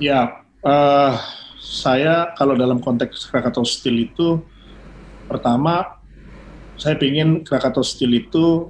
Ya, 0.00 0.42
uh, 0.64 1.12
saya 1.60 2.32
kalau 2.34 2.56
dalam 2.56 2.80
konteks 2.80 3.28
Krakatau 3.28 3.62
Steel 3.62 4.08
itu 4.08 4.40
Pertama, 5.24 6.00
saya 6.76 7.00
ingin 7.00 7.44
Krakatau 7.44 7.80
Steel 7.80 8.12
itu 8.12 8.68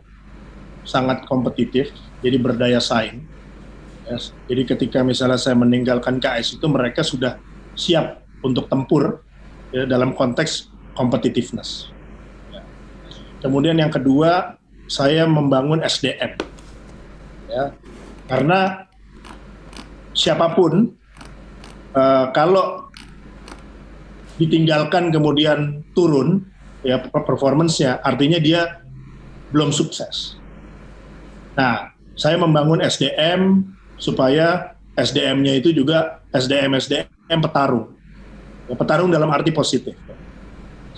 sangat 0.86 1.26
kompetitif, 1.26 1.90
jadi 2.22 2.38
berdaya 2.38 2.78
saing. 2.78 3.26
Yes. 4.04 4.36
Jadi 4.46 4.62
ketika 4.68 5.00
misalnya 5.00 5.40
saya 5.40 5.56
meninggalkan 5.56 6.20
KS 6.20 6.60
itu 6.60 6.66
mereka 6.68 7.00
sudah 7.00 7.40
siap 7.72 8.20
untuk 8.44 8.68
tempur 8.68 9.24
ya, 9.72 9.88
dalam 9.88 10.12
konteks 10.12 10.68
competitiveness. 10.92 11.88
Ya. 12.52 12.60
Kemudian 13.40 13.80
yang 13.80 13.88
kedua, 13.88 14.60
saya 14.86 15.24
membangun 15.24 15.80
SDM. 15.80 16.36
Ya. 17.54 17.70
Karena 18.26 18.90
siapa 20.10 20.58
pun 20.58 20.90
uh, 21.94 22.26
kalau 22.34 22.90
ditinggalkan 24.34 25.14
kemudian 25.14 25.86
turun 25.94 26.42
ya 26.82 26.98
performance-nya 27.06 28.02
artinya 28.02 28.42
dia 28.42 28.82
belum 29.54 29.70
sukses. 29.70 30.34
Nah, 31.54 31.94
saya 32.18 32.34
membangun 32.34 32.82
SDM 32.82 33.62
supaya 33.94 34.74
SDM-nya 34.98 35.62
itu 35.62 35.70
juga 35.70 36.18
SDM 36.34 36.74
SDM 36.82 37.38
petarung. 37.38 37.94
Ya, 38.66 38.74
petarung 38.74 39.14
dalam 39.14 39.30
arti 39.30 39.54
positif. 39.54 39.94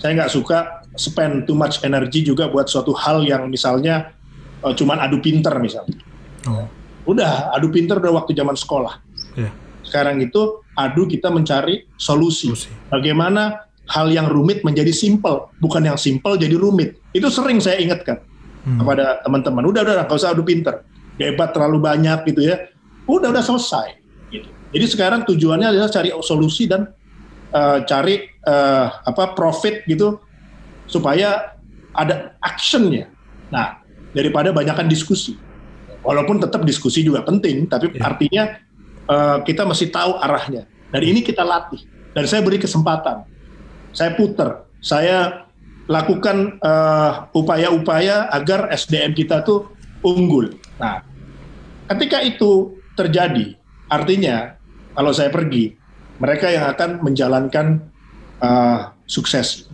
Saya 0.01 0.17
nggak 0.17 0.33
suka 0.33 0.57
spend 0.97 1.45
too 1.45 1.53
much 1.53 1.81
energy 1.85 2.25
juga 2.25 2.49
buat 2.49 2.65
suatu 2.65 2.93
hal 2.97 3.21
yang 3.21 3.45
misalnya 3.53 4.17
uh, 4.65 4.73
cuman 4.73 4.97
adu 4.97 5.21
pinter 5.21 5.53
misalnya. 5.61 6.06
Oh. 6.47 6.67
Udah 7.07 7.51
adu 7.55 7.71
pinter 7.71 7.99
udah 7.99 8.23
waktu 8.23 8.35
zaman 8.35 8.55
sekolah. 8.55 8.99
Yeah. 9.35 9.53
Sekarang 9.83 10.19
itu 10.19 10.63
adu 10.75 11.07
kita 11.07 11.31
mencari 11.31 11.87
solusi. 11.95 12.51
solusi. 12.51 12.71
Bagaimana 12.91 13.67
hal 13.87 14.11
yang 14.11 14.27
rumit 14.27 14.67
menjadi 14.67 14.91
simple, 14.91 15.51
bukan 15.63 15.87
yang 15.87 15.95
simple 15.95 16.35
jadi 16.35 16.59
rumit. 16.59 16.99
Itu 17.15 17.31
sering 17.31 17.63
saya 17.63 17.79
ingatkan 17.79 18.19
hmm. 18.67 18.83
kepada 18.83 19.23
teman-teman. 19.23 19.63
Udah, 19.63 19.81
udah, 19.87 20.03
nggak 20.03 20.19
usah 20.19 20.35
adu 20.35 20.43
pinter. 20.43 20.83
Debat 21.15 21.49
terlalu 21.55 21.79
banyak 21.79 22.27
gitu 22.27 22.43
ya. 22.43 22.67
Udah, 23.07 23.31
udah 23.31 23.43
selesai. 23.43 23.95
Gitu. 24.27 24.47
Jadi 24.75 24.85
sekarang 24.91 25.23
tujuannya 25.23 25.71
adalah 25.71 25.87
cari 25.87 26.11
solusi 26.19 26.67
dan 26.67 26.91
uh, 27.55 27.79
cari 27.87 28.27
uh, 28.43 28.85
apa 29.07 29.31
profit 29.31 29.87
gitu 29.87 30.19
supaya 30.85 31.57
ada 31.95 32.35
actionnya. 32.43 33.09
Nah, 33.49 33.81
daripada 34.11 34.51
banyakkan 34.51 34.85
diskusi. 34.85 35.46
Walaupun 36.07 36.39
tetap 36.39 36.63
diskusi 36.63 37.03
juga 37.03 37.19
penting, 37.27 37.67
tapi 37.67 37.91
yeah. 37.91 38.07
artinya 38.07 38.43
uh, 39.11 39.37
kita 39.43 39.67
masih 39.67 39.91
tahu 39.91 40.15
arahnya. 40.23 40.63
Dan 40.87 41.03
ini 41.03 41.19
kita 41.19 41.43
latih. 41.43 41.83
Dan 42.15 42.23
saya 42.23 42.39
beri 42.39 42.63
kesempatan. 42.63 43.27
Saya 43.91 44.15
putar. 44.15 44.63
Saya 44.79 45.47
lakukan 45.87 46.59
eh, 46.59 47.11
upaya-upaya 47.31 48.27
agar 48.29 48.67
SDM 48.75 49.15
kita 49.15 49.41
tuh 49.41 49.71
unggul. 50.03 50.53
Nah, 50.77 51.01
ketika 51.91 52.21
itu 52.21 52.77
terjadi, 52.93 53.55
artinya 53.87 54.59
kalau 54.93 55.11
saya 55.15 55.31
pergi, 55.31 55.77
mereka 56.17 56.49
yang 56.49 56.65
akan 56.73 57.05
menjalankan 57.05 57.85
uh, 58.41 58.89
sukses, 59.05 59.69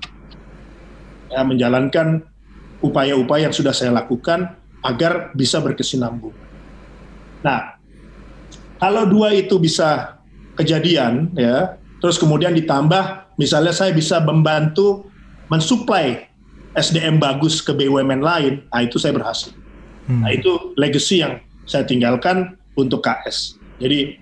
ya, 1.31 1.39
menjalankan 1.47 2.27
upaya-upaya 2.83 3.47
yang 3.47 3.55
sudah 3.55 3.71
saya 3.71 3.95
lakukan 3.95 4.51
agar 4.83 5.31
bisa 5.33 5.63
berkesinambungan. 5.63 6.35
Nah, 7.43 7.79
kalau 8.79 9.07
dua 9.07 9.31
itu 9.31 9.55
bisa 9.59 10.19
kejadian, 10.59 11.31
ya, 11.33 11.79
terus 12.03 12.19
kemudian 12.19 12.51
ditambah, 12.51 13.33
misalnya 13.39 13.71
saya 13.71 13.95
bisa 13.95 14.19
membantu 14.19 15.07
mensuplai 15.47 16.27
SDM 16.75 17.21
bagus 17.21 17.63
ke 17.63 17.71
BUMN 17.71 18.21
lain, 18.21 18.53
nah 18.73 18.81
itu 18.83 18.99
saya 18.99 19.15
berhasil. 19.15 19.53
Hmm. 20.09 20.25
Nah 20.25 20.35
itu 20.35 20.75
legacy 20.75 21.23
yang 21.23 21.39
saya 21.63 21.87
tinggalkan 21.87 22.59
untuk 22.75 23.05
KS. 23.05 23.55
Jadi 23.79 24.19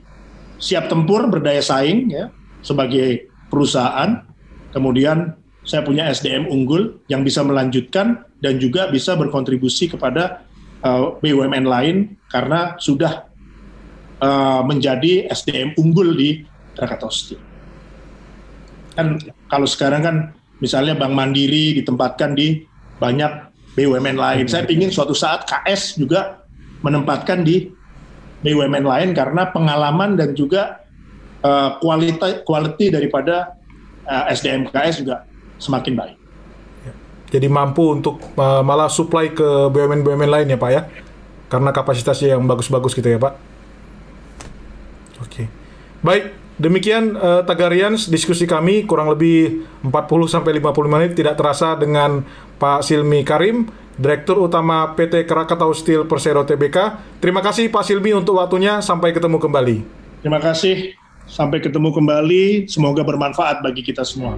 siap 0.62 0.92
tempur, 0.92 1.26
berdaya 1.32 1.64
saing 1.64 2.12
ya 2.12 2.30
sebagai 2.62 3.32
perusahaan. 3.50 4.28
Kemudian 4.72 5.36
saya 5.66 5.84
punya 5.84 6.08
SDM 6.10 6.48
unggul 6.48 7.02
yang 7.12 7.26
bisa 7.26 7.44
melanjutkan 7.44 8.24
dan 8.40 8.58
juga 8.62 8.88
bisa 8.90 9.18
berkontribusi 9.18 9.92
kepada 9.92 10.46
uh, 10.86 11.18
BUMN 11.22 11.66
lain 11.66 12.18
karena 12.30 12.76
sudah 12.78 13.28
uh, 14.22 14.62
menjadi 14.66 15.30
SDM 15.30 15.78
unggul 15.78 16.14
di 16.14 16.46
Krakatau 16.78 17.12
Steel. 17.12 17.42
Kan 18.96 19.18
kalau 19.48 19.68
sekarang 19.68 20.02
kan 20.04 20.16
misalnya 20.60 20.94
Bank 20.96 21.14
Mandiri 21.16 21.80
ditempatkan 21.82 22.38
di 22.38 22.64
banyak 23.02 23.52
BUMN 23.74 24.18
lain. 24.20 24.46
Saya 24.46 24.68
ingin 24.68 24.92
suatu 24.92 25.16
saat 25.16 25.48
KS 25.48 25.98
juga 25.98 26.44
menempatkan 26.86 27.42
di 27.42 27.72
BUMN 28.42 28.86
lain 28.86 29.10
karena 29.14 29.50
pengalaman 29.50 30.18
dan 30.18 30.34
juga 30.34 30.82
uh, 31.46 31.78
kualitas 31.82 32.42
quality 32.46 32.90
daripada 32.94 33.58
uh, 34.06 34.30
eh, 34.30 34.34
SDM 34.38 34.70
KS 34.70 35.06
juga 35.06 35.26
semakin 35.62 35.94
baik. 35.94 36.21
Jadi 37.32 37.48
mampu 37.48 37.96
untuk 37.96 38.20
uh, 38.36 38.60
malah 38.60 38.92
supply 38.92 39.32
ke 39.32 39.72
BUMN-BUMN 39.72 40.30
lain 40.30 40.48
ya 40.52 40.60
Pak 40.60 40.72
ya? 40.72 40.82
Karena 41.48 41.72
kapasitasnya 41.72 42.36
yang 42.36 42.44
bagus-bagus 42.44 42.92
gitu 42.92 43.08
ya 43.08 43.20
Pak? 43.20 43.34
Oke. 45.24 45.28
Okay. 45.32 45.46
Baik, 46.02 46.24
Demikian 46.62 47.18
uh, 47.18 47.42
Tagarians 47.42 48.06
diskusi 48.06 48.46
kami 48.46 48.86
kurang 48.86 49.10
lebih 49.10 49.66
40 49.82 49.90
sampai 50.30 50.62
50 50.62 50.94
menit 50.94 51.12
tidak 51.18 51.34
terasa 51.34 51.74
dengan 51.74 52.22
Pak 52.62 52.86
Silmi 52.86 53.26
Karim, 53.26 53.66
Direktur 53.98 54.38
Utama 54.38 54.94
PT 54.94 55.26
Krakatau 55.26 55.74
Steel 55.74 56.06
Persero 56.06 56.46
Tbk. 56.46 57.02
Terima 57.18 57.42
kasih 57.42 57.74
Pak 57.74 57.82
Silmi 57.82 58.14
untuk 58.14 58.38
waktunya. 58.38 58.78
Sampai 58.78 59.10
ketemu 59.10 59.42
kembali. 59.42 59.78
Terima 60.22 60.38
kasih. 60.38 60.94
Sampai 61.26 61.66
ketemu 61.66 61.90
kembali. 61.90 62.70
Semoga 62.70 63.02
bermanfaat 63.02 63.66
bagi 63.66 63.82
kita 63.82 64.06
semua. 64.06 64.38